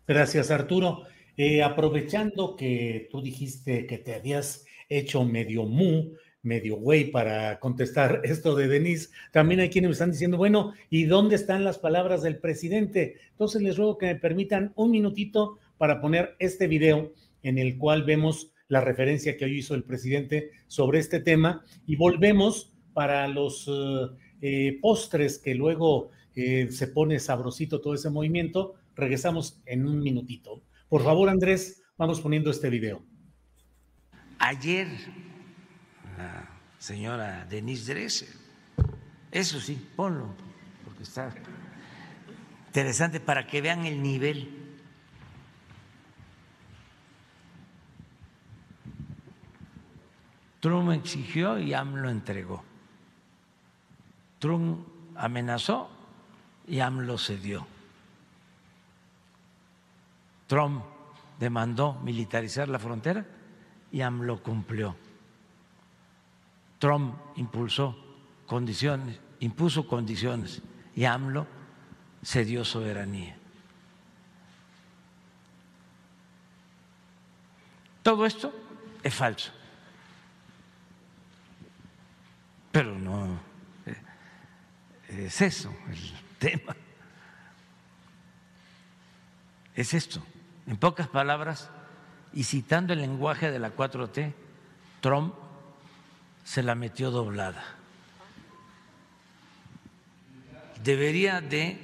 Gracias, 0.07 0.51
Arturo. 0.51 1.03
Eh, 1.37 1.63
aprovechando 1.63 2.57
que 2.57 3.09
tú 3.11 3.23
dijiste 3.23 3.87
que 3.87 3.99
te 3.99 4.15
habías 4.15 4.65
hecho 4.89 5.25
medio 5.25 5.65
mu, 5.65 6.15
medio 6.43 6.77
güey 6.77 7.11
para 7.11 7.59
contestar 7.61 8.21
esto 8.25 8.55
de 8.55 8.69
Denise. 8.69 9.11
También 9.33 9.61
hay 9.61 9.71
quienes 9.71 9.89
me 9.89 9.93
están 9.93 10.13
diciendo, 10.13 10.37
bueno, 10.37 10.75
¿y 10.91 11.05
dónde 11.05 11.37
están 11.37 11.65
las 11.65 11.79
palabras 11.79 12.23
del 12.23 12.39
presidente? 12.39 13.17
Entonces 13.31 13.63
les 13.63 13.77
ruego 13.77 13.99
que 13.99 14.07
me 14.07 14.17
permitan 14.17 14.73
un 14.77 14.91
minutito 14.91 15.59
para 15.77 16.01
poner 16.01 16.37
este 16.39 16.67
video 16.67 17.13
en 17.43 17.59
el 17.59 17.79
cual 17.79 18.05
vemos 18.05 18.53
la 18.69 18.81
referencia 18.81 19.37
que 19.37 19.45
hoy 19.45 19.59
hizo 19.59 19.75
el 19.75 19.85
presidente 19.85 20.51
sobre 20.67 20.99
este 20.99 21.21
tema 21.21 21.65
y 21.87 21.97
volvemos 21.97 22.75
para 22.93 23.27
los 23.29 23.67
eh, 23.69 24.07
eh, 24.41 24.79
postres 24.81 25.39
que 25.39 25.55
luego 25.55 26.11
eh, 26.35 26.69
se 26.71 26.89
pone 26.89 27.19
sabrosito 27.19 27.81
todo 27.81 27.95
ese 27.95 28.11
movimiento. 28.11 28.75
Regresamos 28.95 29.61
en 29.67 29.87
un 29.87 30.01
minutito. 30.03 30.63
Por 30.89 31.03
favor, 31.03 31.29
Andrés, 31.29 31.83
vamos 31.97 32.21
poniendo 32.21 32.51
este 32.51 32.71
video. 32.71 33.03
Ayer 34.39 34.89
la 36.19 36.49
señora 36.79 37.47
Denise 37.49 37.95
Dresser. 37.95 38.29
Eso 39.31 39.61
sí, 39.61 39.75
ponlo, 39.95 40.35
porque 40.85 41.05
está 41.05 41.33
interesante 42.67 43.21
para 43.21 43.47
que 43.47 43.61
vean 43.61 43.87
el 43.87 44.03
nivel. 44.03 44.55
Trump 50.61 50.91
exigió 50.91 51.59
y 51.59 51.73
AMLO 51.73 52.11
entregó. 52.11 52.65
Trump 54.41 54.87
amenazó 55.15 55.89
y 56.67 56.81
AMLO 56.81 57.17
cedió. 57.17 57.67
Trump 60.49 60.83
demandó 61.39 61.95
militarizar 62.03 62.69
la 62.69 62.79
frontera 62.79 63.25
y 63.93 64.01
AMLO 64.01 64.43
cumplió. 64.43 64.97
Trump 66.79 67.15
impulsó 67.37 67.97
condiciones, 68.47 69.19
impuso 69.41 69.87
condiciones 69.87 70.63
y 70.95 71.05
AMLO 71.05 71.47
cedió 72.25 72.65
soberanía. 72.65 73.37
Todo 78.03 78.25
esto 78.27 78.53
es 79.03 79.15
falso. 79.15 79.53
Pero 82.73 82.99
no 82.99 83.39
eh, 83.87 83.97
es 85.09 85.41
eso 85.41 85.75
el 85.91 86.13
tema. 86.39 86.77
Es 89.75 89.95
esto. 89.95 90.23
En 90.67 90.77
pocas 90.77 91.09
palabras, 91.09 91.71
y 92.33 92.45
citando 92.45 92.93
el 92.93 93.01
lenguaje 93.01 93.51
de 93.51 93.59
la 93.59 93.75
4T, 93.75 94.33
Trump 95.01 95.35
se 96.49 96.63
la 96.63 96.75
metió 96.75 97.11
doblada. 97.11 97.79
debería 100.83 101.43
de 101.43 101.77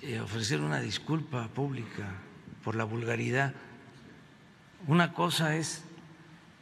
eh, 0.00 0.20
ofrecer 0.20 0.62
una 0.62 0.80
disculpa 0.80 1.48
pública 1.48 2.14
por 2.64 2.74
la 2.74 2.84
vulgaridad. 2.84 3.52
Una 4.86 5.12
cosa 5.12 5.54
es 5.56 5.82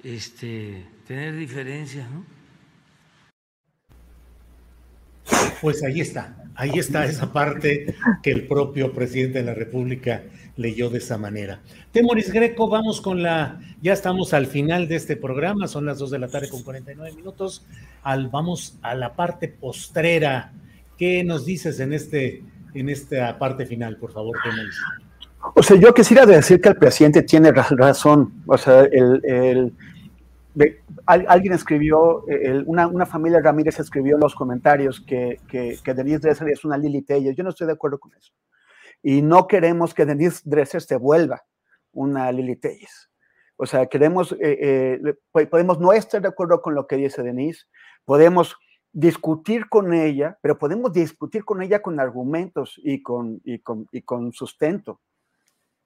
este, 0.02 0.84
tener 1.06 1.36
diferencias, 1.36 2.10
¿no? 2.10 2.24
Pues 5.60 5.82
ahí 5.82 6.00
está, 6.00 6.36
ahí 6.54 6.78
está 6.78 7.06
esa 7.06 7.32
parte 7.32 7.94
que 8.22 8.30
el 8.30 8.46
propio 8.46 8.92
presidente 8.92 9.38
de 9.38 9.44
la 9.44 9.54
República 9.54 10.22
leyó 10.56 10.90
de 10.90 10.98
esa 10.98 11.18
manera. 11.18 11.60
Temoris 11.92 12.32
Greco, 12.32 12.68
vamos 12.68 13.00
con 13.00 13.22
la, 13.22 13.60
ya 13.80 13.92
estamos 13.92 14.34
al 14.34 14.46
final 14.46 14.86
de 14.88 14.96
este 14.96 15.16
programa, 15.16 15.66
son 15.66 15.86
las 15.86 15.98
2 15.98 16.10
de 16.10 16.18
la 16.18 16.28
tarde 16.28 16.48
con 16.48 16.62
49 16.62 17.16
minutos, 17.16 17.64
al, 18.02 18.28
vamos 18.28 18.78
a 18.82 18.94
la 18.94 19.14
parte 19.14 19.48
postrera. 19.48 20.52
¿Qué 20.98 21.24
nos 21.24 21.44
dices 21.44 21.80
en, 21.80 21.92
este, 21.92 22.44
en 22.74 22.88
esta 22.88 23.38
parte 23.38 23.66
final, 23.66 23.96
por 23.96 24.12
favor, 24.12 24.36
Temoris? 24.44 24.76
O 25.56 25.62
sea, 25.62 25.76
yo 25.76 25.92
quisiera 25.92 26.24
decir 26.24 26.60
que 26.60 26.70
el 26.70 26.76
presidente 26.76 27.22
tiene 27.22 27.52
razón, 27.52 28.42
o 28.46 28.56
sea, 28.56 28.84
el 28.84 29.72
alguien 31.06 31.52
escribió, 31.52 32.24
una, 32.66 33.06
familia 33.06 33.40
Ramírez 33.40 33.80
escribió 33.80 34.14
en 34.14 34.20
los 34.20 34.34
comentarios 34.34 35.00
que, 35.00 35.40
que, 35.48 35.94
Denise 35.94 36.20
Dresser 36.20 36.48
es 36.48 36.64
una 36.64 36.78
Lili 36.78 37.02
Telles. 37.02 37.36
Yo 37.36 37.42
no 37.42 37.50
estoy 37.50 37.66
de 37.66 37.72
acuerdo 37.72 37.98
con 37.98 38.14
eso. 38.14 38.32
Y 39.02 39.22
no 39.22 39.46
queremos 39.46 39.94
que 39.94 40.06
Denise 40.06 40.42
Dresser 40.44 40.82
se 40.82 40.96
vuelva 40.96 41.42
una 41.92 42.30
Lili 42.32 42.56
Telles. 42.56 43.10
O 43.56 43.66
sea, 43.66 43.86
queremos, 43.86 44.32
eh, 44.40 45.00
eh, 45.02 45.46
podemos 45.46 45.78
no 45.78 45.92
estar 45.92 46.20
de 46.20 46.28
acuerdo 46.28 46.60
con 46.60 46.74
lo 46.74 46.86
que 46.86 46.96
dice 46.96 47.22
Denise, 47.22 47.66
podemos 48.04 48.56
discutir 48.92 49.68
con 49.68 49.92
ella, 49.92 50.38
pero 50.40 50.58
podemos 50.58 50.92
discutir 50.92 51.44
con 51.44 51.62
ella 51.62 51.82
con 51.82 52.00
argumentos 52.00 52.80
y 52.82 53.02
con, 53.02 53.40
y 53.44 53.58
con, 53.58 53.86
y 53.92 54.02
con 54.02 54.32
sustento. 54.32 55.00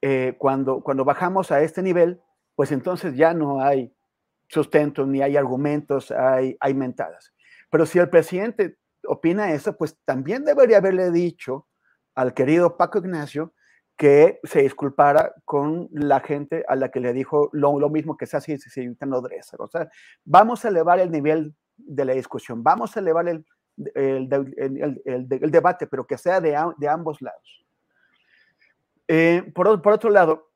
Eh, 0.01 0.35
cuando, 0.37 0.81
cuando 0.81 1.03
bajamos 1.03 1.51
a 1.51 1.61
este 1.61 1.81
nivel, 1.81 2.21
pues 2.55 2.71
entonces 2.71 3.15
ya 3.15 3.33
no 3.33 3.61
hay 3.61 3.93
sustento, 4.49 5.05
ni 5.05 5.21
hay 5.21 5.37
argumentos, 5.37 6.11
hay, 6.11 6.57
hay 6.59 6.73
mentadas. 6.73 7.33
Pero 7.69 7.85
si 7.85 7.99
el 7.99 8.09
presidente 8.09 8.77
opina 9.05 9.53
eso, 9.53 9.77
pues 9.77 9.97
también 10.03 10.43
debería 10.43 10.77
haberle 10.77 11.11
dicho 11.11 11.67
al 12.15 12.33
querido 12.33 12.75
Paco 12.75 12.99
Ignacio 12.99 13.53
que 13.95 14.39
se 14.43 14.61
disculpara 14.61 15.33
con 15.45 15.89
la 15.91 16.21
gente 16.21 16.63
a 16.67 16.75
la 16.75 16.89
que 16.89 17.01
le 17.01 17.13
dijo 17.13 17.49
lo, 17.51 17.79
lo 17.79 17.89
mismo 17.89 18.15
que 18.17 18.25
se 18.25 18.37
hace 18.37 18.57
si 18.57 18.87
Dresser. 18.87 19.61
O 19.61 19.67
sea, 19.67 19.89
vamos 20.23 20.63
a 20.63 20.69
elevar 20.69 20.99
el 20.99 21.11
nivel 21.11 21.53
de 21.75 22.05
la 22.05 22.13
discusión, 22.13 22.63
vamos 22.63 22.95
a 22.95 23.01
elevar 23.01 23.27
el, 23.27 23.45
el, 23.95 25.01
el, 25.05 25.51
debate, 25.51 25.87
pero 25.87 26.07
que 26.07 26.17
sea 26.17 26.39
de, 26.39 26.57
de 26.77 26.87
ambos 26.87 27.21
lados. 27.21 27.65
Eh, 29.07 29.51
por, 29.53 29.81
por, 29.81 29.93
otro 29.93 30.09
lado, 30.09 30.48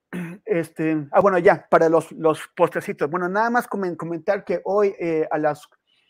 este, 0.45 1.07
ah, 1.11 1.22
bueno, 1.22 1.39
ya, 1.39 1.68
para 1.70 1.89
los, 1.89 2.11
los 2.11 2.39
postrecitos. 2.55 3.09
Bueno, 3.09 3.30
nada 3.30 3.49
más 3.49 3.68
comentar 3.68 4.43
que 4.43 4.61
hoy 4.64 4.95
eh, 4.99 5.28
a 5.30 5.38
las 5.38 5.68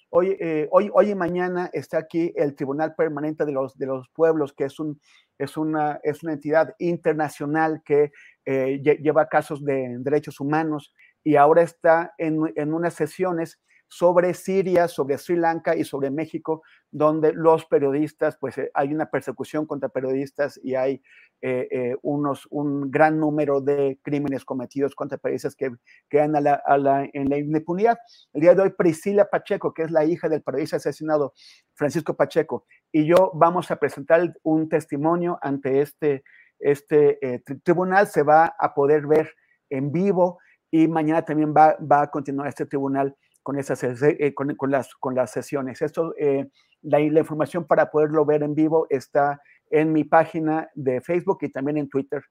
hoy, 0.09 0.37
eh, 0.39 0.67
hoy, 0.71 0.91
hoy 0.93 1.09
y 1.09 1.15
mañana 1.15 1.69
está 1.73 1.97
aquí 1.97 2.31
el 2.35 2.55
Tribunal 2.55 2.93
Permanente 2.95 3.45
de 3.45 3.51
los, 3.51 3.75
de 3.77 3.87
los 3.87 4.07
Pueblos, 4.09 4.53
que 4.53 4.65
es, 4.65 4.79
un, 4.79 5.01
es, 5.39 5.57
una, 5.57 5.99
es 6.03 6.21
una 6.21 6.33
entidad 6.33 6.75
internacional 6.77 7.81
que 7.83 8.11
eh, 8.45 8.79
lleva 9.01 9.27
casos 9.27 9.65
de 9.65 9.97
derechos 9.99 10.39
humanos 10.39 10.93
y 11.23 11.35
ahora 11.35 11.63
está 11.63 12.13
en, 12.19 12.41
en 12.55 12.73
unas 12.73 12.93
sesiones 12.93 13.59
sobre 13.93 14.33
Siria, 14.33 14.87
sobre 14.87 15.19
Sri 15.19 15.35
Lanka 15.35 15.75
y 15.75 15.83
sobre 15.83 16.09
México, 16.09 16.63
donde 16.89 17.31
los 17.31 17.65
periodistas, 17.65 18.37
pues 18.37 18.57
eh, 18.57 18.71
hay 18.73 18.91
una 18.91 19.11
persecución 19.11 19.67
contra 19.67 19.89
periodistas 19.89 20.59
y 20.63 20.73
hay 20.73 21.03
eh, 21.41 21.67
eh, 21.69 21.95
unos, 22.01 22.47
un 22.49 22.89
gran 22.89 23.19
número 23.19 23.61
de 23.61 23.99
crímenes 24.01 24.45
cometidos 24.45 24.95
contra 24.95 25.19
periodistas 25.19 25.55
que 25.55 25.69
quedan 26.09 26.33
en 26.35 27.29
la 27.29 27.37
impunidad. 27.37 27.99
El 28.33 28.41
día 28.41 28.55
de 28.55 28.63
hoy, 28.63 28.71
Priscila 28.71 29.29
Pacheco, 29.29 29.75
que 29.75 29.83
es 29.83 29.91
la 29.91 30.05
hija 30.05 30.27
del 30.27 30.41
periodista 30.41 30.77
asesinado 30.77 31.33
Francisco 31.75 32.15
Pacheco, 32.15 32.65
y 32.91 33.05
yo 33.05 33.31
vamos 33.35 33.69
a 33.69 33.75
presentar 33.75 34.33
un 34.41 34.69
testimonio 34.69 35.37
ante 35.43 35.81
este, 35.81 36.23
este 36.57 37.19
tribunal, 37.63 38.07
se 38.07 38.23
va 38.23 38.55
a 38.57 38.73
poder 38.73 39.05
ver 39.05 39.29
en 39.69 39.91
vivo 39.91 40.39
y 40.71 40.87
mañana 40.87 41.23
también 41.23 41.53
va, 41.55 41.77
va 41.79 42.01
a 42.01 42.09
continuar 42.09 42.47
este 42.47 42.65
tribunal 42.65 43.15
con, 43.43 43.59
esas, 43.59 43.83
eh, 43.83 44.33
con, 44.33 44.55
las, 44.71 44.95
con 44.95 45.13
las 45.13 45.31
sesiones. 45.31 45.81
Esto, 45.81 46.15
eh, 46.17 46.49
la, 46.81 46.99
la, 46.99 47.19
información 47.19 47.65
para 47.65 47.91
poderlo 47.91 48.25
ver 48.25 48.41
en 48.41 48.55
vivo 48.55 48.87
está 48.89 49.41
en 49.69 49.91
mi 49.91 50.05
página 50.05 50.69
de 50.73 51.01
Facebook 51.01 51.39
y 51.41 51.49
también 51.49 51.77
en 51.77 51.89
Twitter. 51.89 52.23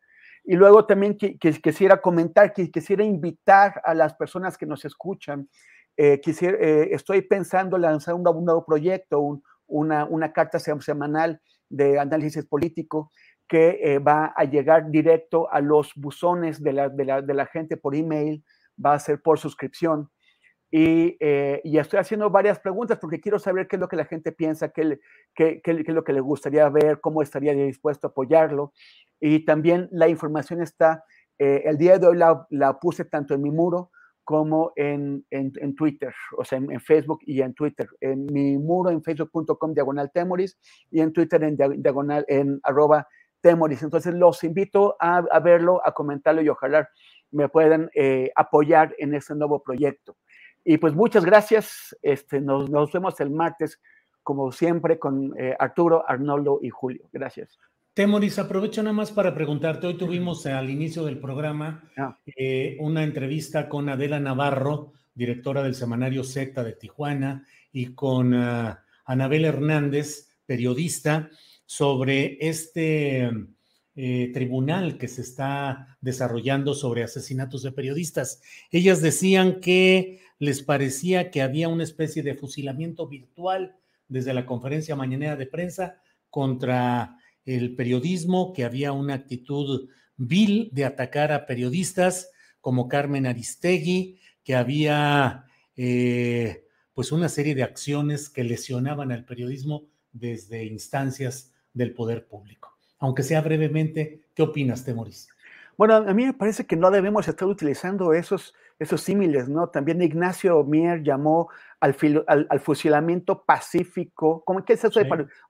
Y 0.44 0.56
luego 0.56 0.86
también 0.86 1.16
que, 1.16 1.38
quisiera 1.38 2.00
comentar, 2.00 2.52
que 2.52 2.70
quisiera 2.70 3.04
invitar 3.04 3.80
a 3.84 3.94
las 3.94 4.14
personas 4.14 4.58
que 4.58 4.66
nos 4.66 4.84
escuchan. 4.84 5.48
Eh, 5.96 6.20
quisiera, 6.20 6.56
estoy 6.58 7.22
pensando 7.22 7.76
lanzar 7.78 8.14
un, 8.14 8.26
un 8.26 8.44
nuevo 8.44 8.64
proyecto, 8.64 9.20
un, 9.20 9.42
una, 9.66 10.04
una, 10.06 10.32
carta 10.32 10.58
semanal 10.58 11.40
de 11.68 11.98
análisis 11.98 12.44
político 12.46 13.12
que 13.46 13.98
va 13.98 14.32
a 14.34 14.44
llegar 14.44 14.90
directo 14.90 15.50
a 15.52 15.60
los 15.60 15.92
buzones 15.94 16.62
de 16.62 16.72
la, 16.72 16.88
de 16.88 17.04
la, 17.04 17.22
de 17.22 17.34
la 17.34 17.46
gente 17.46 17.76
por 17.76 17.94
email, 17.94 18.42
va 18.84 18.94
a 18.94 18.98
ser 18.98 19.20
por 19.20 19.38
suscripción 19.38 20.10
eh, 20.74 21.60
y, 21.64 21.76
estoy 21.76 21.98
haciendo 21.98 22.30
varias 22.30 22.58
preguntas 22.58 22.98
porque 22.98 23.20
quiero 23.20 23.38
saber 23.38 23.68
qué 23.68 23.76
es 23.76 23.80
lo 23.80 23.88
que 23.88 23.96
la 23.96 24.06
gente 24.06 24.32
piensa, 24.32 24.70
qué, 24.70 24.98
qué, 25.34 25.60
qué, 25.62 25.84
es 25.86 25.88
lo 25.88 26.02
que 26.02 26.14
le 26.14 26.20
gustaría 26.20 26.66
ver, 26.70 27.00
cómo 27.00 27.20
estaría 27.20 27.52
dispuesto 27.52 28.06
a 28.06 28.10
apoyarlo. 28.10 28.72
Y 29.20 29.44
también 29.44 29.88
la 29.92 30.08
información 30.08 30.62
está, 30.62 31.04
eh, 31.38 31.62
el 31.66 31.76
día 31.76 31.98
de 31.98 32.06
hoy 32.06 32.16
la, 32.16 32.46
la, 32.48 32.80
puse 32.80 33.04
tanto 33.04 33.34
en 33.34 33.42
mi 33.42 33.50
muro 33.50 33.90
como 34.24 34.72
en, 34.76 35.26
en, 35.30 35.52
en 35.56 35.74
Twitter, 35.74 36.14
o 36.38 36.44
sea, 36.44 36.56
en, 36.56 36.80
Facebook 36.80 37.20
y 37.26 37.42
en 37.42 37.52
Twitter. 37.52 37.88
En 38.00 38.24
mi 38.26 38.56
muro 38.56 38.90
en 38.90 39.02
facebook.com 39.02 39.74
diagonal 39.74 40.10
temoris 40.10 40.58
y 40.90 41.00
en 41.00 41.12
Twitter 41.12 41.42
en 41.44 41.56
diagonal 41.82 42.24
en 42.28 42.60
arroba 42.62 43.06
temoris. 43.42 43.82
Entonces 43.82 44.14
los 44.14 44.42
invito 44.42 44.96
a, 44.98 45.18
a 45.18 45.40
verlo, 45.40 45.84
a 45.84 45.92
comentarlo 45.92 46.40
y 46.40 46.48
ojalá 46.48 46.88
me 47.32 47.48
puedan 47.48 47.90
eh, 47.94 48.30
apoyar 48.36 48.94
en 48.98 49.14
este 49.14 49.34
nuevo 49.34 49.62
proyecto. 49.62 50.16
Y 50.64 50.78
pues 50.78 50.94
muchas 50.94 51.24
gracias. 51.24 51.96
Este, 52.02 52.40
nos, 52.40 52.70
nos 52.70 52.92
vemos 52.92 53.18
el 53.20 53.30
martes, 53.30 53.80
como 54.22 54.52
siempre, 54.52 54.98
con 54.98 55.34
eh, 55.38 55.56
Arturo, 55.58 56.04
Arnoldo 56.08 56.60
y 56.62 56.70
Julio. 56.70 57.08
Gracias. 57.12 57.58
Temoris, 57.94 58.38
aprovecho 58.38 58.82
nada 58.82 58.94
más 58.94 59.10
para 59.10 59.34
preguntarte. 59.34 59.86
Hoy 59.86 59.98
tuvimos 59.98 60.46
al 60.46 60.70
inicio 60.70 61.04
del 61.04 61.18
programa 61.18 61.90
ah. 61.98 62.16
eh, 62.36 62.76
una 62.80 63.04
entrevista 63.04 63.68
con 63.68 63.88
Adela 63.90 64.18
Navarro, 64.18 64.92
directora 65.14 65.62
del 65.62 65.74
semanario 65.74 66.24
Z 66.24 66.64
de 66.64 66.72
Tijuana, 66.72 67.46
y 67.70 67.94
con 67.94 68.32
uh, 68.32 68.74
Anabel 69.04 69.44
Hernández, 69.44 70.30
periodista, 70.46 71.28
sobre 71.66 72.38
este 72.40 73.30
eh, 73.94 74.30
tribunal 74.32 74.96
que 74.96 75.08
se 75.08 75.20
está 75.20 75.98
desarrollando 76.00 76.72
sobre 76.72 77.02
asesinatos 77.02 77.62
de 77.62 77.72
periodistas. 77.72 78.40
Ellas 78.70 79.02
decían 79.02 79.60
que 79.60 80.22
les 80.42 80.60
parecía 80.60 81.30
que 81.30 81.40
había 81.40 81.68
una 81.68 81.84
especie 81.84 82.24
de 82.24 82.34
fusilamiento 82.34 83.06
virtual 83.06 83.76
desde 84.08 84.34
la 84.34 84.44
conferencia 84.44 84.96
mañanera 84.96 85.36
de 85.36 85.46
prensa 85.46 86.02
contra 86.30 87.16
el 87.44 87.76
periodismo, 87.76 88.52
que 88.52 88.64
había 88.64 88.90
una 88.90 89.14
actitud 89.14 89.88
vil 90.16 90.68
de 90.72 90.84
atacar 90.84 91.30
a 91.30 91.46
periodistas 91.46 92.32
como 92.60 92.88
Carmen 92.88 93.28
Aristegui, 93.28 94.18
que 94.42 94.56
había 94.56 95.44
eh, 95.76 96.64
pues 96.92 97.12
una 97.12 97.28
serie 97.28 97.54
de 97.54 97.62
acciones 97.62 98.28
que 98.28 98.42
lesionaban 98.42 99.12
al 99.12 99.24
periodismo 99.24 99.84
desde 100.10 100.64
instancias 100.64 101.52
del 101.72 101.94
poder 101.94 102.26
público. 102.26 102.76
Aunque 102.98 103.22
sea 103.22 103.42
brevemente, 103.42 104.22
¿qué 104.34 104.42
opinas, 104.42 104.84
Temoris? 104.84 105.28
Bueno, 105.78 105.94
a 105.94 106.14
mí 106.14 106.26
me 106.26 106.34
parece 106.34 106.66
que 106.66 106.74
no 106.74 106.90
debemos 106.90 107.28
estar 107.28 107.46
utilizando 107.46 108.12
esos 108.12 108.54
esos 108.78 109.00
símiles, 109.00 109.48
¿no? 109.48 109.68
También 109.68 110.02
Ignacio 110.02 110.64
Mier 110.64 111.02
llamó 111.02 111.48
al, 111.80 111.96
al, 112.26 112.60
fusilamiento 112.60 113.44
pacífico. 113.44 114.42
¿Cómo, 114.44 114.64
¿Qué 114.64 114.74
es 114.74 114.84
eso? 114.84 115.00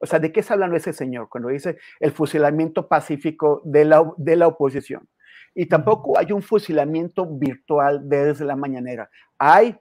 o 0.01 0.07
sea, 0.07 0.19
¿de 0.19 0.33
qué 0.33 0.41
está 0.41 0.55
hablando 0.55 0.77
ese 0.77 0.93
señor 0.93 1.29
cuando 1.29 1.49
dice 1.49 1.79
el 2.01 2.13
fusilamiento 2.13 2.89
pacífico 2.89 3.63
de 3.65 3.85
la, 3.85 4.13
de 4.17 4.37
la 4.37 4.47
oposición? 4.47 5.09
Y 5.55 5.67
tampoco 5.67 6.19
hay 6.19 6.33
un 6.33 6.43
fusilamiento 6.43 7.27
virtual 7.27 8.09
desde 8.09 8.45
la 8.45 8.57
mañanera. 8.57 9.11
Hay 9.39 9.79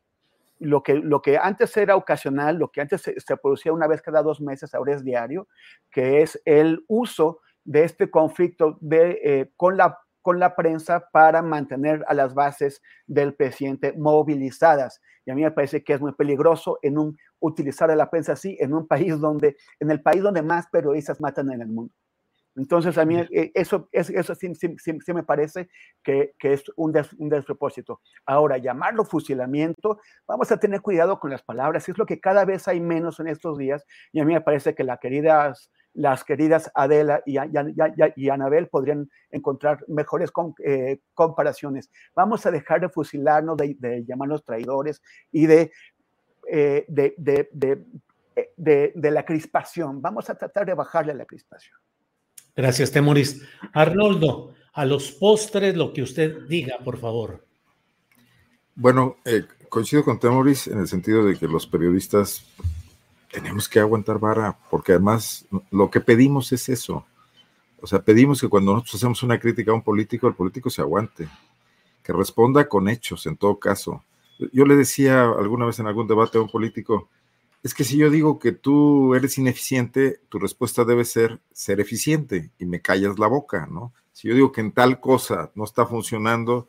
lo 0.60 0.84
que, 0.84 0.96
lo 0.96 1.22
que 1.22 1.38
antes 1.38 1.76
era 1.76 1.96
ocasional, 1.96 2.58
lo 2.58 2.70
que 2.70 2.82
antes 2.82 3.02
se, 3.02 3.38
producía 3.38 3.74
una 3.74 3.88
vez 3.88 4.02
cada 4.02 4.22
dos 4.22 4.40
meses, 4.40 4.74
ahora 4.76 4.94
es 4.94 5.04
diario, 5.04 5.48
que 5.90 6.22
es 6.22 6.40
el 6.46 6.86
uso 6.88 7.40
de 7.64 7.84
este 7.84 8.12
conflicto 8.12 8.78
de, 8.80 9.20
eh, 9.24 9.52
con 9.58 9.76
la 9.76 9.98
con 10.22 10.40
la 10.40 10.56
prensa 10.56 11.10
para 11.12 11.42
mantener 11.42 12.04
a 12.08 12.14
las 12.14 12.34
bases 12.34 12.82
del 13.08 13.34
presidente 13.34 13.94
movilizadas. 13.94 15.02
Y 15.26 15.32
a 15.32 15.36
mí 15.36 15.42
me 15.44 15.52
parece 15.52 15.84
que 15.84 15.94
es 15.94 16.02
muy 16.02 16.14
peligroso 16.14 16.80
en 16.82 16.98
un, 16.98 17.18
utilizar 17.40 17.92
a 17.92 17.96
la 17.96 18.10
prensa 18.10 18.34
así 18.34 18.58
en 18.60 18.74
un 18.74 18.88
país 18.88 19.20
donde, 19.20 19.58
en 19.80 19.92
el 19.92 20.02
país 20.02 20.22
donde 20.22 20.42
más 20.42 20.68
periodistas 20.68 21.22
matan 21.22 21.52
en 21.52 21.62
el 21.62 21.68
mundo. 21.68 21.94
Entonces, 22.56 22.98
a 22.98 23.06
mí 23.06 23.18
eh, 23.18 23.52
eso, 23.54 23.88
eso 23.92 24.36
sí, 24.36 24.54
sí, 24.56 25.14
me 25.14 25.24
parece 25.24 25.70
que, 26.04 26.34
que 26.38 26.54
es 26.54 26.64
un, 26.76 26.94
un, 27.18 27.30
despropósito. 27.30 28.02
Ahora, 28.26 28.58
llamarlo 28.58 29.06
fusilamiento, 29.06 30.00
vamos 30.28 30.52
a 30.52 30.58
tener 30.58 30.82
cuidado 30.82 31.20
con 31.20 31.32
las 31.32 31.44
palabras, 31.44 31.88
es 31.88 31.98
lo 31.98 32.06
que 32.06 32.20
cada 32.20 32.44
vez 32.44 32.68
hay 32.68 32.82
menos 32.82 33.20
en 33.22 33.28
estos 33.28 33.58
días, 33.58 33.86
y 34.12 34.20
a 34.20 34.26
mí 34.26 34.34
me 34.34 34.42
parece 34.42 34.76
que 34.76 34.84
las 34.84 35.00
queridas, 35.00 35.72
las 35.94 36.24
queridas 36.24 36.72
Adela 36.74 37.22
y, 37.26 37.38
y, 38.16 38.30
Anabel 38.30 38.68
podrían 38.68 39.10
encontrar 39.30 39.84
mejores 39.88 40.32
eh, 40.64 41.00
comparaciones. 41.14 41.90
Vamos 42.16 42.46
a 42.46 42.52
dejar 42.52 42.82
de 42.82 42.90
fusilarnos, 42.90 43.58
de, 43.58 44.06
llamarnos 44.06 44.44
traidores 44.44 45.02
y 45.32 45.46
de, 45.48 45.72
eh, 46.50 46.86
de, 46.88 47.14
de, 47.18 48.92
de 48.96 49.12
la 49.12 49.26
crispación. 49.26 50.02
Vamos 50.02 50.30
a 50.30 50.36
tratar 50.36 50.66
de 50.66 50.74
bajarle 50.74 51.12
a 51.12 51.16
la 51.16 51.26
crispación. 51.26 51.78
Gracias, 52.56 52.92
Temoris. 52.92 53.42
Arnoldo, 53.74 54.54
a 54.74 54.86
los 54.86 55.12
postres, 55.12 55.76
lo 55.76 55.94
que 55.94 56.02
usted 56.02 56.48
diga, 56.48 56.78
por 56.84 56.98
favor. 56.98 57.46
Bueno, 58.76 59.18
eh, 59.26 59.44
coincido 59.70 60.04
con 60.04 60.20
Temoris 60.20 60.68
en 60.68 60.80
el 60.80 60.88
sentido 60.88 61.26
de 61.26 61.38
que 61.38 61.48
los 61.48 61.68
periodistas 61.68 62.46
tenemos 63.32 63.70
que 63.70 63.80
aguantar 63.80 64.20
vara, 64.20 64.58
porque 64.70 64.94
además 64.94 65.46
lo 65.72 65.90
que 65.90 66.02
pedimos 66.02 66.52
es 66.52 66.70
eso. 66.70 67.06
O 67.82 67.88
sea, 67.88 68.00
pedimos 68.02 68.42
que 68.42 68.50
cuando 68.50 68.74
nosotros 68.74 68.96
hacemos 68.96 69.24
una 69.24 69.40
crítica 69.40 69.72
a 69.72 69.76
un 69.76 69.82
político, 69.82 70.28
el 70.28 70.36
político 70.36 70.70
se 70.70 70.82
aguante, 70.82 71.28
que 72.04 72.14
responda 72.14 72.68
con 72.68 72.90
hechos 72.90 73.26
en 73.26 73.38
todo 73.38 73.58
caso. 73.60 74.04
Yo 74.52 74.66
le 74.66 74.76
decía 74.76 75.24
alguna 75.24 75.66
vez 75.66 75.80
en 75.80 75.88
algún 75.88 76.08
debate 76.08 76.38
a 76.38 76.42
un 76.42 76.50
político, 76.50 77.10
es 77.64 77.74
que 77.74 77.84
si 77.84 77.98
yo 77.98 78.10
digo 78.10 78.40
que 78.40 78.52
tú 78.52 79.14
eres 79.14 79.38
ineficiente, 79.38 80.20
tu 80.30 80.40
respuesta 80.40 80.84
debe 80.84 81.06
ser 81.06 81.40
ser 81.54 81.80
eficiente 81.80 82.52
y 82.58 82.66
me 82.66 82.82
callas 82.82 83.20
la 83.20 83.28
boca, 83.28 83.68
¿no? 83.70 83.94
Si 84.14 84.28
yo 84.28 84.34
digo 84.34 84.52
que 84.52 84.62
en 84.62 84.72
tal 84.72 85.00
cosa 85.00 85.52
no 85.56 85.64
está 85.64 85.86
funcionando 85.86 86.68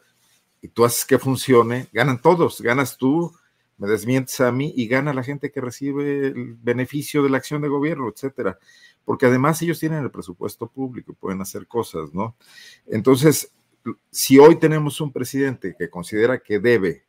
y 0.60 0.68
tú 0.68 0.84
haces 0.84 1.04
que 1.04 1.18
funcione, 1.18 1.88
ganan 1.92 2.20
todos, 2.20 2.60
ganas 2.60 2.96
tú, 2.98 3.34
me 3.82 3.88
desmientes 3.88 4.40
a 4.40 4.52
mí 4.52 4.72
y 4.76 4.86
gana 4.86 5.12
la 5.12 5.24
gente 5.24 5.50
que 5.50 5.60
recibe 5.60 6.28
el 6.28 6.54
beneficio 6.54 7.20
de 7.24 7.30
la 7.30 7.38
acción 7.38 7.62
de 7.62 7.68
gobierno, 7.68 8.08
etcétera. 8.08 8.56
Porque 9.04 9.26
además 9.26 9.60
ellos 9.60 9.80
tienen 9.80 10.04
el 10.04 10.10
presupuesto 10.12 10.68
público 10.68 11.10
y 11.10 11.16
pueden 11.16 11.40
hacer 11.40 11.66
cosas, 11.66 12.14
¿no? 12.14 12.36
Entonces, 12.86 13.50
si 14.08 14.38
hoy 14.38 14.60
tenemos 14.60 15.00
un 15.00 15.12
presidente 15.12 15.74
que 15.76 15.90
considera 15.90 16.38
que 16.38 16.60
debe 16.60 17.06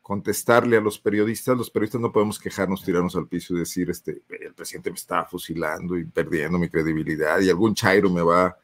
contestarle 0.00 0.78
a 0.78 0.80
los 0.80 0.98
periodistas, 0.98 1.58
los 1.58 1.70
periodistas 1.70 2.00
no 2.00 2.10
podemos 2.10 2.38
quejarnos, 2.38 2.82
tirarnos 2.82 3.16
al 3.16 3.28
piso 3.28 3.54
y 3.54 3.58
decir, 3.58 3.90
este, 3.90 4.22
el 4.30 4.54
presidente 4.54 4.88
me 4.88 4.96
está 4.96 5.26
fusilando 5.26 5.98
y 5.98 6.06
perdiendo 6.06 6.58
mi 6.58 6.70
credibilidad 6.70 7.38
y 7.40 7.50
algún 7.50 7.74
chairo 7.74 8.08
me 8.08 8.22
va 8.22 8.56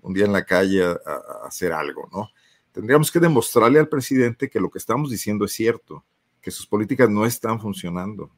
un 0.00 0.14
día 0.14 0.24
en 0.24 0.32
la 0.32 0.46
calle 0.46 0.82
a, 0.84 0.96
hacer 1.44 1.70
algo, 1.74 2.08
¿no? 2.10 2.30
Tendríamos 2.72 3.12
que 3.12 3.20
demostrarle 3.20 3.78
al 3.78 3.90
presidente 3.90 4.48
que 4.48 4.58
lo 4.58 4.70
que 4.70 4.78
estamos 4.78 5.10
diciendo 5.10 5.44
es 5.44 5.52
cierto, 5.52 6.02
que 6.44 6.50
sus 6.50 6.66
políticas 6.66 7.08
no 7.08 7.24
están 7.24 7.58
funcionando 7.58 8.30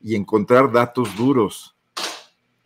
y 0.00 0.14
encontrar 0.14 0.70
datos 0.70 1.14
duros 1.16 1.76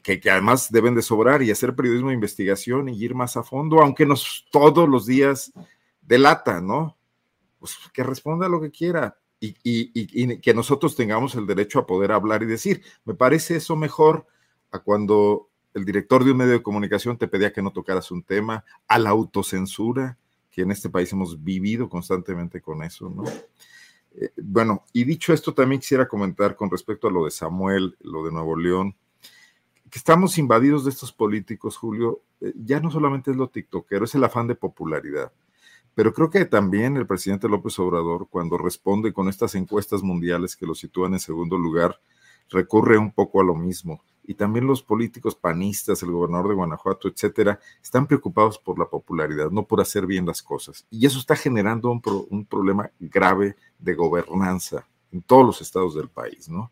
que, 0.03 0.21
que, 0.21 0.31
además 0.31 0.71
deben 0.71 0.95
de 0.95 1.01
sobrar 1.01 1.43
y 1.43 1.51
hacer 1.51 1.75
periodismo 1.75 2.09
de 2.09 2.15
investigación 2.15 2.89
y 2.89 3.03
ir 3.03 3.15
más 3.15 3.37
a 3.37 3.43
fondo, 3.43 3.81
aunque 3.81 4.05
nos 4.05 4.45
todos 4.51 4.87
los 4.87 5.07
días 5.07 5.53
delata, 6.03 6.61
¿no? 6.61 6.99
Pues 7.59 7.77
que 7.93 8.03
responda 8.03 8.49
lo 8.49 8.61
que 8.61 8.71
quiera, 8.71 9.17
y, 9.43 10.37
que 10.39 10.55
nosotros 10.55 10.95
tengamos 10.95 11.35
el 11.35 11.47
derecho 11.47 11.81
a 11.81 11.87
poder 11.87 12.13
hablar 12.13 12.43
y 12.43 12.47
decir. 12.47 12.83
Me 13.05 13.15
parece 13.15 13.57
eso 13.57 13.75
mejor 13.77 14.27
a 14.71 14.79
cuando 14.79 15.49
el 15.75 15.85
director 15.85 16.25
de 16.25 16.31
un 16.31 16.37
medio 16.37 16.53
de 16.53 16.63
comunicación 16.63 17.19
te 17.19 17.29
pedía 17.29 17.53
que 17.53 17.63
no 17.63 17.73
tocaras 17.73 18.11
un 18.11 18.23
tema, 18.23 18.65
a 18.87 18.99
la 18.99 19.11
autocensura, 19.11 20.19
que 20.51 20.63
en 20.63 20.71
este 20.71 20.91
país 20.91 21.13
hemos 21.13 21.43
vivido 21.43 21.89
constantemente 21.89 22.61
con 22.61 22.83
eso, 22.83 23.09
¿no? 23.11 23.25
Eh, 24.15 24.31
bueno, 24.37 24.85
y 24.93 25.05
dicho 25.05 25.33
esto, 25.33 25.55
también 25.55 25.81
quisiera 25.81 26.09
comentar 26.09 26.57
con 26.57 26.71
respecto 26.71 27.09
a 27.09 27.11
lo 27.11 27.25
de 27.25 27.31
Samuel, 27.31 27.97
lo 28.01 28.25
de 28.25 28.33
Nuevo 28.33 28.57
León, 28.57 28.97
que 29.91 29.99
estamos 29.99 30.39
invadidos 30.39 30.85
de 30.85 30.91
estos 30.91 31.13
políticos, 31.13 31.77
Julio, 31.77 32.23
eh, 32.41 32.53
ya 32.57 32.81
no 32.81 32.91
solamente 32.91 33.31
es 33.31 33.37
lo 33.37 33.49
tiktokero, 33.49 34.05
es 34.05 34.15
el 34.15 34.25
afán 34.25 34.47
de 34.47 34.55
popularidad. 34.55 35.33
Pero 35.95 36.15
creo 36.15 36.31
que 36.31 36.47
también 36.47 36.97
el 36.97 37.07
presidente 37.07 37.49
López 37.49 37.79
Obrador, 37.79 38.29
cuando 38.31 38.57
responde 38.57 39.13
con 39.13 39.29
estas 39.29 39.55
encuestas 39.55 40.03
mundiales 40.03 40.57
que 40.57 40.67
lo 40.67 40.75
sitúan 40.75 41.13
en 41.13 41.21
segundo 41.21 41.59
lugar, 41.59 42.01
recurre 42.49 42.97
un 42.97 43.13
poco 43.13 43.41
a 43.41 43.45
lo 43.45 43.55
mismo. 43.55 44.03
Y 44.25 44.35
también 44.35 44.67
los 44.67 44.83
políticos 44.83 45.35
panistas, 45.35 46.03
el 46.03 46.13
gobernador 46.13 46.49
de 46.49 46.55
Guanajuato, 46.55 47.09
etcétera, 47.09 47.59
están 47.83 48.07
preocupados 48.07 48.59
por 48.59 48.79
la 48.79 48.87
popularidad, 48.87 49.51
no 49.51 49.67
por 49.67 49.81
hacer 49.81 50.07
bien 50.07 50.27
las 50.27 50.43
cosas. 50.43 50.87
Y 50.91 51.07
eso 51.07 51.19
está 51.19 51.35
generando 51.35 51.91
un, 51.91 52.47
problema 52.47 52.91
grave 53.01 53.57
de 53.79 53.95
gobernanza 53.95 54.87
en 55.11 55.23
todos 55.23 55.45
los 55.45 55.61
estados 55.61 55.95
del 55.95 56.09
país, 56.09 56.49
¿no? 56.49 56.71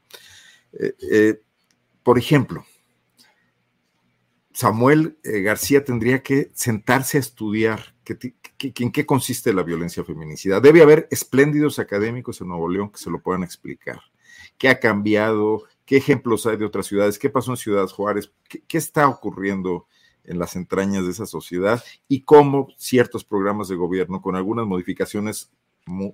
Eh, 0.72 0.94
eh, 1.10 1.42
por 2.02 2.18
ejemplo, 2.18 2.64
Samuel 4.52 5.18
eh, 5.22 5.42
García 5.42 5.84
tendría 5.84 6.22
que 6.22 6.50
sentarse 6.54 7.16
a 7.16 7.20
estudiar 7.20 7.94
en 8.04 8.92
qué 8.92 9.06
consiste 9.06 9.52
la 9.52 9.62
violencia 9.62 10.04
feminicida. 10.04 10.60
Debe 10.60 10.82
haber 10.82 11.08
espléndidos 11.10 11.78
académicos 11.78 12.40
en 12.40 12.48
Nuevo 12.48 12.68
León 12.68 12.90
que 12.90 12.98
se 12.98 13.10
lo 13.10 13.20
puedan 13.20 13.42
explicar. 13.42 14.00
¿Qué 14.58 14.68
ha 14.68 14.78
cambiado? 14.78 15.64
¿Qué 15.90 15.96
ejemplos 15.96 16.46
hay 16.46 16.56
de 16.56 16.64
otras 16.64 16.86
ciudades? 16.86 17.18
¿Qué 17.18 17.30
pasó 17.30 17.50
en 17.50 17.56
Ciudad 17.56 17.88
Juárez? 17.88 18.32
¿Qué, 18.48 18.78
está 18.78 19.08
ocurriendo 19.08 19.88
en 20.22 20.38
las 20.38 20.54
entrañas 20.54 21.04
de 21.04 21.10
esa 21.10 21.26
sociedad? 21.26 21.82
Y 22.06 22.20
cómo 22.20 22.68
ciertos 22.76 23.24
programas 23.24 23.66
de 23.66 23.74
gobierno, 23.74 24.22
con 24.22 24.36
algunas 24.36 24.68
modificaciones 24.68 25.50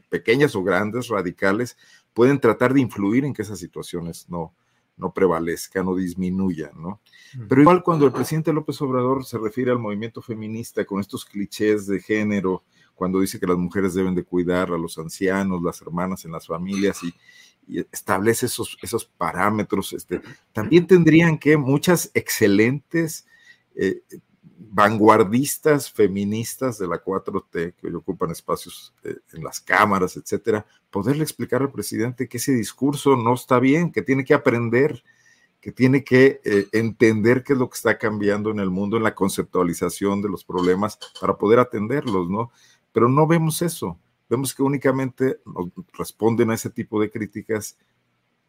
pequeñas 0.08 0.56
o 0.56 0.62
grandes, 0.62 1.08
radicales, 1.08 1.76
pueden 2.14 2.40
tratar 2.40 2.72
de 2.72 2.80
influir 2.80 3.26
en 3.26 3.34
que 3.34 3.42
esas 3.42 3.58
situaciones 3.58 4.30
no, 4.30 4.54
no 4.96 5.12
prevalezcan 5.12 5.86
o 5.88 5.94
disminuyan, 5.94 6.70
¿no? 6.80 7.02
Pero 7.46 7.60
igual 7.60 7.82
cuando 7.82 8.06
el 8.06 8.12
presidente 8.12 8.54
López 8.54 8.80
Obrador 8.80 9.26
se 9.26 9.36
refiere 9.36 9.72
al 9.72 9.78
movimiento 9.78 10.22
feminista 10.22 10.86
con 10.86 11.00
estos 11.00 11.26
clichés 11.26 11.86
de 11.86 12.00
género, 12.00 12.64
cuando 12.94 13.20
dice 13.20 13.38
que 13.38 13.46
las 13.46 13.58
mujeres 13.58 13.92
deben 13.92 14.14
de 14.14 14.24
cuidar 14.24 14.72
a 14.72 14.78
los 14.78 14.96
ancianos, 14.96 15.62
las 15.62 15.82
hermanas 15.82 16.24
en 16.24 16.32
las 16.32 16.46
familias 16.46 17.04
y, 17.04 17.12
establece 17.92 18.46
esos, 18.46 18.78
esos 18.82 19.04
parámetros, 19.04 19.92
este, 19.92 20.20
también 20.52 20.86
tendrían 20.86 21.38
que 21.38 21.56
muchas 21.56 22.10
excelentes 22.14 23.26
eh, 23.74 24.02
vanguardistas 24.58 25.90
feministas 25.90 26.78
de 26.78 26.86
la 26.86 27.02
4T, 27.02 27.74
que 27.74 27.86
hoy 27.86 27.94
ocupan 27.94 28.30
espacios 28.30 28.94
eh, 29.04 29.16
en 29.32 29.44
las 29.44 29.60
cámaras, 29.60 30.16
etcétera, 30.16 30.66
poderle 30.90 31.22
explicar 31.22 31.62
al 31.62 31.72
presidente 31.72 32.28
que 32.28 32.38
ese 32.38 32.52
discurso 32.52 33.16
no 33.16 33.34
está 33.34 33.58
bien, 33.58 33.92
que 33.92 34.02
tiene 34.02 34.24
que 34.24 34.34
aprender, 34.34 35.02
que 35.60 35.72
tiene 35.72 36.04
que 36.04 36.40
eh, 36.44 36.68
entender 36.72 37.42
qué 37.42 37.54
es 37.54 37.58
lo 37.58 37.68
que 37.68 37.76
está 37.76 37.98
cambiando 37.98 38.50
en 38.50 38.60
el 38.60 38.70
mundo, 38.70 38.96
en 38.96 39.02
la 39.02 39.14
conceptualización 39.14 40.22
de 40.22 40.28
los 40.28 40.44
problemas 40.44 40.98
para 41.20 41.36
poder 41.36 41.58
atenderlos, 41.58 42.28
¿no? 42.28 42.50
Pero 42.92 43.08
no 43.08 43.26
vemos 43.26 43.62
eso. 43.62 43.98
Vemos 44.28 44.54
que 44.54 44.62
únicamente 44.62 45.40
responden 45.96 46.50
a 46.50 46.54
ese 46.54 46.70
tipo 46.70 47.00
de 47.00 47.10
críticas 47.10 47.76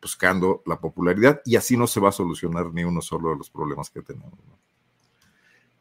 buscando 0.01 0.61
la 0.65 0.79
popularidad 0.79 1.41
y 1.45 1.55
así 1.55 1.77
no 1.77 1.87
se 1.87 1.99
va 1.99 2.09
a 2.09 2.11
solucionar 2.13 2.73
ni 2.73 2.83
uno 2.83 3.01
solo 3.01 3.31
de 3.31 3.37
los 3.37 3.49
problemas 3.49 3.89
que 3.89 4.01
tenemos. 4.01 4.31
¿no? 4.31 4.57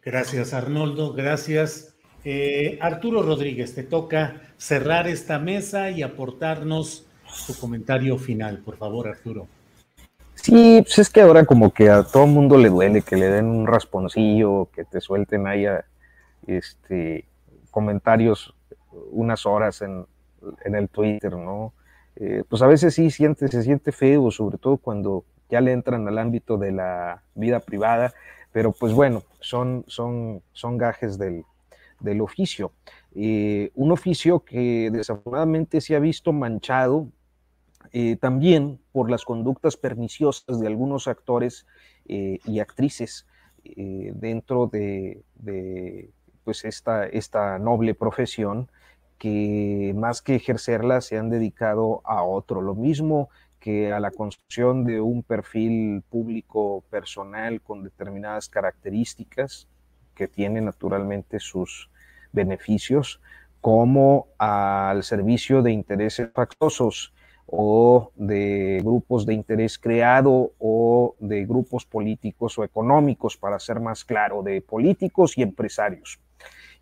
Gracias, 0.02 0.54
Arnoldo. 0.54 1.12
Gracias. 1.12 1.94
Eh, 2.24 2.78
Arturo 2.80 3.22
Rodríguez, 3.22 3.74
te 3.74 3.82
toca 3.82 4.40
cerrar 4.56 5.06
esta 5.06 5.38
mesa 5.38 5.90
y 5.90 6.02
aportarnos 6.02 7.06
tu 7.46 7.54
comentario 7.54 8.18
final, 8.18 8.58
por 8.58 8.76
favor, 8.76 9.08
Arturo. 9.08 9.48
Sí, 10.34 10.80
pues 10.82 10.98
es 10.98 11.10
que 11.10 11.20
ahora 11.20 11.44
como 11.44 11.72
que 11.72 11.88
a 11.88 12.04
todo 12.04 12.26
mundo 12.26 12.56
le 12.56 12.68
duele 12.68 13.02
que 13.02 13.16
le 13.16 13.28
den 13.28 13.46
un 13.46 13.66
rasponcillo, 13.66 14.68
que 14.72 14.84
te 14.84 15.00
suelten 15.00 15.46
ahí 15.46 15.66
este, 16.46 17.24
comentarios 17.70 18.54
unas 19.10 19.46
horas 19.46 19.82
en, 19.82 20.06
el 20.64 20.88
Twitter, 20.88 21.34
¿no? 21.34 21.72
Eh, 22.16 22.44
pues 22.48 22.62
a 22.62 22.66
veces 22.66 22.94
sí 22.94 23.10
siente, 23.10 23.48
se 23.48 23.62
siente 23.62 23.92
feo, 23.92 24.30
sobre 24.30 24.58
todo 24.58 24.76
cuando 24.76 25.24
ya 25.50 25.60
le 25.60 25.72
entran 25.72 26.06
al 26.08 26.18
ámbito 26.18 26.56
de 26.56 26.72
la 26.72 27.22
vida 27.34 27.60
privada 27.60 28.12
pero 28.56 28.72
pues 28.72 28.94
bueno, 28.94 29.22
son, 29.38 29.84
son, 29.86 30.42
son 30.54 30.78
gajes 30.78 31.18
del, 31.18 31.44
oficio. 32.22 32.72
Eh, 33.14 33.70
un 33.74 33.92
oficio 33.92 34.40
que 34.40 34.88
desafortunadamente 34.90 35.82
se 35.82 35.94
ha 35.94 35.98
visto 35.98 36.32
manchado 36.32 37.06
eh, 37.92 38.16
también 38.16 38.80
por 38.92 39.10
las 39.10 39.26
conductas 39.26 39.76
perniciosas 39.76 40.58
de 40.58 40.66
algunos 40.66 41.06
actores 41.06 41.66
eh, 42.06 42.38
y 42.46 42.60
actrices 42.60 43.26
dentro 43.62 44.68
de, 44.68 45.22
pues 46.42 46.64
esta, 46.64 47.04
esta 47.04 47.58
noble 47.58 47.92
profesión 47.92 48.70
que 49.18 49.92
más 49.96 50.22
que 50.22 50.34
ejercerla 50.36 51.00
se 51.00 51.18
han 51.18 51.30
dedicado 51.30 52.02
a 52.04 52.22
otro. 52.22 52.60
Lo 52.60 52.74
mismo 52.74 53.28
que 53.58 53.92
a 53.92 54.00
la 54.00 54.10
construcción 54.10 54.84
de 54.84 55.00
un 55.00 55.22
perfil 55.22 56.02
público 56.08 56.84
personal 56.90 57.60
con 57.60 57.82
determinadas 57.82 58.48
características 58.48 59.68
que 60.14 60.28
tiene 60.28 60.60
naturalmente 60.60 61.40
sus 61.40 61.90
beneficios, 62.32 63.20
como 63.60 64.28
al 64.38 65.02
servicio 65.02 65.62
de 65.62 65.72
intereses 65.72 66.30
factosos 66.32 67.12
o 67.46 68.12
de 68.16 68.80
grupos 68.84 69.24
de 69.24 69.34
interés 69.34 69.78
creado 69.78 70.52
o 70.58 71.14
de 71.18 71.44
grupos 71.44 71.84
políticos 71.84 72.58
o 72.58 72.64
económicos, 72.64 73.36
para 73.36 73.58
ser 73.58 73.80
más 73.80 74.04
claro, 74.04 74.42
de 74.42 74.60
políticos 74.60 75.36
y 75.38 75.42
empresarios. 75.42 76.20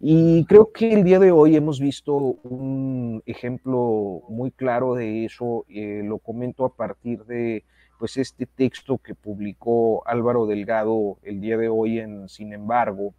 Y 0.06 0.44
creo 0.44 0.70
que 0.70 0.92
el 0.92 1.02
día 1.02 1.18
de 1.18 1.32
hoy 1.32 1.56
hemos 1.56 1.80
visto 1.80 2.14
un 2.14 3.22
ejemplo 3.24 4.20
muy 4.28 4.50
claro 4.50 4.94
de 4.94 5.24
eso, 5.24 5.64
eh, 5.70 6.02
lo 6.04 6.18
comento 6.18 6.66
a 6.66 6.74
partir 6.76 7.24
de 7.24 7.64
pues 7.98 8.18
este 8.18 8.44
texto 8.44 8.98
que 8.98 9.14
publicó 9.14 10.06
Álvaro 10.06 10.44
Delgado 10.44 11.16
el 11.22 11.40
día 11.40 11.56
de 11.56 11.70
hoy 11.70 12.00
en 12.00 12.28
Sin 12.28 12.52
embargo, 12.52 13.14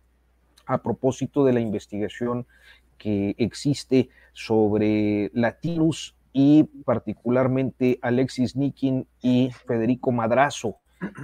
a 0.68 0.78
propósito 0.78 1.44
de 1.44 1.54
la 1.54 1.60
investigación 1.60 2.46
que 3.00 3.34
existe 3.40 4.10
sobre 4.34 5.32
Latinus 5.34 6.16
y 6.34 6.66
particularmente 6.86 7.98
Alexis 8.04 8.56
Nikin 8.56 9.08
y 9.24 9.50
Federico 9.66 10.12
Madrazo, 10.12 10.76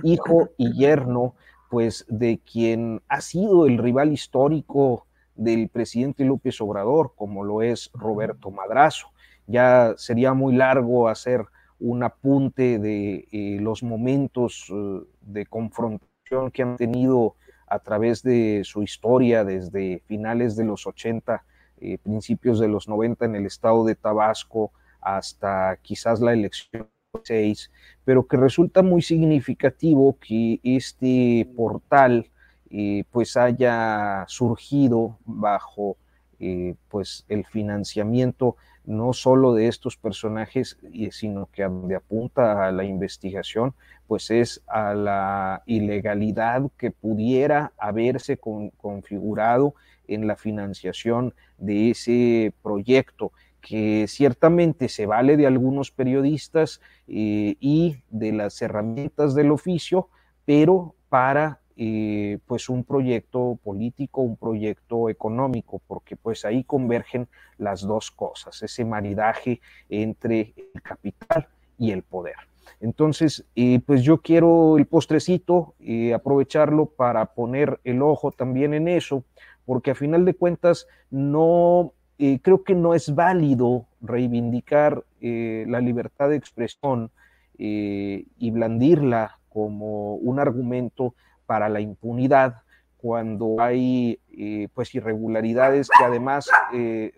hijo 0.01 0.49
y 0.57 0.74
yerno, 0.74 1.36
pues 1.70 2.03
de 2.09 2.39
quien 2.39 3.03
ha 3.07 3.22
sido 3.22 3.68
el 3.68 3.78
rival 3.78 4.12
histórico 4.12 5.05
del 5.42 5.70
presidente 5.70 6.24
López 6.24 6.62
Obrador, 6.62 7.14
como 7.16 7.44
lo 7.44 7.64
es 7.64 7.89
Roberto 7.94 8.52
Madrazo. 8.52 9.08
Ya 9.48 9.96
sería 9.98 10.34
muy 10.36 10.56
largo 10.56 11.10
hacer 11.10 11.46
un 11.80 12.04
apunte 12.04 12.78
de 12.78 13.28
eh, 13.32 13.58
los 13.60 13.82
momentos 13.82 14.68
eh, 14.70 15.02
de 15.22 15.48
confrontación 15.48 16.52
que 16.54 16.62
han 16.62 16.78
tenido 16.78 17.36
a 17.66 17.80
través 17.80 18.22
de 18.22 18.62
su 18.64 18.84
historia 18.84 19.44
desde 19.44 20.04
finales 20.06 20.56
de 20.56 20.66
los 20.66 20.86
80, 20.86 21.44
eh, 21.80 21.98
principios 21.98 22.60
de 22.60 22.68
los 22.68 22.88
90 22.88 23.26
en 23.26 23.36
el 23.36 23.48
estado 23.48 23.84
de 23.84 23.96
Tabasco 23.96 24.72
hasta 25.02 25.76
quizás 25.82 26.22
la 26.22 26.34
elección 26.34 26.88
6, 27.24 27.72
pero 28.06 28.28
que 28.28 28.38
resulta 28.38 28.84
muy 28.84 29.02
significativo 29.02 30.18
que 30.20 30.60
este 30.64 31.50
portal 31.56 32.30
eh, 32.72 33.04
pues 33.12 33.38
haya 33.38 34.26
surgido 34.28 35.18
bajo 35.26 35.98
eh, 36.40 36.76
pues 36.90 37.26
el 37.30 37.46
financiamiento 37.46 38.56
no 38.84 39.14
solo 39.14 39.54
de 39.54 39.68
estos 39.68 39.96
personajes, 39.96 40.78
sino 41.12 41.50
que 41.52 41.62
donde 41.64 41.96
apunta 41.96 42.66
a 42.66 42.72
la 42.72 42.84
investigación, 42.84 43.76
pues 44.08 44.32
es 44.32 44.64
a 44.66 44.96
la 44.96 45.62
ilegalidad 45.68 46.64
que 46.78 46.90
pudiera 46.90 47.74
haberse 47.78 48.38
configurado 48.38 49.76
en 50.08 50.26
la 50.26 50.36
financiación 50.36 51.36
de 51.60 51.92
ese 51.92 52.54
proyecto 52.64 53.32
que 53.62 54.06
ciertamente 54.08 54.90
se 54.90 55.06
vale 55.06 55.38
de 55.38 55.48
algunos 55.48 55.92
periodistas 55.92 56.82
eh, 57.08 57.56
y 57.60 57.98
de 58.10 58.34
las 58.34 58.62
herramientas 58.62 59.36
del 59.36 59.52
oficio, 59.52 60.10
pero 60.46 60.96
para 61.10 61.61
eh, 61.78 62.40
pues 62.46 62.70
un 62.70 62.84
proyecto 62.84 63.58
político, 63.64 64.22
un 64.22 64.36
proyecto 64.36 65.10
económico, 65.10 65.82
porque 65.88 66.16
pues 66.16 66.46
ahí 66.46 66.64
convergen 66.64 67.28
las 67.58 67.82
dos 67.82 68.12
cosas, 68.12 68.62
ese 68.62 68.86
maridaje 68.86 69.62
entre 69.90 70.54
el 70.74 70.82
capital 70.82 71.48
y 71.78 71.92
el 71.92 72.04
poder. 72.04 72.36
Entonces, 72.80 73.46
eh, 73.56 73.80
pues 73.86 74.04
yo 74.04 74.22
quiero 74.22 74.78
el 74.78 74.86
postrecito, 74.86 75.76
eh, 75.80 76.14
aprovecharlo 76.14 76.88
para 76.88 77.26
poner 77.34 77.80
el 77.84 78.02
ojo 78.02 78.32
también 78.32 78.74
en 78.74 78.88
eso, 78.88 79.24
porque 79.66 79.92
a 79.92 79.96
final 79.96 80.26
de 80.26 80.34
cuentas 80.34 80.88
no, 81.10 81.94
creo 82.18 82.64
que 82.64 82.76
no 82.76 82.94
es 82.94 83.14
válido 83.16 83.88
reivindicar 84.02 85.04
la 85.20 85.80
libertad 85.80 86.30
de 86.30 86.36
expresión 86.36 87.12
y 87.58 88.52
blandirla 88.52 89.40
como 89.50 90.16
un 90.16 90.40
argumento 90.40 91.14
para 91.52 91.68
la 91.68 91.82
impunidad 91.82 92.64
cuando 92.95 93.58
hay 93.60 94.22
eh, 94.38 94.70
pues 94.74 94.95
irregularidades 94.95 95.89
que 95.89 96.06
además 96.06 96.49
eh, 96.74 97.12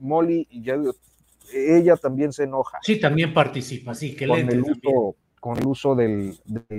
Molly 0.00 0.48
ya, 0.50 0.76
ella 1.54 1.96
también 1.96 2.32
se 2.32 2.42
enoja. 2.42 2.80
Sí, 2.82 2.98
también 2.98 3.32
participa, 3.32 3.94
sí, 3.94 4.16
que 4.16 4.26
con, 4.26 4.40
el 4.40 4.62
uso, 4.62 5.14
con 5.38 5.58
el 5.58 5.64
uso 5.64 5.94
del, 5.94 6.36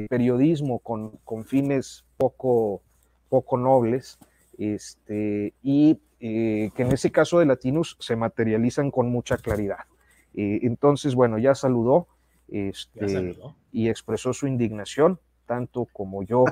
periodismo 0.10 0.80
con, 0.80 1.12
con, 1.24 1.46
fines 1.46 2.04
poco, 2.18 2.82
poco 3.30 3.58
nobles, 3.58 4.20
este, 4.58 5.54
y 5.64 6.02
eh, 6.20 6.70
que 6.76 6.84
en 6.84 6.92
ese 6.92 7.12
caso 7.12 7.40
de 7.40 7.46
Latinos 7.46 7.96
se 8.02 8.18
materializan 8.18 8.92
con 8.92 9.10
mucha 9.10 9.38
claridad. 9.38 9.86
entonces, 10.34 11.16
bueno, 11.16 11.38
ya 11.38 11.56
saludó, 11.56 12.10
este, 12.50 13.00
ya 13.00 13.08
saludó 13.08 13.56
y 13.72 13.88
expresó 13.88 14.34
su 14.34 14.48
indignación 14.48 15.22
tanto 15.48 15.88
como 15.92 16.24
yo 16.24 16.46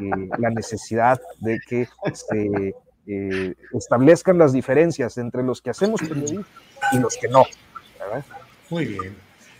eh, 0.00 0.28
la 0.38 0.50
necesidad 0.50 1.20
de 1.38 1.60
que 1.68 1.86
se 2.12 2.74
eh, 3.06 3.54
establezcan 3.72 4.38
las 4.38 4.52
diferencias 4.52 5.18
entre 5.18 5.42
los 5.42 5.62
que 5.62 5.70
hacemos 5.70 6.00
periodismo 6.00 6.44
y 6.92 6.98
los 6.98 7.16
que 7.16 7.28
no. 7.28 7.44
Muy 8.70 8.86
bien. 8.86 9.14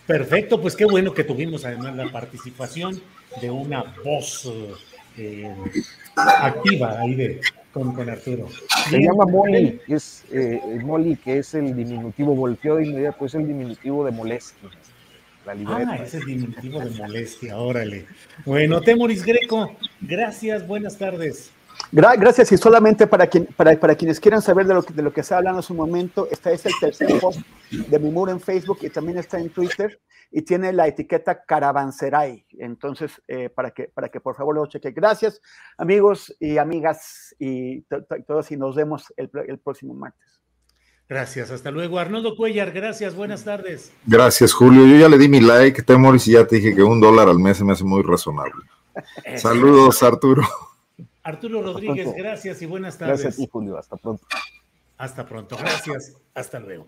Perfecto, 0.05 0.59
pues 0.59 0.75
qué 0.75 0.85
bueno 0.85 1.13
que 1.13 1.23
tuvimos 1.23 1.63
además 1.65 1.95
la 1.95 2.11
participación 2.11 2.99
de 3.41 3.51
una 3.51 3.83
voz 4.03 4.51
eh, 5.17 5.55
activa 6.15 6.99
ahí 6.99 7.13
de, 7.13 7.41
con, 7.71 8.09
Arturo. 8.09 8.47
Se 8.89 8.99
llama 8.99 9.25
Molly, 9.25 9.79
es 9.87 10.25
Molly, 10.83 11.15
que 11.15 11.37
es 11.37 11.53
el 11.53 11.75
diminutivo, 11.75 12.35
volteó 12.35 12.77
de 12.77 12.87
inmediato, 12.87 13.25
es 13.25 13.35
el 13.35 13.47
diminutivo 13.47 14.03
de 14.03 14.11
molestia. 14.11 14.69
Ah, 15.49 15.97
ese 16.03 16.19
es 16.19 16.25
diminutivo 16.25 16.79
de 16.79 16.91
molestia, 16.91 17.57
órale. 17.57 18.05
Bueno, 18.45 18.81
Temoris 18.81 19.25
Greco, 19.25 19.75
gracias, 19.99 20.67
buenas 20.67 20.95
tardes. 20.95 21.51
gracias, 21.91 22.51
y 22.51 22.57
solamente 22.57 23.07
para, 23.07 23.25
quien, 23.25 23.47
para, 23.47 23.75
para, 23.79 23.95
quienes 23.95 24.19
quieran 24.19 24.43
saber 24.43 24.67
de 24.67 24.75
lo, 24.75 24.83
que, 24.83 24.93
de 24.93 25.01
lo 25.01 25.11
que 25.11 25.23
se 25.23 25.33
habla 25.33 25.49
en 25.49 25.63
su 25.63 25.73
momento, 25.73 26.27
está 26.29 26.51
es 26.51 26.65
el 26.67 26.73
tercer 26.79 27.19
post 27.19 27.39
de 27.71 27.99
mi 27.99 28.11
muro 28.11 28.31
en 28.31 28.39
Facebook 28.39 28.77
y 28.81 28.89
también 28.89 29.17
está 29.17 29.39
en 29.39 29.49
Twitter 29.49 29.99
y 30.31 30.43
tiene 30.43 30.71
la 30.71 30.87
etiqueta 30.87 31.43
Caravanserai. 31.43 32.45
Entonces, 32.59 33.19
eh, 33.27 33.49
para, 33.49 33.71
que, 33.71 33.85
para 33.85 34.09
que 34.09 34.19
por 34.19 34.35
favor 34.35 34.53
lo 34.53 34.67
cheque. 34.67 34.91
Gracias, 34.91 35.41
amigos 35.79 36.35
y 36.39 36.59
amigas, 36.59 37.35
y 37.39 37.81
todos, 38.27 38.51
y 38.51 38.57
nos 38.57 38.75
vemos 38.75 39.11
el, 39.17 39.31
el 39.47 39.57
próximo 39.57 39.95
martes. 39.95 40.38
Gracias, 41.09 41.49
hasta 41.49 41.71
luego. 41.71 41.97
Arnoldo 41.97 42.35
Cuellar, 42.35 42.71
gracias, 42.71 43.15
buenas 43.15 43.43
tardes. 43.43 43.91
Gracias, 44.05 44.53
Julio. 44.53 44.85
Yo 44.85 44.95
ya 44.95 45.09
le 45.09 45.17
di 45.17 45.27
mi 45.27 45.41
like, 45.41 45.81
Temoris, 45.81 46.27
y 46.27 46.33
ya 46.33 46.45
te 46.45 46.57
dije 46.57 46.75
que 46.75 46.83
un 46.83 47.01
dólar 47.01 47.27
al 47.27 47.39
mes 47.39 47.57
se 47.57 47.63
me 47.63 47.73
hace 47.73 47.83
muy 47.83 48.03
razonable. 48.03 48.63
Saludos, 49.37 50.03
Arturo. 50.03 50.43
Arturo 51.23 51.63
Rodríguez, 51.63 52.13
gracias 52.15 52.61
y 52.61 52.67
buenas 52.67 52.97
tardes. 52.97 53.23
Gracias, 53.23 53.39
y 53.39 53.49
Julio. 53.51 53.75
Hasta 53.77 53.97
pronto. 53.97 54.23
Hasta 54.99 55.25
pronto. 55.25 55.57
Gracias. 55.57 56.13
Hasta 56.35 56.59
luego. 56.59 56.87